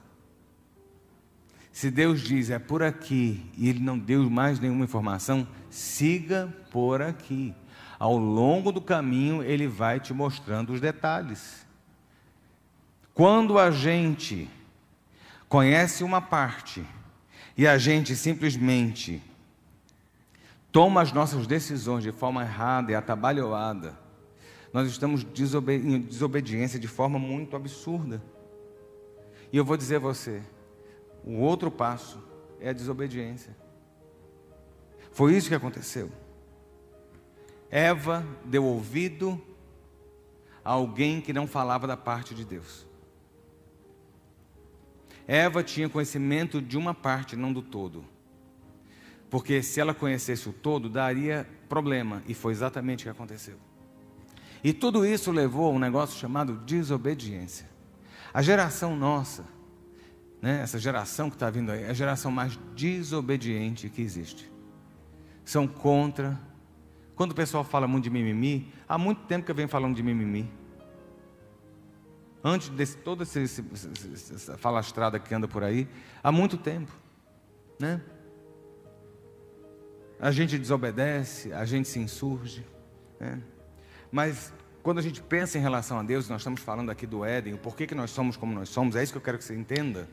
Se 1.72 1.90
Deus 1.90 2.20
diz 2.20 2.51
é 2.51 2.59
por 2.59 2.82
aqui 2.82 3.51
e 3.57 3.70
Ele 3.70 3.80
não 3.80 3.99
deu 3.99 4.28
mais 4.28 4.61
nenhuma 4.61 4.84
informação, 4.84 5.49
siga 5.70 6.55
por 6.70 7.01
aqui. 7.01 7.55
Ao 7.99 8.18
longo 8.18 8.70
do 8.70 8.82
caminho, 8.82 9.42
Ele 9.42 9.66
vai 9.66 9.99
te 9.99 10.12
mostrando 10.12 10.74
os 10.74 10.80
detalhes. 10.80 11.66
Quando 13.14 13.59
a 13.59 13.70
gente 13.70 14.47
conhece 15.49 16.05
uma 16.05 16.20
parte 16.20 16.84
e 17.57 17.66
a 17.66 17.78
gente 17.78 18.14
simplesmente 18.14 19.22
toma 20.71 21.01
as 21.03 21.12
nossas 21.12 21.47
decisões 21.47 22.03
de 22.03 22.12
forma 22.12 22.43
errada 22.43 22.93
e 22.93 22.95
atabalhoada, 22.95 23.99
nós 24.73 24.89
estamos 24.89 25.27
em 25.69 26.01
desobediência 26.01 26.79
de 26.79 26.89
forma 26.89 27.19
muito 27.19 27.57
absurda. 27.57 28.23
E 29.53 29.57
eu 29.57 29.64
vou 29.64 29.77
dizer 29.77 29.97
a 29.97 30.01
você, 30.01 30.43
o 31.25 31.39
outro 31.39 31.71
passo 31.71 32.23
é 32.61 32.69
a 32.71 32.73
desobediência. 32.73 33.57
Foi 35.12 35.35
isso 35.35 35.49
que 35.49 35.55
aconteceu. 35.55 36.11
Eva 37.71 38.27
deu 38.45 38.64
ouvido 38.64 39.41
a 40.64 40.73
alguém 40.73 41.21
que 41.21 41.33
não 41.33 41.47
falava 41.47 41.87
da 41.87 41.97
parte 41.97 42.35
de 42.35 42.45
Deus. 42.45 42.87
Eva 45.27 45.62
tinha 45.62 45.89
conhecimento 45.89 46.61
de 46.61 46.77
uma 46.77 46.95
parte, 46.95 47.35
não 47.35 47.53
do 47.53 47.62
todo. 47.62 48.05
Porque 49.37 49.62
se 49.62 49.78
ela 49.78 49.93
conhecesse 49.93 50.49
o 50.49 50.53
todo, 50.55 50.89
daria 50.89 51.47
problema, 51.68 52.22
e 52.26 52.32
foi 52.32 52.53
exatamente 52.53 53.03
o 53.03 53.05
que 53.05 53.11
aconteceu. 53.11 53.59
E 54.64 54.72
tudo 54.72 55.05
isso 55.05 55.30
levou 55.30 55.66
a 55.66 55.74
um 55.74 55.78
negócio 55.78 56.18
chamado 56.18 56.55
desobediência. 56.64 57.68
A 58.32 58.41
geração 58.41 58.97
nossa, 58.97 59.45
né, 60.41 60.62
essa 60.62 60.78
geração 60.78 61.28
que 61.28 61.37
está 61.37 61.51
vindo 61.51 61.70
aí, 61.70 61.82
é 61.82 61.91
a 61.91 61.93
geração 61.93 62.30
mais 62.30 62.59
desobediente 62.74 63.91
que 63.91 64.01
existe. 64.01 64.51
São 65.45 65.68
contra. 65.68 66.41
Quando 67.14 67.32
o 67.32 67.34
pessoal 67.34 67.62
fala 67.62 67.87
muito 67.87 68.05
de 68.05 68.11
mimimi, 68.11 68.72
há 68.89 68.97
muito 68.97 69.26
tempo 69.26 69.45
que 69.45 69.51
eu 69.51 69.55
venho 69.55 69.68
falando 69.68 69.95
de 69.95 70.03
mimimi. 70.03 70.51
Antes 72.43 72.70
de 72.70 72.87
toda 72.87 73.22
essa, 73.22 74.57
falastrada 74.57 75.18
que 75.18 75.34
anda 75.34 75.47
por 75.47 75.62
aí, 75.62 75.87
há 76.24 76.32
muito 76.32 76.57
tempo. 76.57 76.91
Né? 77.78 78.01
A 80.21 80.31
gente 80.31 80.59
desobedece, 80.59 81.53
a 81.53 81.64
gente 81.64 81.89
se 81.89 81.99
insurge. 81.99 82.64
Né? 83.21 83.41
Mas 84.11 84.53
quando 84.83 84.99
a 84.99 85.03
gente 85.03 85.21
pensa 85.21 85.59
em 85.59 85.61
relação 85.61 85.99
a 85.99 86.03
Deus, 86.03 86.29
nós 86.29 86.41
estamos 86.41 86.61
falando 86.61 86.91
aqui 86.91 87.07
do 87.07 87.25
Éden, 87.25 87.55
o 87.55 87.59
porquê 87.59 87.87
que 87.87 87.95
nós 87.95 88.11
somos 88.11 88.37
como 88.37 88.55
nós 88.55 88.69
somos, 88.69 88.97
é 88.97 89.03
isso 89.03 89.12
que 89.12 89.19
eu 89.19 89.23
quero 89.23 89.37
que 89.37 89.45
você 89.45 89.55
entenda. 89.55 90.09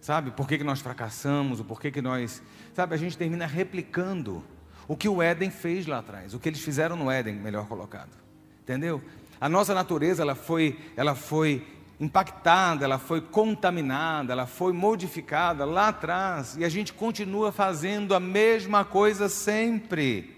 Sabe, 0.00 0.30
por 0.30 0.46
que, 0.46 0.56
que 0.56 0.64
nós 0.64 0.80
fracassamos, 0.80 1.58
o 1.58 1.64
porquê 1.64 1.90
que 1.90 2.00
nós. 2.00 2.40
Sabe, 2.72 2.94
a 2.94 2.98
gente 2.98 3.18
termina 3.18 3.46
replicando 3.46 4.44
o 4.86 4.96
que 4.96 5.08
o 5.08 5.20
Éden 5.20 5.50
fez 5.50 5.86
lá 5.86 5.98
atrás, 5.98 6.32
o 6.32 6.38
que 6.38 6.48
eles 6.48 6.60
fizeram 6.60 6.96
no 6.96 7.10
Éden, 7.10 7.34
melhor 7.34 7.66
colocado. 7.66 8.16
Entendeu? 8.62 9.02
A 9.40 9.48
nossa 9.48 9.74
natureza, 9.74 10.22
ela 10.22 10.34
foi, 10.34 10.78
ela 10.96 11.14
foi 11.14 11.66
impactada, 12.00 12.84
ela 12.84 12.98
foi 12.98 13.20
contaminada, 13.20 14.32
ela 14.32 14.46
foi 14.46 14.72
modificada 14.72 15.64
lá 15.64 15.88
atrás, 15.88 16.56
e 16.56 16.64
a 16.64 16.68
gente 16.68 16.92
continua 16.92 17.50
fazendo 17.50 18.14
a 18.14 18.20
mesma 18.20 18.84
coisa 18.84 19.28
sempre. 19.28 20.36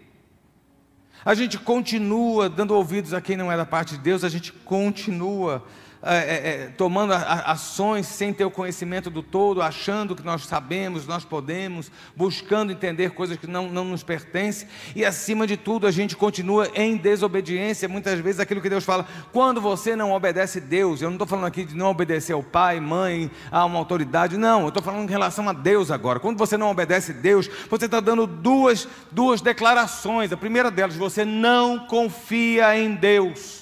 A 1.22 1.34
gente 1.34 1.58
continua 1.58 2.48
dando 2.48 2.74
ouvidos 2.74 3.12
a 3.12 3.20
quem 3.20 3.36
não 3.36 3.52
é 3.52 3.56
da 3.56 3.66
parte 3.66 3.96
de 3.96 4.02
Deus, 4.02 4.24
a 4.24 4.28
gente 4.28 4.52
continua 4.52 5.62
é, 6.02 6.16
é, 6.16 6.48
é, 6.64 6.66
tomando 6.78 7.12
ações 7.12 8.06
sem 8.06 8.32
ter 8.32 8.46
o 8.46 8.50
conhecimento 8.50 9.10
do 9.10 9.22
todo, 9.22 9.60
achando 9.60 10.16
que 10.16 10.22
nós 10.22 10.46
sabemos, 10.46 11.06
nós 11.06 11.26
podemos, 11.26 11.92
buscando 12.16 12.72
entender 12.72 13.10
coisas 13.10 13.36
que 13.36 13.46
não, 13.46 13.68
não 13.68 13.84
nos 13.84 14.02
pertencem, 14.02 14.66
e 14.96 15.04
acima 15.04 15.46
de 15.46 15.58
tudo 15.58 15.86
a 15.86 15.90
gente 15.90 16.16
continua 16.16 16.70
em 16.74 16.96
desobediência, 16.96 17.86
muitas 17.86 18.18
vezes 18.18 18.40
aquilo 18.40 18.62
que 18.62 18.70
Deus 18.70 18.82
fala, 18.82 19.06
quando 19.30 19.60
você 19.60 19.94
não 19.94 20.12
obedece 20.12 20.58
Deus, 20.58 21.02
eu 21.02 21.10
não 21.10 21.16
estou 21.16 21.28
falando 21.28 21.46
aqui 21.46 21.66
de 21.66 21.76
não 21.76 21.90
obedecer 21.90 22.32
ao 22.32 22.42
pai, 22.42 22.80
mãe, 22.80 23.30
a 23.50 23.62
uma 23.66 23.78
autoridade, 23.78 24.38
não, 24.38 24.62
eu 24.62 24.68
estou 24.68 24.82
falando 24.82 25.06
em 25.06 25.12
relação 25.12 25.50
a 25.50 25.52
Deus 25.52 25.90
agora, 25.90 26.18
quando 26.18 26.38
você 26.38 26.56
não 26.56 26.70
obedece 26.70 27.12
a 27.12 27.14
Deus, 27.14 27.50
você 27.68 27.84
está 27.84 28.00
dando 28.00 28.26
duas, 28.26 28.88
duas 29.10 29.42
declarações, 29.42 30.32
a 30.32 30.36
primeira 30.36 30.70
delas, 30.70 30.96
você 30.96 31.26
não 31.26 31.80
confia 31.80 32.74
em 32.78 32.94
Deus, 32.94 33.59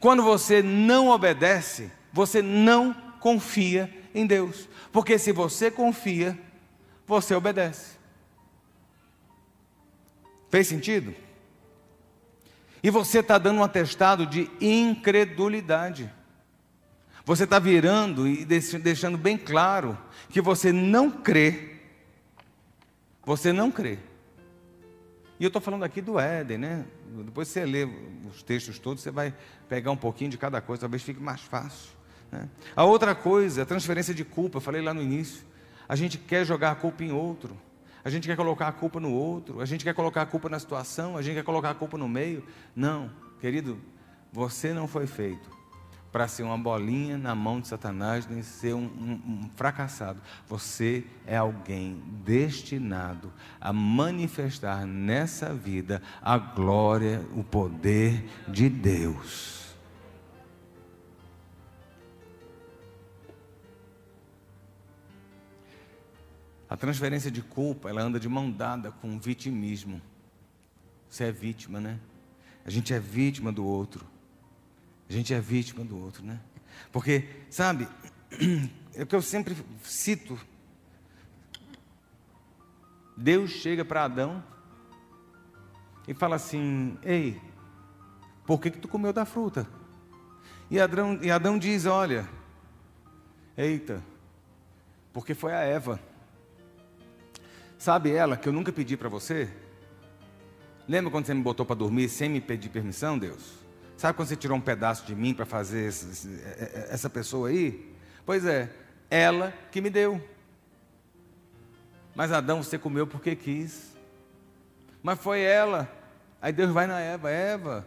quando 0.00 0.22
você 0.22 0.62
não 0.62 1.08
obedece, 1.08 1.92
você 2.12 2.42
não 2.42 2.92
confia 3.20 3.92
em 4.14 4.26
Deus. 4.26 4.68
Porque 4.90 5.18
se 5.18 5.30
você 5.30 5.70
confia, 5.70 6.36
você 7.06 7.34
obedece. 7.34 7.98
Fez 10.48 10.66
sentido? 10.66 11.14
E 12.82 12.90
você 12.90 13.20
está 13.20 13.38
dando 13.38 13.60
um 13.60 13.62
atestado 13.62 14.26
de 14.26 14.50
incredulidade. 14.60 16.10
Você 17.24 17.44
está 17.44 17.58
virando 17.58 18.26
e 18.26 18.44
deixando 18.44 19.18
bem 19.18 19.36
claro 19.36 19.96
que 20.30 20.40
você 20.40 20.72
não 20.72 21.10
crê. 21.10 21.76
Você 23.24 23.52
não 23.52 23.70
crê 23.70 23.98
e 25.40 25.44
eu 25.44 25.48
estou 25.48 25.62
falando 25.62 25.84
aqui 25.84 26.02
do 26.02 26.20
Éden, 26.20 26.58
né? 26.58 26.84
Depois 27.24 27.48
você 27.48 27.64
lê 27.64 27.88
os 28.28 28.42
textos 28.42 28.78
todos, 28.78 29.02
você 29.02 29.10
vai 29.10 29.34
pegar 29.68 29.90
um 29.90 29.96
pouquinho 29.96 30.30
de 30.30 30.38
cada 30.38 30.60
coisa, 30.60 30.82
talvez 30.82 31.02
fique 31.02 31.20
mais 31.20 31.40
fácil. 31.40 31.90
Né? 32.30 32.48
A 32.74 32.84
outra 32.84 33.14
coisa, 33.14 33.62
a 33.62 33.66
transferência 33.66 34.14
de 34.14 34.24
culpa, 34.24 34.58
eu 34.58 34.60
falei 34.60 34.80
lá 34.80 34.94
no 34.94 35.02
início. 35.02 35.44
A 35.88 35.96
gente 35.96 36.18
quer 36.18 36.44
jogar 36.44 36.70
a 36.70 36.74
culpa 36.74 37.02
em 37.02 37.12
outro. 37.12 37.56
A 38.04 38.08
gente 38.08 38.26
quer 38.26 38.36
colocar 38.36 38.68
a 38.68 38.72
culpa 38.72 39.00
no 39.00 39.12
outro. 39.12 39.60
A 39.60 39.66
gente 39.66 39.84
quer 39.84 39.92
colocar 39.92 40.22
a 40.22 40.26
culpa 40.26 40.48
na 40.48 40.58
situação. 40.58 41.16
A 41.16 41.22
gente 41.22 41.34
quer 41.34 41.44
colocar 41.44 41.70
a 41.70 41.74
culpa 41.74 41.98
no 41.98 42.08
meio. 42.08 42.44
Não, 42.74 43.10
querido, 43.40 43.78
você 44.32 44.72
não 44.72 44.86
foi 44.86 45.06
feito 45.06 45.59
para 46.12 46.26
ser 46.26 46.42
uma 46.42 46.58
bolinha 46.58 47.16
na 47.16 47.34
mão 47.34 47.60
de 47.60 47.68
Satanás, 47.68 48.26
nem 48.26 48.42
ser 48.42 48.74
um, 48.74 48.84
um, 48.84 49.12
um, 49.12 49.50
fracassado. 49.54 50.20
Você 50.48 51.04
é 51.26 51.36
alguém 51.36 52.02
destinado 52.24 53.32
a 53.60 53.72
manifestar 53.72 54.86
nessa 54.86 55.54
vida 55.54 56.02
a 56.20 56.36
glória, 56.36 57.24
o 57.34 57.44
poder 57.44 58.28
de 58.48 58.68
Deus. 58.68 59.60
A 66.68 66.76
transferência 66.76 67.30
de 67.30 67.42
culpa, 67.42 67.88
ela 67.88 68.00
anda 68.00 68.20
de 68.20 68.28
mão 68.28 68.48
dada 68.50 68.92
com 68.92 69.16
o 69.16 69.18
vitimismo. 69.18 70.00
Você 71.08 71.24
é 71.24 71.32
vítima, 71.32 71.80
né? 71.80 71.98
A 72.64 72.70
gente 72.70 72.94
é 72.94 73.00
vítima 73.00 73.50
do 73.50 73.64
outro. 73.64 74.06
A 75.10 75.12
gente 75.12 75.34
é 75.34 75.40
vítima 75.40 75.84
do 75.84 75.98
outro, 75.98 76.24
né? 76.24 76.38
Porque, 76.92 77.28
sabe, 77.50 77.88
é 78.94 79.02
o 79.02 79.06
que 79.06 79.16
eu 79.16 79.20
sempre 79.20 79.56
cito. 79.82 80.38
Deus 83.16 83.50
chega 83.50 83.84
para 83.84 84.04
Adão 84.04 84.40
e 86.06 86.14
fala 86.14 86.36
assim: 86.36 86.96
Ei, 87.02 87.42
por 88.46 88.60
que, 88.60 88.70
que 88.70 88.78
tu 88.78 88.86
comeu 88.86 89.12
da 89.12 89.24
fruta? 89.24 89.66
E 90.70 90.78
Adão, 90.78 91.18
e 91.20 91.28
Adão 91.28 91.58
diz: 91.58 91.86
Olha, 91.86 92.28
eita, 93.58 94.00
porque 95.12 95.34
foi 95.34 95.52
a 95.52 95.60
Eva. 95.60 95.98
Sabe 97.76 98.12
ela 98.12 98.36
que 98.36 98.48
eu 98.48 98.52
nunca 98.52 98.72
pedi 98.72 98.96
para 98.96 99.08
você? 99.08 99.50
Lembra 100.86 101.10
quando 101.10 101.26
você 101.26 101.34
me 101.34 101.42
botou 101.42 101.66
para 101.66 101.74
dormir 101.74 102.08
sem 102.08 102.28
me 102.28 102.40
pedir 102.40 102.68
permissão, 102.68 103.18
Deus? 103.18 103.59
Sabe 104.00 104.16
quando 104.16 104.28
você 104.28 104.36
tirou 104.36 104.56
um 104.56 104.62
pedaço 104.62 105.04
de 105.04 105.14
mim 105.14 105.34
para 105.34 105.44
fazer 105.44 105.86
esse, 105.86 106.26
é, 106.42 106.86
é, 106.88 106.88
essa 106.90 107.10
pessoa 107.10 107.50
aí? 107.50 107.94
Pois 108.24 108.46
é, 108.46 108.70
ela 109.10 109.52
que 109.70 109.78
me 109.78 109.90
deu. 109.90 110.26
Mas 112.14 112.32
Adão, 112.32 112.62
você 112.62 112.78
comeu 112.78 113.06
porque 113.06 113.36
quis. 113.36 113.94
Mas 115.02 115.20
foi 115.20 115.42
ela. 115.42 115.86
Aí 116.40 116.50
Deus 116.50 116.70
vai 116.70 116.86
na 116.86 116.98
Eva, 116.98 117.30
Eva, 117.30 117.86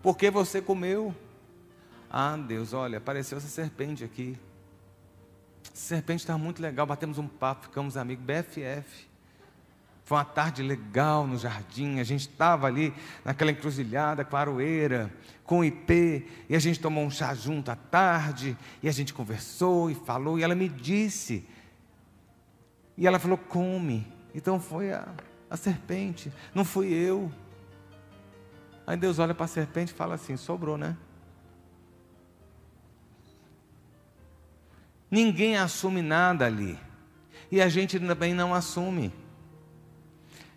por 0.00 0.16
que 0.16 0.30
você 0.30 0.62
comeu? 0.62 1.12
Ah, 2.08 2.36
Deus, 2.36 2.72
olha, 2.72 2.98
apareceu 2.98 3.36
essa 3.36 3.48
serpente 3.48 4.04
aqui. 4.04 4.38
Serpente 5.74 6.20
está 6.20 6.38
muito 6.38 6.62
legal, 6.62 6.86
batemos 6.86 7.18
um 7.18 7.26
papo, 7.26 7.64
ficamos 7.64 7.96
amigos, 7.96 8.24
BFF. 8.24 9.08
Foi 10.04 10.18
uma 10.18 10.24
tarde 10.24 10.62
legal 10.62 11.26
no 11.26 11.38
jardim, 11.38 12.00
a 12.00 12.04
gente 12.04 12.22
estava 12.22 12.66
ali 12.66 12.92
naquela 13.24 13.52
encruzilhada, 13.52 14.24
claroeira, 14.24 15.12
com 15.44 15.64
IP, 15.64 16.26
e 16.48 16.56
a 16.56 16.58
gente 16.58 16.80
tomou 16.80 17.04
um 17.04 17.10
chá 17.10 17.32
junto 17.34 17.70
à 17.70 17.76
tarde, 17.76 18.56
e 18.82 18.88
a 18.88 18.92
gente 18.92 19.14
conversou 19.14 19.90
e 19.90 19.94
falou, 19.94 20.38
e 20.38 20.42
ela 20.42 20.54
me 20.54 20.68
disse, 20.68 21.46
e 22.96 23.06
ela 23.06 23.18
falou: 23.18 23.38
come. 23.38 24.06
Então 24.34 24.58
foi 24.60 24.92
a, 24.92 25.08
a 25.50 25.56
serpente, 25.56 26.32
não 26.54 26.64
fui 26.64 26.92
eu. 26.92 27.30
Aí 28.86 28.96
Deus 28.96 29.18
olha 29.18 29.34
para 29.34 29.44
a 29.44 29.48
serpente 29.48 29.92
e 29.92 29.96
fala 29.96 30.14
assim: 30.14 30.36
sobrou, 30.36 30.76
né? 30.76 30.96
Ninguém 35.10 35.56
assume 35.56 36.00
nada 36.00 36.46
ali. 36.46 36.78
E 37.50 37.60
a 37.60 37.68
gente 37.68 38.00
também 38.00 38.32
não 38.32 38.54
assume. 38.54 39.12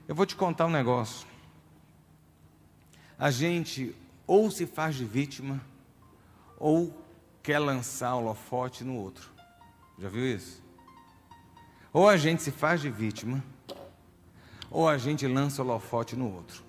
Eu 0.08 0.14
vou 0.14 0.26
te 0.26 0.36
contar 0.36 0.68
um 0.68 0.70
negócio. 0.70 1.28
A 3.18 3.32
gente 3.32 3.95
ou 4.28 4.51
se 4.51 4.66
faz 4.66 4.95
de 4.95 5.06
vítima, 5.06 5.62
ou 6.60 6.93
quer 7.41 7.60
lançar 7.60 8.16
o 8.16 8.20
holofote 8.20 8.84
no 8.84 8.95
outro. 8.95 9.30
Já 9.97 10.10
viu 10.10 10.26
isso? 10.26 10.64
Ou 11.93 12.10
a 12.10 12.18
gente 12.18 12.41
se 12.41 12.51
faz 12.51 12.82
de 12.82 12.89
vítima, 12.89 13.43
ou 14.70 14.88
a 14.88 14.97
gente 14.97 15.26
lança 15.28 15.62
o 15.62 15.66
holofote 15.66 16.16
no 16.16 16.34
outro. 16.34 16.64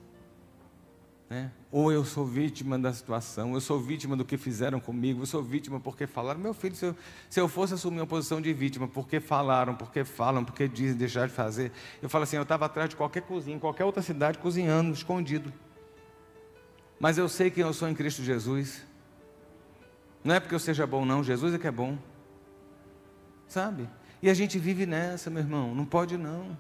Né? 1.28 1.50
Ou 1.76 1.92
eu 1.92 2.06
sou 2.06 2.24
vítima 2.24 2.78
da 2.78 2.90
situação, 2.90 3.52
eu 3.52 3.60
sou 3.60 3.78
vítima 3.78 4.16
do 4.16 4.24
que 4.24 4.38
fizeram 4.38 4.80
comigo, 4.80 5.20
eu 5.20 5.26
sou 5.26 5.42
vítima 5.42 5.78
porque 5.78 6.06
falaram. 6.06 6.40
Meu 6.40 6.54
filho, 6.54 6.74
se 6.74 6.86
eu, 6.86 6.96
se 7.28 7.38
eu 7.38 7.46
fosse 7.48 7.74
assumir 7.74 8.00
uma 8.00 8.06
posição 8.06 8.40
de 8.40 8.50
vítima, 8.50 8.88
porque 8.88 9.20
falaram, 9.20 9.74
porque 9.74 10.02
falam, 10.02 10.42
porque 10.42 10.66
dizem 10.66 10.96
deixar 10.96 11.28
de 11.28 11.34
fazer, 11.34 11.70
eu 12.00 12.08
falo 12.08 12.24
assim: 12.24 12.36
eu 12.36 12.44
estava 12.44 12.64
atrás 12.64 12.88
de 12.88 12.96
qualquer 12.96 13.20
cozinha, 13.24 13.56
em 13.56 13.58
qualquer 13.58 13.84
outra 13.84 14.00
cidade, 14.00 14.38
cozinhando, 14.38 14.90
escondido. 14.90 15.52
Mas 16.98 17.18
eu 17.18 17.28
sei 17.28 17.50
quem 17.50 17.62
eu 17.62 17.74
sou 17.74 17.90
em 17.90 17.94
Cristo 17.94 18.22
Jesus. 18.22 18.82
Não 20.24 20.34
é 20.34 20.40
porque 20.40 20.54
eu 20.54 20.58
seja 20.58 20.86
bom, 20.86 21.04
não, 21.04 21.22
Jesus 21.22 21.52
é 21.52 21.58
que 21.58 21.66
é 21.66 21.70
bom. 21.70 21.98
Sabe? 23.46 23.86
E 24.22 24.30
a 24.30 24.34
gente 24.34 24.58
vive 24.58 24.86
nessa, 24.86 25.28
meu 25.28 25.42
irmão, 25.42 25.74
não 25.74 25.84
pode 25.84 26.16
não. 26.16 26.56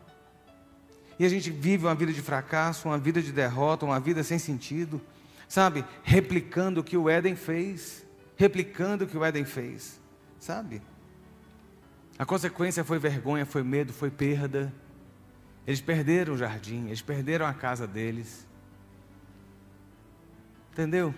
E 1.18 1.24
a 1.24 1.28
gente 1.28 1.50
vive 1.50 1.86
uma 1.86 1.94
vida 1.94 2.12
de 2.12 2.20
fracasso, 2.20 2.88
uma 2.88 2.98
vida 2.98 3.22
de 3.22 3.32
derrota, 3.32 3.86
uma 3.86 3.98
vida 3.98 4.22
sem 4.22 4.38
sentido, 4.38 5.00
sabe? 5.48 5.84
Replicando 6.02 6.80
o 6.80 6.84
que 6.84 6.96
o 6.96 7.08
Éden 7.08 7.34
fez, 7.34 8.04
replicando 8.36 9.04
o 9.04 9.06
que 9.06 9.16
o 9.16 9.24
Éden 9.24 9.44
fez, 9.44 9.98
sabe? 10.38 10.82
A 12.18 12.24
consequência 12.24 12.84
foi 12.84 12.98
vergonha, 12.98 13.46
foi 13.46 13.62
medo, 13.62 13.92
foi 13.92 14.10
perda. 14.10 14.72
Eles 15.66 15.80
perderam 15.80 16.34
o 16.34 16.36
jardim, 16.36 16.86
eles 16.86 17.02
perderam 17.02 17.46
a 17.46 17.52
casa 17.52 17.86
deles. 17.86 18.46
Entendeu? 20.72 21.14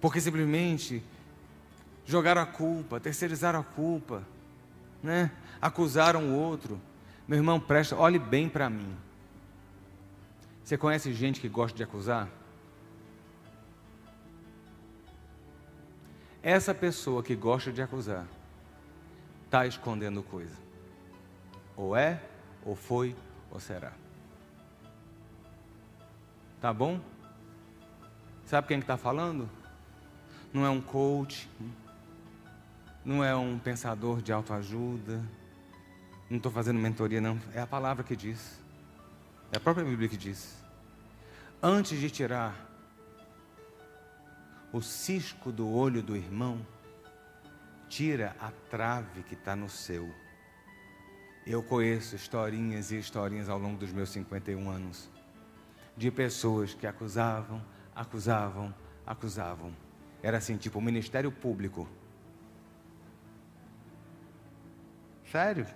Porque 0.00 0.20
simplesmente 0.20 1.02
jogaram 2.06 2.40
a 2.40 2.46
culpa, 2.46 2.98
terceirizaram 2.98 3.60
a 3.60 3.64
culpa, 3.64 4.22
né? 5.02 5.30
Acusaram 5.60 6.30
o 6.30 6.34
outro. 6.34 6.80
Meu 7.28 7.36
irmão, 7.36 7.60
presta, 7.60 7.94
olhe 7.94 8.18
bem 8.18 8.48
para 8.48 8.70
mim. 8.70 8.96
Você 10.64 10.78
conhece 10.78 11.12
gente 11.12 11.42
que 11.42 11.48
gosta 11.48 11.76
de 11.76 11.82
acusar? 11.82 12.26
Essa 16.42 16.74
pessoa 16.74 17.22
que 17.22 17.36
gosta 17.36 17.70
de 17.70 17.82
acusar 17.82 18.26
está 19.44 19.66
escondendo 19.66 20.22
coisa. 20.22 20.56
Ou 21.76 21.94
é, 21.94 22.18
ou 22.64 22.74
foi, 22.74 23.14
ou 23.50 23.60
será. 23.60 23.92
Tá 26.62 26.72
bom? 26.72 26.98
Sabe 28.46 28.68
quem 28.68 28.78
está 28.78 28.96
falando? 28.96 29.50
Não 30.50 30.64
é 30.64 30.70
um 30.70 30.80
coach, 30.80 31.46
não 33.04 33.22
é 33.22 33.36
um 33.36 33.58
pensador 33.58 34.22
de 34.22 34.32
autoajuda, 34.32 35.22
não 36.28 36.36
estou 36.36 36.52
fazendo 36.52 36.78
mentoria, 36.78 37.20
não. 37.20 37.40
É 37.54 37.60
a 37.60 37.66
palavra 37.66 38.04
que 38.04 38.14
diz. 38.14 38.60
É 39.50 39.56
a 39.56 39.60
própria 39.60 39.84
Bíblia 39.84 40.08
que 40.08 40.16
diz. 40.16 40.56
Antes 41.62 41.98
de 41.98 42.10
tirar 42.10 42.54
o 44.72 44.82
cisco 44.82 45.50
do 45.50 45.68
olho 45.68 46.02
do 46.02 46.14
irmão, 46.14 46.64
tira 47.88 48.36
a 48.38 48.50
trave 48.70 49.22
que 49.22 49.34
está 49.34 49.56
no 49.56 49.68
seu. 49.68 50.12
Eu 51.46 51.62
conheço 51.62 52.14
historinhas 52.14 52.90
e 52.90 52.98
historinhas 52.98 53.48
ao 53.48 53.58
longo 53.58 53.78
dos 53.78 53.90
meus 53.90 54.10
51 54.10 54.68
anos 54.68 55.10
de 55.96 56.10
pessoas 56.10 56.74
que 56.74 56.86
acusavam, 56.86 57.60
acusavam, 57.94 58.72
acusavam. 59.04 59.72
Era 60.22 60.36
assim, 60.36 60.56
tipo 60.56 60.78
o 60.78 60.82
Ministério 60.82 61.32
Público. 61.32 61.88
Sério? 65.32 65.66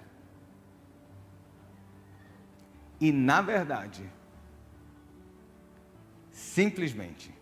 E 3.02 3.10
na 3.10 3.42
verdade, 3.42 4.08
simplesmente, 6.30 7.34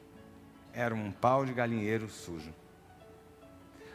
era 0.72 0.94
um 0.94 1.12
pau 1.12 1.44
de 1.44 1.52
galinheiro 1.52 2.08
sujo. 2.08 2.50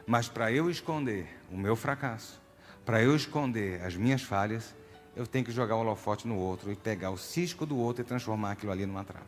Mas 0.06 0.30
para 0.30 0.52
eu 0.52 0.70
esconder 0.70 1.28
o 1.52 1.58
meu 1.58 1.76
fracasso, 1.76 2.40
para 2.86 3.02
eu 3.02 3.16
esconder 3.16 3.82
as 3.82 3.96
minhas 3.96 4.22
falhas, 4.22 4.76
eu 5.16 5.26
tenho 5.26 5.44
que 5.44 5.52
jogar 5.52 5.76
o 5.76 5.80
holofote 5.80 6.28
no 6.28 6.38
outro 6.38 6.72
e 6.72 6.76
pegar 6.76 7.10
o 7.10 7.18
cisco 7.18 7.66
do 7.66 7.76
outro 7.76 8.04
e 8.04 8.06
transformar 8.06 8.52
aquilo 8.52 8.72
ali 8.72 8.86
numa 8.86 9.04
trava. 9.04 9.26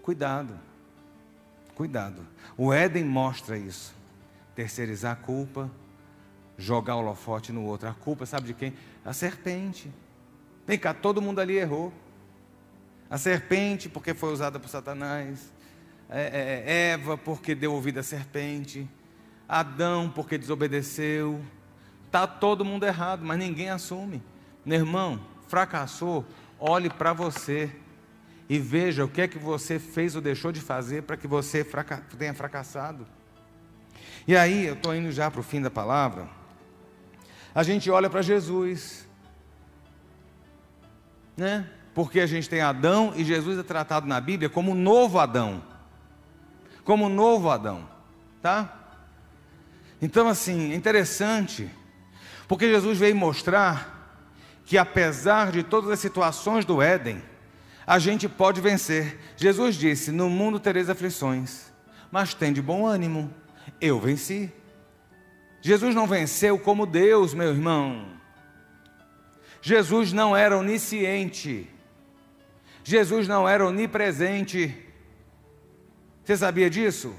Cuidado, 0.00 0.58
cuidado. 1.74 2.26
O 2.56 2.72
Éden 2.72 3.04
mostra 3.04 3.58
isso. 3.58 3.94
Terceirizar 4.54 5.12
a 5.12 5.16
culpa, 5.16 5.70
jogar 6.56 6.96
o 6.96 7.00
holofote 7.00 7.52
no 7.52 7.62
outro. 7.62 7.90
A 7.90 7.92
culpa, 7.92 8.24
sabe 8.24 8.46
de 8.46 8.54
quem? 8.54 8.72
A 9.04 9.12
serpente. 9.12 9.92
Vem 10.66 10.78
cá, 10.78 10.94
todo 10.94 11.20
mundo 11.20 11.40
ali 11.40 11.56
errou. 11.56 11.92
A 13.08 13.18
serpente, 13.18 13.88
porque 13.88 14.14
foi 14.14 14.32
usada 14.32 14.60
por 14.60 14.68
Satanás. 14.68 15.52
É, 16.08 16.22
é, 16.22 16.72
é, 16.72 16.92
Eva, 16.92 17.16
porque 17.18 17.54
deu 17.54 17.72
ouvido 17.72 17.98
à 17.98 18.02
serpente. 18.02 18.88
Adão, 19.48 20.08
porque 20.08 20.38
desobedeceu. 20.38 21.40
Está 22.06 22.26
todo 22.26 22.64
mundo 22.64 22.84
errado, 22.84 23.24
mas 23.24 23.38
ninguém 23.38 23.70
assume. 23.70 24.22
Meu 24.64 24.78
irmão, 24.78 25.20
fracassou, 25.48 26.24
olhe 26.58 26.88
para 26.88 27.12
você 27.12 27.70
e 28.48 28.58
veja 28.58 29.04
o 29.04 29.08
que 29.08 29.22
é 29.22 29.28
que 29.28 29.38
você 29.38 29.78
fez 29.78 30.14
ou 30.14 30.20
deixou 30.20 30.52
de 30.52 30.60
fazer 30.60 31.02
para 31.02 31.16
que 31.16 31.26
você 31.26 31.64
fraca 31.64 32.02
tenha 32.18 32.34
fracassado. 32.34 33.06
E 34.26 34.36
aí, 34.36 34.66
eu 34.66 34.74
estou 34.74 34.94
indo 34.94 35.10
já 35.10 35.30
para 35.30 35.40
o 35.40 35.42
fim 35.42 35.60
da 35.60 35.70
palavra. 35.70 36.28
A 37.52 37.62
gente 37.62 37.90
olha 37.90 38.08
para 38.08 38.22
Jesus 38.22 39.08
né? 41.40 41.66
Porque 41.94 42.20
a 42.20 42.26
gente 42.26 42.50
tem 42.50 42.60
Adão 42.60 43.14
e 43.16 43.24
Jesus 43.24 43.58
é 43.58 43.62
tratado 43.62 44.06
na 44.06 44.20
Bíblia 44.20 44.50
como 44.50 44.74
novo 44.74 45.18
Adão. 45.18 45.62
Como 46.84 47.08
novo 47.08 47.48
Adão, 47.48 47.88
tá? 48.42 48.76
Então 50.02 50.28
assim, 50.28 50.72
é 50.72 50.74
interessante, 50.74 51.70
porque 52.46 52.68
Jesus 52.68 52.98
veio 52.98 53.16
mostrar 53.16 54.18
que 54.66 54.76
apesar 54.76 55.50
de 55.50 55.62
todas 55.62 55.90
as 55.90 55.98
situações 55.98 56.66
do 56.66 56.82
Éden, 56.82 57.22
a 57.86 57.98
gente 57.98 58.28
pode 58.28 58.60
vencer. 58.60 59.18
Jesus 59.34 59.76
disse: 59.76 60.12
"No 60.12 60.28
mundo 60.28 60.60
tereis 60.60 60.90
aflições, 60.90 61.72
mas 62.12 62.34
tem 62.34 62.52
de 62.52 62.60
bom 62.60 62.86
ânimo. 62.86 63.32
Eu 63.80 63.98
venci." 63.98 64.52
Jesus 65.62 65.94
não 65.94 66.06
venceu 66.06 66.58
como 66.58 66.86
Deus, 66.86 67.32
meu 67.32 67.48
irmão. 67.48 68.19
Jesus 69.60 70.12
não 70.12 70.36
era 70.36 70.56
onisciente. 70.56 71.68
Jesus 72.82 73.28
não 73.28 73.48
era 73.48 73.66
onipresente. 73.66 74.76
Você 76.24 76.36
sabia 76.36 76.70
disso? 76.70 77.14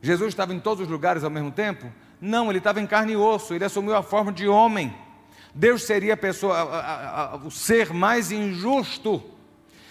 Jesus 0.00 0.28
estava 0.28 0.54
em 0.54 0.60
todos 0.60 0.84
os 0.84 0.90
lugares 0.90 1.24
ao 1.24 1.30
mesmo 1.30 1.50
tempo? 1.50 1.92
Não, 2.20 2.48
ele 2.48 2.58
estava 2.58 2.80
em 2.80 2.86
carne 2.86 3.12
e 3.12 3.16
osso, 3.16 3.54
ele 3.54 3.64
assumiu 3.64 3.94
a 3.94 4.02
forma 4.02 4.32
de 4.32 4.48
homem. 4.48 4.94
Deus 5.54 5.82
seria 5.82 6.14
a 6.14 6.16
pessoa, 6.16 6.56
a, 6.56 6.62
a, 6.62 7.32
a, 7.32 7.36
o 7.36 7.50
ser 7.50 7.92
mais 7.92 8.30
injusto 8.30 9.22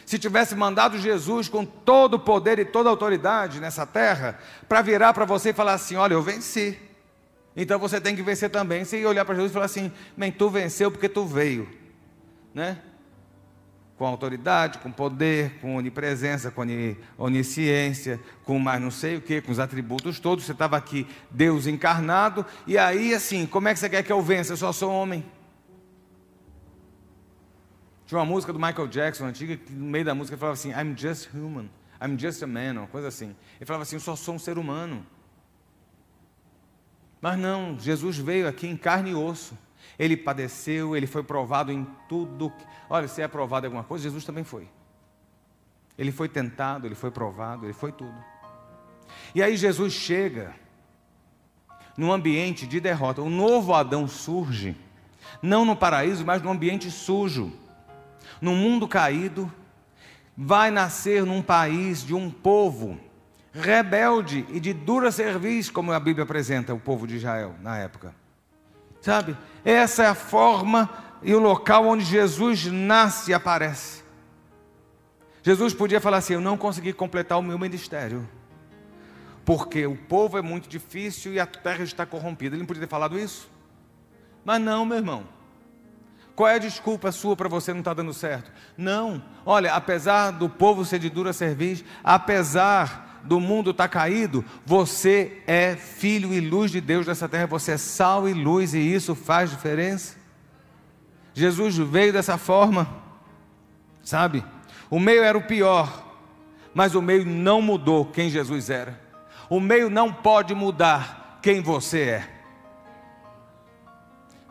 se 0.06 0.20
tivesse 0.20 0.56
mandado 0.56 1.00
Jesus 1.00 1.50
com 1.50 1.66
todo 1.66 2.14
o 2.14 2.20
poder 2.20 2.60
e 2.60 2.66
toda 2.66 2.90
a 2.90 2.92
autoridade 2.92 3.60
nessa 3.60 3.86
terra 3.86 4.38
para 4.70 4.82
virar 4.82 5.14
para 5.14 5.26
você 5.26 5.50
e 5.50 5.54
falar 5.54 5.74
assim: 5.74 5.96
Olha, 5.96 6.14
eu 6.14 6.22
venci. 6.22 6.78
Então 7.56 7.80
você 7.80 8.02
tem 8.02 8.16
que 8.16 8.22
vencer 8.22 8.50
também. 8.50 8.84
Você 8.84 9.06
olhar 9.06 9.24
para 9.24 9.36
Jesus 9.36 9.52
e 9.52 9.54
falar 9.54 9.66
assim: 9.66 9.92
"Bem, 10.18 10.32
tu 10.32 10.50
venceu 10.50 10.92
porque 10.92 11.08
tu 11.08 11.26
veio", 11.26 11.70
né? 12.54 12.80
Com 13.98 14.06
autoridade, 14.06 14.80
com 14.80 14.92
poder, 14.92 15.58
com 15.62 15.78
onipresença, 15.78 16.52
com 16.52 16.62
onisciência, 17.18 18.20
com 18.44 18.60
mais 18.60 18.82
não 18.82 18.92
sei 18.92 19.16
o 19.16 19.22
que, 19.22 19.40
com 19.40 19.52
os 19.52 19.60
atributos 19.60 20.20
todos. 20.20 20.44
Você 20.44 20.52
estava 20.52 20.76
aqui, 20.76 21.08
Deus 21.32 21.66
encarnado, 21.66 22.46
e 22.68 22.78
aí 22.78 23.14
assim, 23.14 23.46
como 23.46 23.70
é 23.70 23.74
que 23.74 23.80
você 23.80 23.90
quer 23.90 24.04
que 24.04 24.12
eu 24.12 24.22
vença? 24.22 24.52
Eu 24.52 24.58
só 24.58 24.74
sou 24.74 24.92
homem. 24.92 25.24
Tinha 28.06 28.20
uma 28.20 28.26
música 28.26 28.54
do 28.54 28.60
Michael 28.60 28.88
Jackson 28.88 29.26
antiga 29.26 29.58
que 29.58 29.72
no 29.72 29.86
meio 29.86 30.06
da 30.06 30.14
música 30.14 30.38
falava 30.38 30.54
assim: 30.54 30.72
I'm 30.72 30.96
just 30.96 31.30
human, 31.34 31.70
I'm 32.02 32.20
just 32.20 32.44
a 32.44 32.48
man, 32.48 32.74
uma 32.74 32.88
coisa 32.88 33.08
assim. 33.08 33.36
Ele 33.58 33.66
falava 33.66 33.84
assim: 33.84 33.96
eu 33.96 34.02
só 34.02 34.16
sou 34.16 34.36
um 34.36 34.40
ser 34.40 34.58
humano. 34.58 35.06
Mas 37.26 37.40
não, 37.40 37.76
Jesus 37.80 38.20
veio 38.20 38.48
aqui 38.48 38.68
em 38.68 38.78
carne 38.78 39.10
e 39.10 39.16
osso. 39.16 39.58
Ele 39.98 40.16
padeceu, 40.16 40.96
ele 40.96 41.08
foi 41.08 41.24
provado 41.24 41.72
em 41.72 41.84
tudo. 42.08 42.54
Olha, 42.88 43.08
se 43.08 43.20
é 43.20 43.28
provado 43.28 43.66
em 43.66 43.70
alguma 43.70 43.84
coisa, 43.84 44.04
Jesus 44.04 44.24
também 44.24 44.44
foi. 44.44 44.68
Ele 45.98 46.12
foi 46.12 46.30
tentado, 46.30 46.86
ele 46.86 46.94
foi 46.94 47.10
provado, 47.10 47.66
ele 47.66 47.74
foi 47.74 47.92
tudo. 47.92 48.14
E 49.34 49.42
aí 49.42 49.58
Jesus 49.58 49.92
chega 49.92 50.54
num 51.98 52.14
ambiente 52.14 52.68
de 52.68 52.80
derrota. 52.80 53.24
O 53.24 53.30
novo 53.32 53.74
Adão 53.74 54.08
surge, 54.08 54.78
não 55.42 55.66
no 55.66 55.76
paraíso, 55.76 56.24
mas 56.24 56.44
num 56.44 56.52
ambiente 56.52 56.92
sujo, 56.92 57.52
num 58.40 58.56
mundo 58.56 58.88
caído. 58.88 59.52
Vai 60.38 60.70
nascer 60.70 61.26
num 61.26 61.42
país 61.42 62.04
de 62.04 62.14
um 62.14 62.30
povo 62.30 63.00
rebelde 63.56 64.46
e 64.50 64.60
de 64.60 64.74
dura 64.74 65.12
serviço, 65.12 65.72
como 65.72 65.92
a 65.92 66.00
Bíblia 66.00 66.24
apresenta 66.24 66.74
o 66.74 66.80
povo 66.80 67.08
de 67.08 67.16
Israel 67.16 67.56
na 67.62 67.78
época. 67.78 68.14
Sabe? 69.02 69.38
Essa 69.64 70.04
é 70.04 70.08
a 70.08 70.16
forma 70.16 70.90
e 71.22 71.34
o 71.34 71.40
local 71.40 71.86
onde 71.86 72.04
Jesus 72.04 72.66
nasce 72.66 73.32
e 73.32 73.34
aparece. 73.34 74.04
Jesus 75.42 75.74
podia 75.74 76.02
falar 76.02 76.18
assim: 76.18 76.34
Eu 76.34 76.42
não 76.42 76.58
consegui 76.58 76.92
completar 76.92 77.38
o 77.38 77.44
meu 77.44 77.58
ministério, 77.58 78.28
porque 79.46 79.86
o 79.86 79.96
povo 79.96 80.38
é 80.38 80.42
muito 80.42 80.68
difícil 80.68 81.34
e 81.34 81.40
a 81.40 81.46
terra 81.46 81.84
está 81.84 82.06
corrompida. 82.06 82.56
Ele 82.56 82.62
não 82.62 82.68
podia 82.68 82.82
ter 82.82 82.90
falado 82.90 83.18
isso? 83.18 83.50
Mas 84.44 84.60
não, 84.60 84.86
meu 84.86 84.98
irmão. 84.98 85.24
Qual 86.36 86.50
é 86.50 86.56
a 86.56 86.60
desculpa 86.60 87.14
sua 87.14 87.36
para 87.36 87.48
você 87.48 87.72
não 87.72 87.80
estar 87.80 87.92
tá 87.92 88.02
dando 88.02 88.14
certo? 88.14 88.52
Não. 88.78 89.24
Olha, 89.46 89.74
apesar 89.74 90.32
do 90.32 90.50
povo 90.50 90.84
ser 90.84 91.00
de 91.00 91.10
dura 91.10 91.32
serviço, 91.32 91.86
apesar 92.04 93.05
do 93.26 93.40
mundo 93.40 93.72
estar 93.72 93.88
tá 93.88 93.90
caído, 93.90 94.46
você 94.66 95.42
é 95.46 95.76
filho 95.76 96.34
e 96.34 96.40
luz 96.40 96.72
de 96.72 96.80
Deus 96.80 97.08
nessa 97.08 97.28
terra, 97.28 97.48
você 97.48 97.74
é 97.74 97.78
sal 97.78 98.30
e 98.30 98.34
luz 98.34 98.74
e 98.74 98.80
isso 98.80 99.16
faz 99.16 99.50
diferença. 99.50 100.16
Jesus 101.34 101.78
veio 101.78 102.14
dessa 102.14 102.38
forma, 102.38 102.88
sabe? 104.04 104.44
O 104.90 105.00
meio 105.00 105.24
era 105.24 105.38
o 105.38 105.44
pior, 105.44 106.06
mas 106.74 106.96
o 106.96 107.02
meio 107.02 107.26
não 107.26 107.62
mudou 107.62 108.06
quem 108.06 108.30
Jesus 108.30 108.70
era. 108.70 109.00
O 109.50 109.60
meio 109.60 109.90
não 109.90 110.12
pode 110.14 110.56
mudar 110.56 111.40
quem 111.42 111.62
você 111.62 112.02
é. 112.02 112.30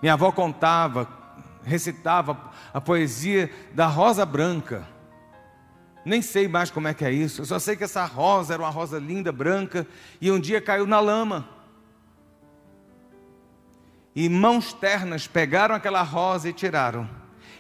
Minha 0.02 0.14
avó 0.14 0.30
contava, 0.30 1.08
recitava 1.64 2.38
a 2.72 2.80
poesia 2.80 3.50
da 3.72 3.86
rosa 3.86 4.26
branca. 4.26 4.86
Nem 6.04 6.20
sei 6.20 6.46
mais 6.46 6.70
como 6.70 6.88
é 6.88 6.94
que 6.94 7.04
é 7.04 7.12
isso. 7.12 7.42
Eu 7.42 7.46
só 7.46 7.58
sei 7.58 7.76
que 7.76 7.84
essa 7.84 8.04
rosa 8.04 8.54
era 8.54 8.62
uma 8.62 8.70
rosa 8.70 8.98
linda, 8.98 9.32
branca, 9.32 9.86
e 10.20 10.30
um 10.30 10.38
dia 10.38 10.60
caiu 10.60 10.86
na 10.86 11.00
lama 11.00 11.48
e 14.14 14.28
mãos 14.28 14.72
ternas 14.72 15.26
pegaram 15.26 15.74
aquela 15.74 16.02
rosa 16.02 16.48
e 16.48 16.52
tiraram. 16.52 17.08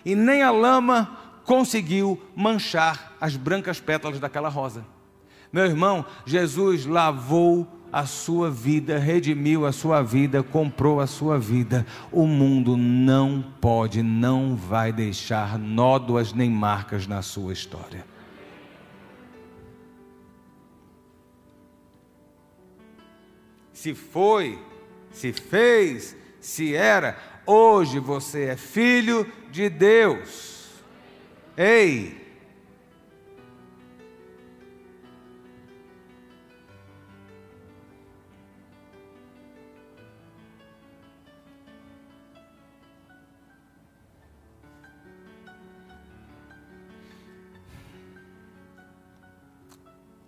E 0.04 0.14
nem 0.14 0.42
a 0.42 0.50
lama 0.50 1.18
conseguiu 1.44 2.20
manchar 2.36 3.14
as 3.20 3.36
brancas 3.36 3.80
pétalas 3.80 4.20
daquela 4.20 4.48
rosa. 4.48 4.84
Meu 5.52 5.64
irmão, 5.64 6.04
Jesus 6.24 6.86
lavou 6.86 7.66
a 7.92 8.06
sua 8.06 8.50
vida, 8.50 8.98
redimiu 8.98 9.66
a 9.66 9.72
sua 9.72 10.02
vida, 10.02 10.42
comprou 10.42 11.00
a 11.00 11.06
sua 11.06 11.38
vida. 11.38 11.86
O 12.10 12.26
mundo 12.26 12.76
não 12.76 13.44
pode, 13.60 14.02
não 14.02 14.56
vai 14.56 14.92
deixar 14.92 15.58
nódoas 15.58 16.32
nem 16.32 16.50
marcas 16.50 17.06
na 17.06 17.22
sua 17.22 17.52
história. 17.52 18.13
Se 23.84 23.94
foi, 23.94 24.58
se 25.12 25.30
fez, 25.30 26.16
se 26.40 26.74
era, 26.74 27.18
hoje 27.44 27.98
você 27.98 28.44
é 28.44 28.56
filho 28.56 29.30
de 29.50 29.68
Deus. 29.68 30.82
Ei! 31.54 32.18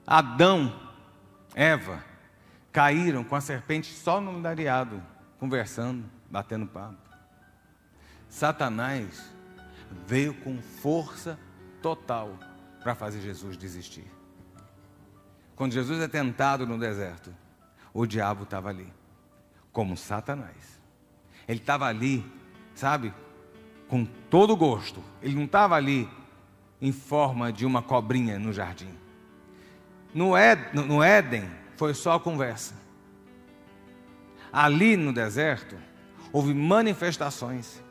Adão, 0.07 0.79
Eva, 1.55 2.05
caíram 2.77 3.25
com 3.25 3.35
a 3.35 3.41
serpente 3.41 3.91
só 3.91 4.21
no 4.21 4.39
lariado 4.39 5.03
conversando, 5.39 6.05
batendo 6.31 6.67
papo. 6.67 6.99
Satanás 8.29 9.33
veio 10.07 10.35
com 10.35 10.61
força 10.61 11.39
total 11.81 12.39
para 12.83 12.95
fazer 12.95 13.23
Jesus 13.23 13.57
desistir. 13.57 14.05
Quando 15.55 15.73
Jesus 15.73 16.03
é 16.03 16.07
tentado 16.07 16.67
no 16.67 16.79
deserto, 16.79 17.35
o 17.95 18.05
diabo 18.05 18.43
estava 18.43 18.69
ali, 18.69 18.93
como 19.73 19.97
Satanás. 19.97 20.79
Ele 21.49 21.61
estava 21.61 21.87
ali, 21.87 22.31
sabe, 22.75 23.15
com 23.89 24.05
todo 24.05 24.55
gosto. 24.55 25.03
Ele 25.23 25.35
não 25.35 25.45
estava 25.45 25.77
ali 25.77 26.07
em 26.79 26.93
forma 26.93 27.51
de 27.51 27.65
uma 27.65 27.81
cobrinha 27.81 28.39
no 28.39 28.53
jardim. 28.53 28.95
No 30.13 30.37
Éden, 30.37 31.49
foi 31.77 31.95
só 31.95 32.19
conversa 32.19 32.87
ali 34.57 34.97
no 34.97 35.13
deserto, 35.13 35.77
houve 36.33 36.55
manifestações. 36.55 37.83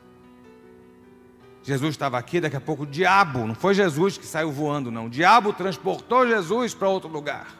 Jesus 1.62 1.92
estava 1.92 2.18
aqui, 2.18 2.42
daqui 2.42 2.56
a 2.56 2.62
pouco 2.62 2.84
o 2.84 2.88
diabo, 2.88 3.46
não 3.46 3.54
foi 3.54 3.76
Jesus 3.76 4.18
que 4.18 4.26
saiu 4.26 4.52
voando, 4.52 4.92
não. 4.92 5.06
O 5.06 5.10
diabo 5.10 5.54
transportou 5.54 6.28
Jesus 6.28 6.74
para 6.74 6.90
outro 6.90 7.08
lugar. 7.08 7.56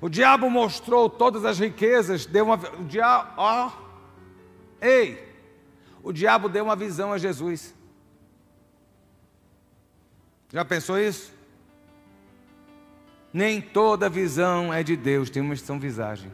O 0.00 0.08
diabo 0.08 0.48
mostrou 0.48 1.10
todas 1.10 1.44
as 1.44 1.58
riquezas, 1.58 2.26
deu 2.26 2.44
uma. 2.44 2.54
O 2.78 2.84
diabo, 2.84 3.32
ó, 3.36 3.72
ei, 4.80 5.34
o 6.04 6.12
diabo 6.12 6.48
deu 6.48 6.62
uma 6.62 6.76
visão 6.76 7.12
a 7.12 7.18
Jesus. 7.18 7.74
Já 10.52 10.64
pensou 10.64 10.96
isso? 10.96 11.35
Nem 13.36 13.60
toda 13.60 14.08
visão 14.08 14.72
é 14.72 14.82
de 14.82 14.96
Deus, 14.96 15.28
tem 15.28 15.42
umas 15.42 15.60
que 15.60 15.66
são 15.66 15.78
visagens. 15.78 16.32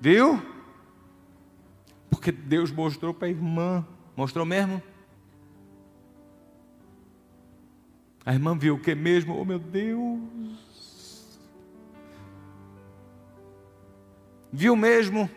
Viu? 0.00 0.40
Porque 2.08 2.32
Deus 2.32 2.72
mostrou 2.72 3.12
para 3.12 3.28
a 3.28 3.30
irmã. 3.30 3.86
Mostrou 4.16 4.46
mesmo? 4.46 4.82
A 8.24 8.32
irmã 8.32 8.56
viu 8.56 8.76
o 8.76 8.80
que 8.80 8.94
mesmo? 8.94 9.38
Oh 9.38 9.44
meu 9.44 9.58
Deus! 9.58 11.38
Viu 14.50 14.74
mesmo? 14.74 15.28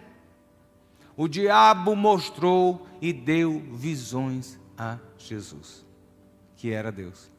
O 1.18 1.28
diabo 1.28 1.94
mostrou 1.94 2.88
e 3.02 3.12
deu 3.12 3.60
visões 3.74 4.58
a 4.78 4.98
Jesus, 5.18 5.86
que 6.56 6.72
era 6.72 6.90
Deus. 6.90 7.35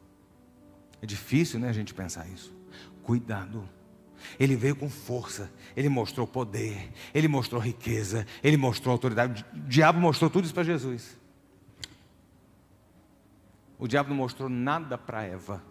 É 1.01 1.05
difícil, 1.05 1.59
né, 1.59 1.69
a 1.69 1.73
gente 1.73 1.93
pensar 1.93 2.27
isso. 2.27 2.53
Cuidado. 3.03 3.67
Ele 4.39 4.55
veio 4.55 4.75
com 4.75 4.89
força, 4.89 5.51
ele 5.75 5.89
mostrou 5.89 6.25
poder, 6.25 6.91
ele 7.13 7.27
mostrou 7.27 7.61
riqueza, 7.61 8.25
ele 8.43 8.57
mostrou 8.57 8.91
autoridade. 8.91 9.45
O 9.53 9.59
diabo 9.67 9.99
mostrou 9.99 10.29
tudo 10.29 10.45
isso 10.45 10.53
para 10.53 10.63
Jesus. 10.63 11.17
O 13.79 13.87
diabo 13.87 14.09
não 14.09 14.17
mostrou 14.17 14.49
nada 14.49 14.97
para 14.97 15.23
Eva. 15.23 15.63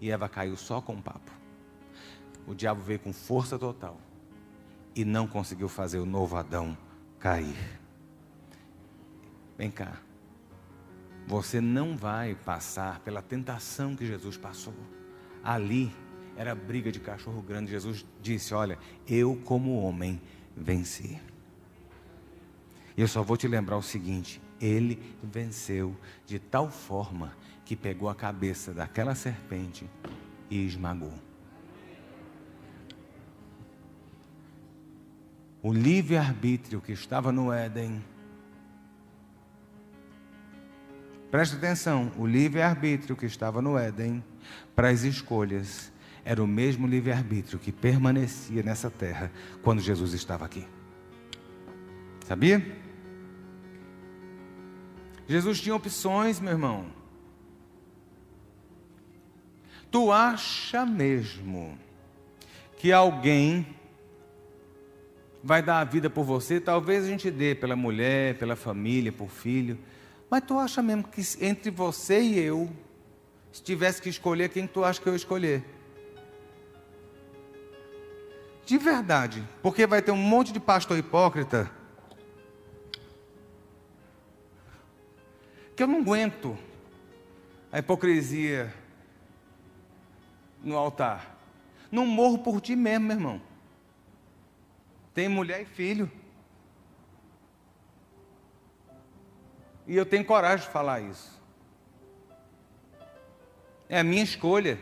E 0.00 0.10
Eva 0.10 0.28
caiu 0.28 0.56
só 0.56 0.80
com 0.80 0.94
o 0.94 1.02
papo. 1.02 1.30
O 2.46 2.54
diabo 2.54 2.82
veio 2.82 2.98
com 2.98 3.12
força 3.12 3.58
total 3.58 3.98
e 4.94 5.04
não 5.04 5.26
conseguiu 5.26 5.68
fazer 5.68 5.98
o 5.98 6.06
novo 6.06 6.36
Adão 6.36 6.76
cair. 7.18 7.56
Vem 9.56 9.70
cá. 9.70 9.96
Você 11.26 11.60
não 11.60 11.96
vai 11.96 12.34
passar 12.34 13.00
pela 13.00 13.22
tentação 13.22 13.96
que 13.96 14.06
Jesus 14.06 14.36
passou. 14.36 14.74
Ali 15.42 15.92
era 16.36 16.54
briga 16.54 16.90
de 16.90 17.00
cachorro 17.00 17.42
grande. 17.42 17.70
Jesus 17.70 18.04
disse: 18.20 18.54
Olha, 18.54 18.78
eu, 19.06 19.40
como 19.44 19.80
homem, 19.82 20.20
venci. 20.56 21.20
E 22.96 23.00
eu 23.00 23.08
só 23.08 23.22
vou 23.22 23.36
te 23.36 23.48
lembrar 23.48 23.76
o 23.76 23.82
seguinte: 23.82 24.40
ele 24.60 25.00
venceu 25.22 25.96
de 26.26 26.38
tal 26.38 26.70
forma 26.70 27.36
que 27.64 27.74
pegou 27.74 28.08
a 28.08 28.14
cabeça 28.14 28.72
daquela 28.72 29.14
serpente 29.14 29.88
e 30.50 30.66
esmagou. 30.66 31.14
O 35.62 35.72
livre-arbítrio 35.72 36.80
que 36.80 36.92
estava 36.92 37.30
no 37.30 37.52
Éden. 37.52 38.02
Preste 41.32 41.56
atenção, 41.56 42.12
o 42.18 42.26
livre-arbítrio 42.26 43.16
que 43.16 43.24
estava 43.24 43.62
no 43.62 43.78
Éden 43.78 44.22
para 44.76 44.90
as 44.90 45.02
escolhas 45.02 45.90
era 46.26 46.44
o 46.44 46.46
mesmo 46.46 46.86
livre-arbítrio 46.86 47.58
que 47.58 47.72
permanecia 47.72 48.62
nessa 48.62 48.90
terra 48.90 49.32
quando 49.62 49.80
Jesus 49.80 50.12
estava 50.12 50.44
aqui. 50.44 50.66
Sabia? 52.26 52.62
Jesus 55.26 55.58
tinha 55.58 55.74
opções, 55.74 56.38
meu 56.38 56.52
irmão. 56.52 56.84
Tu 59.90 60.12
acha 60.12 60.84
mesmo 60.84 61.78
que 62.76 62.92
alguém 62.92 63.66
vai 65.42 65.62
dar 65.62 65.80
a 65.80 65.84
vida 65.84 66.10
por 66.10 66.24
você, 66.24 66.60
talvez 66.60 67.04
a 67.04 67.08
gente 67.08 67.30
dê 67.30 67.54
pela 67.54 67.74
mulher, 67.74 68.36
pela 68.36 68.54
família, 68.54 69.10
por 69.10 69.30
filho. 69.30 69.78
Mas 70.32 70.44
tu 70.46 70.58
acha 70.58 70.80
mesmo 70.80 71.04
que 71.04 71.20
entre 71.44 71.70
você 71.70 72.22
e 72.22 72.38
eu, 72.38 72.70
se 73.52 73.62
tivesse 73.62 74.00
que 74.00 74.08
escolher, 74.08 74.48
quem 74.48 74.66
tu 74.66 74.82
acha 74.82 74.98
que 74.98 75.06
eu 75.06 75.14
escolher? 75.14 75.62
De 78.64 78.78
verdade, 78.78 79.46
porque 79.62 79.86
vai 79.86 80.00
ter 80.00 80.10
um 80.10 80.16
monte 80.16 80.50
de 80.50 80.58
pastor 80.58 80.96
hipócrita 80.96 81.70
que 85.76 85.82
eu 85.82 85.86
não 85.86 86.00
aguento 86.00 86.56
a 87.70 87.80
hipocrisia 87.80 88.72
no 90.62 90.78
altar. 90.78 91.36
Não 91.90 92.06
morro 92.06 92.38
por 92.38 92.58
ti 92.62 92.74
mesmo, 92.74 93.04
meu 93.04 93.16
irmão. 93.18 93.42
Tem 95.12 95.28
mulher 95.28 95.60
e 95.60 95.66
filho. 95.66 96.10
E 99.86 99.96
eu 99.96 100.06
tenho 100.06 100.24
coragem 100.24 100.66
de 100.66 100.72
falar 100.72 101.00
isso. 101.00 101.40
É 103.88 103.98
a 103.98 104.04
minha 104.04 104.22
escolha. 104.22 104.78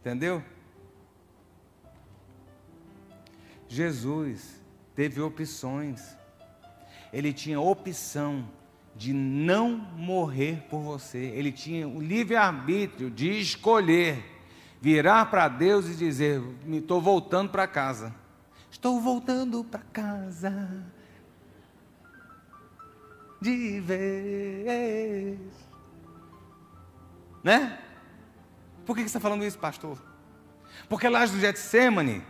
Entendeu? 0.00 0.42
Jesus 3.68 4.60
teve 4.94 5.20
opções. 5.20 6.16
Ele 7.12 7.32
tinha 7.32 7.60
opção 7.60 8.48
de 8.96 9.12
não 9.12 9.76
morrer 9.76 10.66
por 10.68 10.80
você. 10.80 11.18
Ele 11.18 11.52
tinha 11.52 11.86
o 11.86 12.00
livre-arbítrio 12.00 13.10
de 13.10 13.30
escolher 13.40 14.24
virar 14.80 15.26
para 15.26 15.46
Deus 15.48 15.88
e 15.88 15.94
dizer: 15.94 16.40
"Me 16.64 16.78
estou 16.78 17.00
voltando 17.00 17.50
para 17.50 17.66
casa. 17.66 18.14
Estou 18.70 19.00
voltando 19.00 19.62
para 19.62 19.82
casa." 19.92 20.84
De 23.40 23.80
vez. 23.80 25.38
Né? 27.42 27.78
Por 28.84 28.94
que 28.94 29.02
você 29.02 29.06
está 29.06 29.20
falando 29.20 29.44
isso, 29.44 29.58
pastor? 29.58 29.98
Porque 30.88 31.08
lá 31.08 31.20
no 31.20 31.40
Getsemane, 31.40 32.22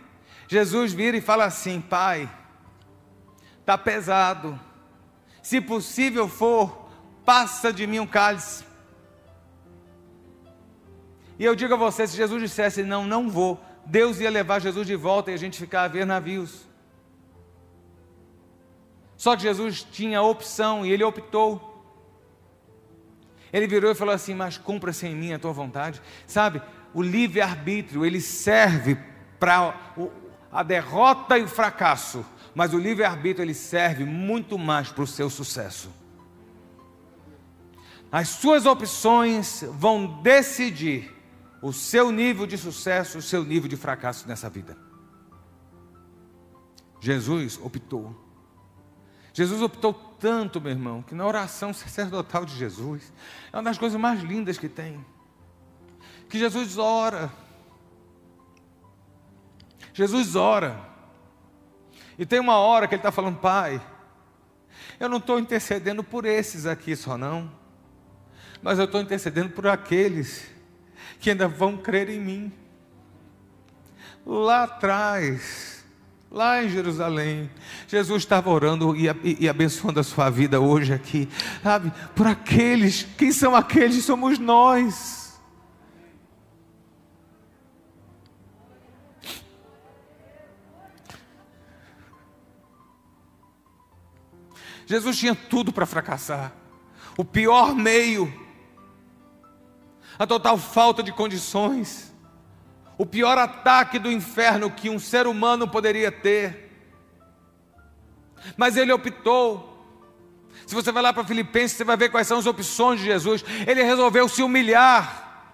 Jesus 0.47 0.93
vira 0.93 1.17
e 1.17 1.21
fala 1.21 1.45
assim: 1.45 1.81
Pai, 1.81 2.29
está 3.59 3.77
pesado 3.77 4.59
se 5.41 5.59
possível 5.59 6.27
for, 6.27 6.89
passa 7.25 7.73
de 7.73 7.87
mim 7.87 7.99
um 7.99 8.07
cálice. 8.07 8.63
E 11.39 11.43
eu 11.43 11.55
digo 11.55 11.73
a 11.73 11.77
você: 11.77 12.05
se 12.05 12.15
Jesus 12.15 12.41
dissesse 12.41 12.83
não, 12.83 13.05
não 13.05 13.29
vou, 13.29 13.59
Deus 13.85 14.19
ia 14.19 14.29
levar 14.29 14.61
Jesus 14.61 14.85
de 14.85 14.95
volta 14.95 15.31
e 15.31 15.33
a 15.33 15.37
gente 15.37 15.59
ficar 15.59 15.83
a 15.83 15.87
ver 15.87 16.05
navios. 16.05 16.69
Só 19.21 19.35
que 19.35 19.43
Jesus 19.43 19.83
tinha 19.83 20.17
a 20.17 20.23
opção 20.23 20.83
e 20.83 20.91
ele 20.91 21.03
optou. 21.03 21.85
Ele 23.53 23.67
virou 23.67 23.91
e 23.91 23.95
falou 23.95 24.15
assim: 24.15 24.33
Mas 24.33 24.57
cumpra-se 24.57 25.05
em 25.05 25.15
mim 25.15 25.31
a 25.31 25.37
tua 25.37 25.53
vontade. 25.53 26.01
Sabe, 26.25 26.59
o 26.91 27.03
livre-arbítrio 27.03 28.03
ele 28.03 28.19
serve 28.19 28.97
para 29.39 29.79
a 30.51 30.63
derrota 30.63 31.37
e 31.37 31.43
o 31.43 31.47
fracasso, 31.47 32.25
mas 32.55 32.73
o 32.73 32.79
livre-arbítrio 32.79 33.43
ele 33.43 33.53
serve 33.53 34.05
muito 34.05 34.57
mais 34.57 34.91
para 34.91 35.03
o 35.03 35.07
seu 35.07 35.29
sucesso. 35.29 35.91
As 38.11 38.27
suas 38.27 38.65
opções 38.65 39.63
vão 39.69 40.19
decidir 40.23 41.15
o 41.61 41.71
seu 41.71 42.11
nível 42.11 42.47
de 42.47 42.57
sucesso, 42.57 43.19
o 43.19 43.21
seu 43.21 43.43
nível 43.43 43.69
de 43.69 43.77
fracasso 43.77 44.27
nessa 44.27 44.49
vida. 44.49 44.75
Jesus 46.99 47.59
optou. 47.61 48.30
Jesus 49.33 49.61
optou 49.61 49.93
tanto, 50.19 50.59
meu 50.59 50.71
irmão, 50.71 51.01
que 51.01 51.15
na 51.15 51.25
oração 51.25 51.73
sacerdotal 51.73 52.45
de 52.45 52.55
Jesus 52.55 53.11
é 53.51 53.55
uma 53.55 53.63
das 53.63 53.77
coisas 53.77 53.99
mais 53.99 54.21
lindas 54.21 54.57
que 54.57 54.67
tem. 54.67 55.03
Que 56.29 56.37
Jesus 56.37 56.77
ora. 56.77 57.31
Jesus 59.93 60.35
ora. 60.35 60.79
E 62.17 62.25
tem 62.25 62.39
uma 62.39 62.57
hora 62.57 62.87
que 62.87 62.95
ele 62.95 62.99
está 62.99 63.11
falando, 63.11 63.39
pai, 63.39 63.81
eu 64.99 65.09
não 65.09 65.17
estou 65.17 65.39
intercedendo 65.39 66.03
por 66.03 66.25
esses 66.25 66.65
aqui 66.65 66.95
só 66.95 67.17
não, 67.17 67.51
mas 68.61 68.77
eu 68.77 68.85
estou 68.85 69.01
intercedendo 69.01 69.49
por 69.49 69.65
aqueles 69.65 70.47
que 71.19 71.29
ainda 71.29 71.47
vão 71.47 71.77
crer 71.77 72.09
em 72.09 72.19
mim. 72.19 72.53
Lá 74.25 74.63
atrás, 74.63 75.70
lá 76.31 76.63
em 76.63 76.69
Jerusalém, 76.69 77.51
Jesus 77.87 78.23
estava 78.23 78.49
orando 78.49 78.95
e, 78.95 79.07
e, 79.41 79.49
abençoando 79.49 79.99
a 79.99 80.03
sua 80.03 80.29
vida 80.29 80.61
hoje 80.61 80.93
aqui, 80.93 81.27
sabe? 81.61 81.91
Por 82.15 82.25
aqueles, 82.25 83.05
quem 83.17 83.33
são 83.33 83.53
aqueles? 83.53 84.05
Somos 84.05 84.39
nós. 84.39 85.21
Jesus 94.85 95.17
tinha 95.17 95.35
tudo 95.35 95.71
para 95.71 95.85
fracassar. 95.85 96.53
O 97.17 97.23
pior 97.25 97.75
meio, 97.75 98.33
a 100.17 100.25
total 100.25 100.57
falta 100.57 101.03
de 101.03 101.11
condições, 101.11 102.10
o 103.01 103.05
pior 103.05 103.35
ataque 103.35 103.97
do 103.97 104.11
inferno 104.11 104.69
que 104.69 104.87
um 104.87 104.99
ser 104.99 105.25
humano 105.25 105.67
poderia 105.67 106.11
ter. 106.11 106.69
Mas 108.55 108.77
ele 108.77 108.93
optou. 108.93 109.67
Se 110.67 110.75
você 110.75 110.91
vai 110.91 111.01
lá 111.01 111.11
para 111.11 111.23
Filipenses, 111.23 111.77
você 111.77 111.83
vai 111.83 111.97
ver 111.97 112.09
quais 112.09 112.27
são 112.27 112.37
as 112.37 112.45
opções 112.45 112.99
de 112.99 113.07
Jesus. 113.07 113.43
Ele 113.65 113.81
resolveu 113.81 114.29
se 114.29 114.43
humilhar. 114.43 115.49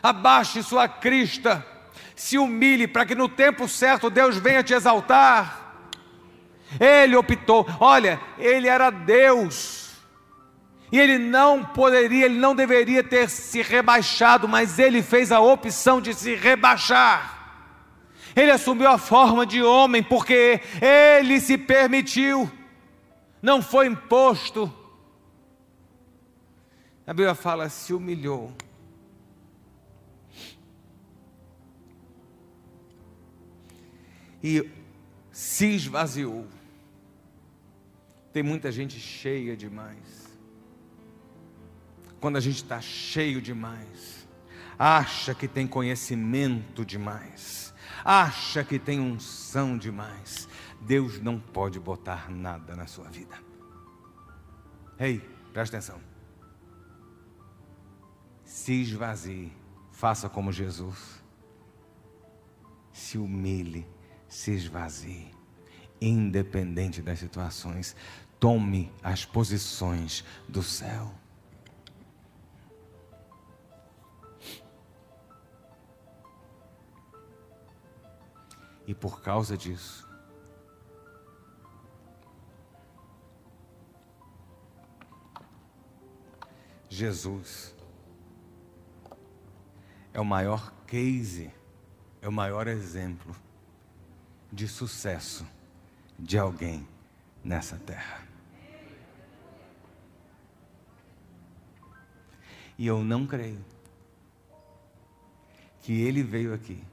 Abaixe 0.00 0.62
sua 0.62 0.86
crista, 0.86 1.66
se 2.14 2.38
humilhe 2.38 2.86
para 2.86 3.04
que 3.06 3.16
no 3.16 3.28
tempo 3.28 3.66
certo 3.66 4.08
Deus 4.08 4.36
venha 4.36 4.62
te 4.62 4.72
exaltar. 4.72 5.88
Ele 6.78 7.16
optou, 7.16 7.66
olha, 7.80 8.20
ele 8.38 8.68
era 8.68 8.88
Deus. 8.88 9.81
E 10.92 11.00
ele 11.00 11.16
não 11.16 11.64
poderia, 11.64 12.26
ele 12.26 12.38
não 12.38 12.54
deveria 12.54 13.02
ter 13.02 13.30
se 13.30 13.62
rebaixado, 13.62 14.46
mas 14.46 14.78
ele 14.78 15.02
fez 15.02 15.32
a 15.32 15.40
opção 15.40 16.02
de 16.02 16.12
se 16.12 16.34
rebaixar. 16.34 17.40
Ele 18.36 18.50
assumiu 18.50 18.90
a 18.90 18.98
forma 18.98 19.46
de 19.46 19.62
homem 19.62 20.02
porque 20.02 20.60
ele 20.82 21.40
se 21.40 21.56
permitiu, 21.56 22.50
não 23.40 23.62
foi 23.62 23.86
imposto. 23.86 24.70
A 27.06 27.14
Bíblia 27.14 27.34
fala: 27.34 27.70
se 27.70 27.94
humilhou. 27.94 28.52
E 34.42 34.68
se 35.30 35.74
esvaziou. 35.74 36.46
Tem 38.30 38.42
muita 38.42 38.70
gente 38.70 38.98
cheia 39.00 39.56
demais. 39.56 40.21
Quando 42.22 42.36
a 42.36 42.40
gente 42.40 42.58
está 42.58 42.80
cheio 42.80 43.42
demais, 43.42 44.28
acha 44.78 45.34
que 45.34 45.48
tem 45.48 45.66
conhecimento 45.66 46.84
demais, 46.84 47.74
acha 48.04 48.62
que 48.62 48.78
tem 48.78 49.00
unção 49.00 49.76
demais, 49.76 50.48
Deus 50.80 51.18
não 51.18 51.36
pode 51.40 51.80
botar 51.80 52.30
nada 52.30 52.76
na 52.76 52.86
sua 52.86 53.08
vida. 53.10 53.36
Ei, 55.00 55.18
presta 55.52 55.78
atenção. 55.78 56.00
Se 58.44 58.82
esvazie, 58.82 59.52
faça 59.90 60.28
como 60.28 60.52
Jesus. 60.52 61.24
Se 62.92 63.18
humilhe, 63.18 63.84
se 64.28 64.52
esvazie, 64.52 65.34
independente 66.00 67.02
das 67.02 67.18
situações 67.18 67.96
tome 68.38 68.92
as 69.02 69.24
posições 69.24 70.24
do 70.48 70.62
céu. 70.62 71.12
E 78.86 78.94
por 78.94 79.22
causa 79.22 79.56
disso, 79.56 80.08
Jesus 86.88 87.74
é 90.12 90.20
o 90.20 90.24
maior 90.24 90.72
case, 90.86 91.50
é 92.20 92.28
o 92.28 92.32
maior 92.32 92.66
exemplo 92.68 93.34
de 94.52 94.68
sucesso 94.68 95.46
de 96.18 96.38
alguém 96.38 96.86
nessa 97.42 97.78
terra. 97.78 98.26
E 102.76 102.86
eu 102.86 103.02
não 103.02 103.26
creio 103.26 103.64
que 105.80 106.00
ele 106.02 106.22
veio 106.22 106.52
aqui 106.52 106.91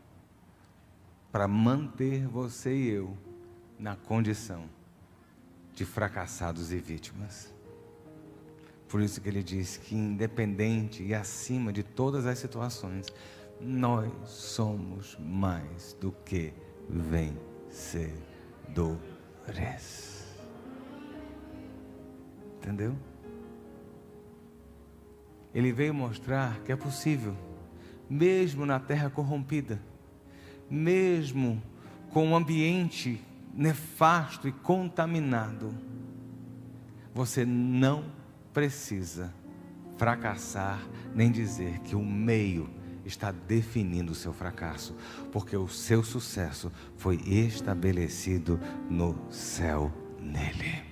para 1.40 1.48
manter 1.48 2.28
você 2.28 2.76
e 2.76 2.90
eu 2.90 3.18
na 3.80 3.96
condição 3.96 4.66
de 5.74 5.86
fracassados 5.86 6.74
e 6.74 6.80
vítimas. 6.80 7.56
Por 8.90 9.00
isso 9.00 9.22
que 9.22 9.30
ele 9.30 9.42
diz 9.42 9.78
que, 9.78 9.96
independente 9.96 11.02
e 11.02 11.16
acima 11.16 11.72
de 11.72 11.82
todas 11.82 12.26
as 12.26 12.40
situações, 12.40 13.08
nós 13.58 14.12
somos 14.28 15.18
mais 15.18 15.94
do 15.94 16.12
que 16.12 16.54
vencedores. 16.90 17.96
Entendeu? 22.58 22.98
Ele 25.56 25.72
veio 25.72 25.94
mostrar 25.94 26.60
que 26.66 26.74
é 26.74 26.76
possível, 26.76 27.34
mesmo 28.10 28.66
na 28.66 28.78
terra 28.78 29.10
corrompida, 29.10 29.80
mesmo 30.70 31.62
com 32.12 32.28
um 32.28 32.36
ambiente 32.36 33.22
nefasto 33.54 34.48
e 34.48 34.52
contaminado, 34.52 35.74
você 37.14 37.46
não 37.46 38.06
precisa 38.54 39.34
fracassar 39.98 40.80
nem 41.14 41.32
dizer 41.32 41.80
que 41.80 41.96
o 41.96 42.04
meio 42.04 42.70
está 43.06 43.32
definindo 43.32 44.12
o 44.12 44.16
seu 44.16 44.32
fracasso, 44.32 44.96
porque 45.32 45.58
o 45.58 45.68
seu 45.68 46.04
sucesso 46.04 46.72
foi 46.96 47.16
estabelecido 47.26 48.60
no 48.90 49.16
céu 49.32 49.92
nele. 50.20 50.84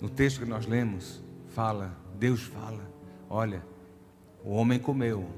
No 0.00 0.10
texto 0.10 0.40
que 0.40 0.44
nós 0.44 0.66
lemos, 0.66 1.22
fala, 1.48 1.96
Deus 2.18 2.42
fala, 2.42 2.90
olha, 3.28 3.62
o 4.44 4.50
homem 4.50 4.78
comeu 4.78 5.28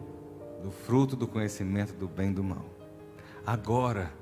do 0.63 0.71
fruto 0.71 1.17
do 1.17 1.27
conhecimento 1.27 1.95
do 1.95 2.09
bem 2.09 2.31
e 2.31 2.35
do 2.35 2.45
mal. 2.45 2.65
Agora, 3.47 4.13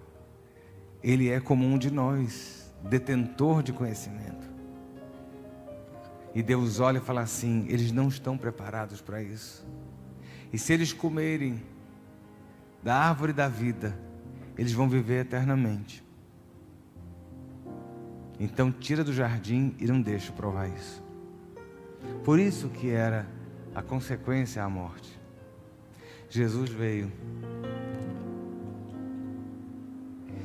ele 1.03 1.29
é 1.29 1.41
como 1.41 1.67
um 1.67 1.79
de 1.79 1.91
nós, 1.91 2.73
detentor 2.83 3.63
de 3.63 3.73
conhecimento. 3.73 4.47
E 6.35 6.43
Deus 6.43 6.81
olha 6.81 6.99
e 6.99 7.01
fala 7.01 7.23
assim: 7.23 7.67
eles 7.69 7.93
não 7.93 8.09
estão 8.09 8.37
preparados 8.37 9.01
para 9.01 9.23
isso. 9.23 9.67
E 10.53 10.59
se 10.59 10.73
eles 10.73 10.93
comerem 10.93 11.63
da 12.83 12.95
árvore 12.95 13.33
da 13.33 13.49
vida, 13.49 13.99
eles 14.57 14.73
vão 14.73 14.89
viver 14.89 15.23
eternamente. 15.23 16.05
Então 18.39 18.71
tira 18.71 19.03
do 19.03 19.13
jardim 19.13 19.75
e 19.79 19.87
não 19.87 20.01
deixa 20.01 20.31
provar 20.33 20.69
isso. 20.69 21.06
Por 22.25 22.39
isso 22.39 22.69
que 22.69 22.91
era 22.91 23.27
a 23.75 23.83
consequência 23.83 24.63
a 24.63 24.69
morte. 24.69 25.21
Jesus 26.29 26.71
veio. 26.71 27.13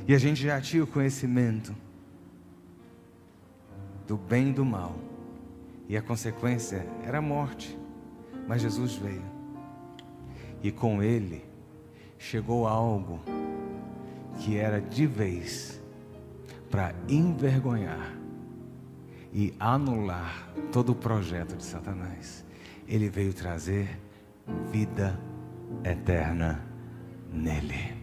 E 0.06 0.14
a 0.14 0.18
gente 0.18 0.42
já 0.42 0.60
tinha 0.60 0.84
o 0.84 0.86
conhecimento 0.86 1.74
do 4.06 4.16
bem 4.16 4.50
e 4.50 4.52
do 4.52 4.64
mal. 4.64 4.96
E 5.88 5.96
a 5.96 6.02
consequência 6.02 6.86
era 7.04 7.18
a 7.18 7.22
morte. 7.22 7.78
Mas 8.46 8.62
Jesus 8.62 8.94
veio. 8.94 9.24
E 10.62 10.70
com 10.70 11.02
ele 11.02 11.44
chegou 12.18 12.66
algo 12.66 13.20
que 14.38 14.56
era 14.56 14.80
de 14.80 15.06
vez 15.06 15.80
para 16.70 16.94
envergonhar 17.08 18.21
e 19.32 19.54
anular 19.58 20.52
todo 20.70 20.92
o 20.92 20.94
projeto 20.94 21.56
de 21.56 21.64
Satanás. 21.64 22.44
Ele 22.86 23.08
veio 23.08 23.32
trazer 23.32 23.98
vida 24.70 25.18
eterna 25.84 26.62
nele. 27.32 27.96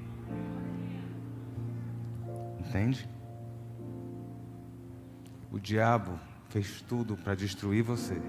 Entende? 2.59 3.07
O 5.51 5.59
diabo 5.59 6.19
fez 6.49 6.81
tudo 6.81 7.15
para 7.15 7.35
destruir 7.35 7.83
você 7.83 8.19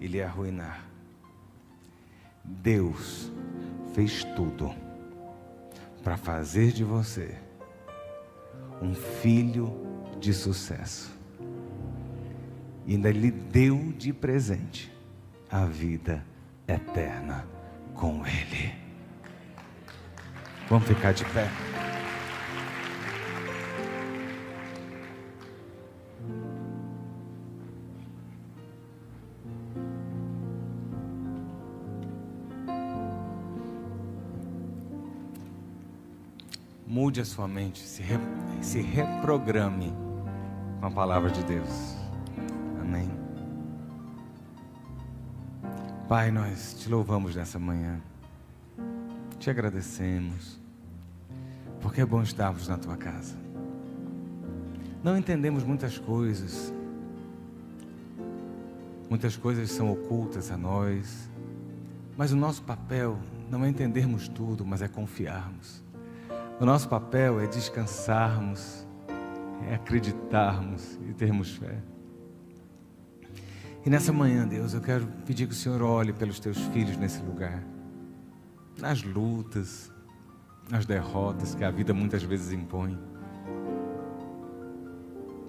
e 0.00 0.06
lhe 0.06 0.22
arruinar. 0.22 0.84
Deus 2.44 3.32
fez 3.94 4.22
tudo 4.36 4.72
para 6.02 6.16
fazer 6.16 6.70
de 6.72 6.84
você 6.84 7.36
um 8.80 8.94
filho 8.94 9.72
de 10.20 10.32
sucesso. 10.32 11.15
E 12.86 12.94
ainda 12.94 13.10
lhe 13.10 13.30
deu 13.30 13.92
de 13.98 14.12
presente 14.12 14.92
a 15.50 15.64
vida 15.64 16.24
eterna 16.68 17.46
com 17.94 18.24
Ele. 18.26 18.72
Vamos 20.68 20.86
ficar 20.86 21.12
de 21.12 21.24
pé. 21.24 21.48
mude 36.96 37.20
a 37.20 37.24
sua 37.24 37.46
mente, 37.46 37.80
se, 37.80 38.02
re, 38.02 38.18
se 38.62 38.80
reprograme 38.80 39.92
com 40.80 40.86
a 40.86 40.90
palavra 40.90 41.30
de 41.30 41.44
Deus. 41.44 41.95
Pai, 46.08 46.30
nós 46.30 46.72
te 46.74 46.88
louvamos 46.88 47.34
nessa 47.34 47.58
manhã, 47.58 48.00
te 49.40 49.50
agradecemos, 49.50 50.60
porque 51.80 52.00
é 52.00 52.06
bom 52.06 52.22
estarmos 52.22 52.68
na 52.68 52.78
tua 52.78 52.96
casa. 52.96 53.34
Não 55.02 55.18
entendemos 55.18 55.64
muitas 55.64 55.98
coisas, 55.98 56.72
muitas 59.10 59.36
coisas 59.36 59.68
são 59.72 59.90
ocultas 59.90 60.52
a 60.52 60.56
nós, 60.56 61.28
mas 62.16 62.30
o 62.30 62.36
nosso 62.36 62.62
papel 62.62 63.18
não 63.50 63.64
é 63.64 63.68
entendermos 63.68 64.28
tudo, 64.28 64.64
mas 64.64 64.82
é 64.82 64.86
confiarmos. 64.86 65.82
O 66.60 66.64
nosso 66.64 66.88
papel 66.88 67.40
é 67.40 67.48
descansarmos, 67.48 68.86
é 69.68 69.74
acreditarmos 69.74 71.00
e 71.08 71.12
termos 71.12 71.56
fé. 71.56 71.82
E 73.86 73.90
nessa 73.90 74.12
manhã, 74.12 74.48
Deus, 74.48 74.74
eu 74.74 74.80
quero 74.80 75.06
pedir 75.24 75.46
que 75.46 75.52
o 75.52 75.56
Senhor 75.56 75.80
olhe 75.80 76.12
pelos 76.12 76.40
teus 76.40 76.58
filhos 76.58 76.96
nesse 76.96 77.20
lugar, 77.22 77.62
nas 78.80 79.04
lutas, 79.04 79.92
nas 80.68 80.84
derrotas 80.84 81.54
que 81.54 81.62
a 81.62 81.70
vida 81.70 81.94
muitas 81.94 82.24
vezes 82.24 82.50
impõe, 82.50 82.98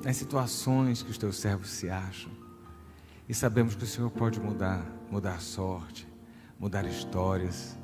nas 0.06 0.18
situações 0.18 1.02
que 1.02 1.10
os 1.10 1.18
teus 1.18 1.38
servos 1.38 1.72
se 1.72 1.90
acham. 1.90 2.32
E 3.28 3.34
sabemos 3.34 3.74
que 3.74 3.84
o 3.84 3.88
Senhor 3.88 4.12
pode 4.12 4.40
mudar, 4.40 4.86
mudar 5.10 5.34
a 5.34 5.40
sorte, 5.40 6.08
mudar 6.60 6.86
histórias, 6.86 7.76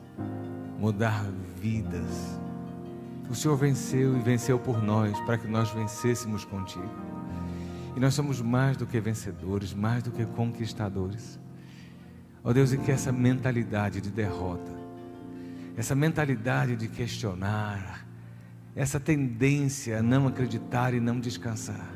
mudar 0.77 1.25
vidas. 1.59 2.39
O 3.27 3.33
Senhor 3.33 3.57
venceu 3.57 4.15
e 4.15 4.19
venceu 4.19 4.59
por 4.59 4.83
nós, 4.83 5.19
para 5.21 5.35
que 5.35 5.47
nós 5.47 5.71
vencêssemos 5.71 6.45
contigo. 6.45 7.12
E 7.95 7.99
nós 7.99 8.13
somos 8.13 8.41
mais 8.41 8.77
do 8.77 8.85
que 8.85 8.99
vencedores, 8.99 9.73
mais 9.73 10.03
do 10.03 10.11
que 10.11 10.25
conquistadores. 10.25 11.39
Ó 12.43 12.49
oh 12.49 12.53
Deus, 12.53 12.73
e 12.73 12.77
que 12.77 12.91
essa 12.91 13.11
mentalidade 13.11 14.01
de 14.01 14.09
derrota, 14.09 14.71
essa 15.77 15.95
mentalidade 15.95 16.75
de 16.75 16.87
questionar, 16.87 18.05
essa 18.75 18.99
tendência 18.99 19.99
a 19.99 20.03
não 20.03 20.27
acreditar 20.27 20.93
e 20.93 20.99
não 20.99 21.19
descansar, 21.19 21.93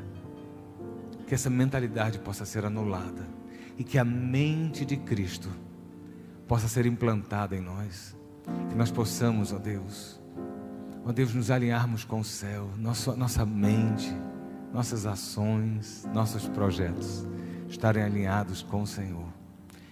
que 1.26 1.34
essa 1.34 1.50
mentalidade 1.50 2.18
possa 2.18 2.46
ser 2.46 2.64
anulada 2.64 3.26
e 3.76 3.84
que 3.84 3.98
a 3.98 4.04
mente 4.04 4.84
de 4.84 4.96
Cristo 4.96 5.50
possa 6.46 6.68
ser 6.68 6.86
implantada 6.86 7.54
em 7.54 7.60
nós, 7.60 8.16
que 8.70 8.74
nós 8.74 8.90
possamos, 8.90 9.52
ó 9.52 9.58
Deus, 9.58 10.18
Ó 11.08 11.12
Deus, 11.12 11.32
nos 11.32 11.50
alinharmos 11.50 12.04
com 12.04 12.20
o 12.20 12.24
céu, 12.24 12.68
nossa, 12.76 13.16
nossa 13.16 13.46
mente, 13.46 14.14
nossas 14.72 15.06
ações, 15.06 16.06
nossos 16.12 16.48
projetos 16.48 17.26
estarem 17.68 18.02
alinhados 18.02 18.62
com 18.62 18.82
o 18.82 18.86
Senhor. 18.86 19.28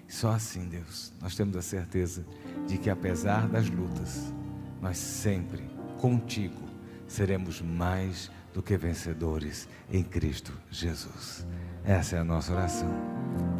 E 0.08 0.12
só 0.12 0.30
assim, 0.30 0.68
Deus, 0.68 1.12
nós 1.20 1.34
temos 1.34 1.56
a 1.56 1.62
certeza 1.62 2.24
de 2.66 2.78
que 2.78 2.90
apesar 2.90 3.48
das 3.48 3.68
lutas, 3.68 4.32
nós 4.80 4.98
sempre, 4.98 5.62
contigo, 5.98 6.62
seremos 7.08 7.60
mais 7.60 8.30
do 8.52 8.62
que 8.62 8.76
vencedores 8.76 9.68
em 9.90 10.02
Cristo 10.02 10.52
Jesus. 10.70 11.46
Essa 11.84 12.16
é 12.16 12.18
a 12.20 12.24
nossa 12.24 12.52
oração. 12.52 12.90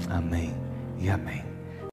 Amém 0.08 0.54
e 0.98 1.10
amém. 1.10 1.55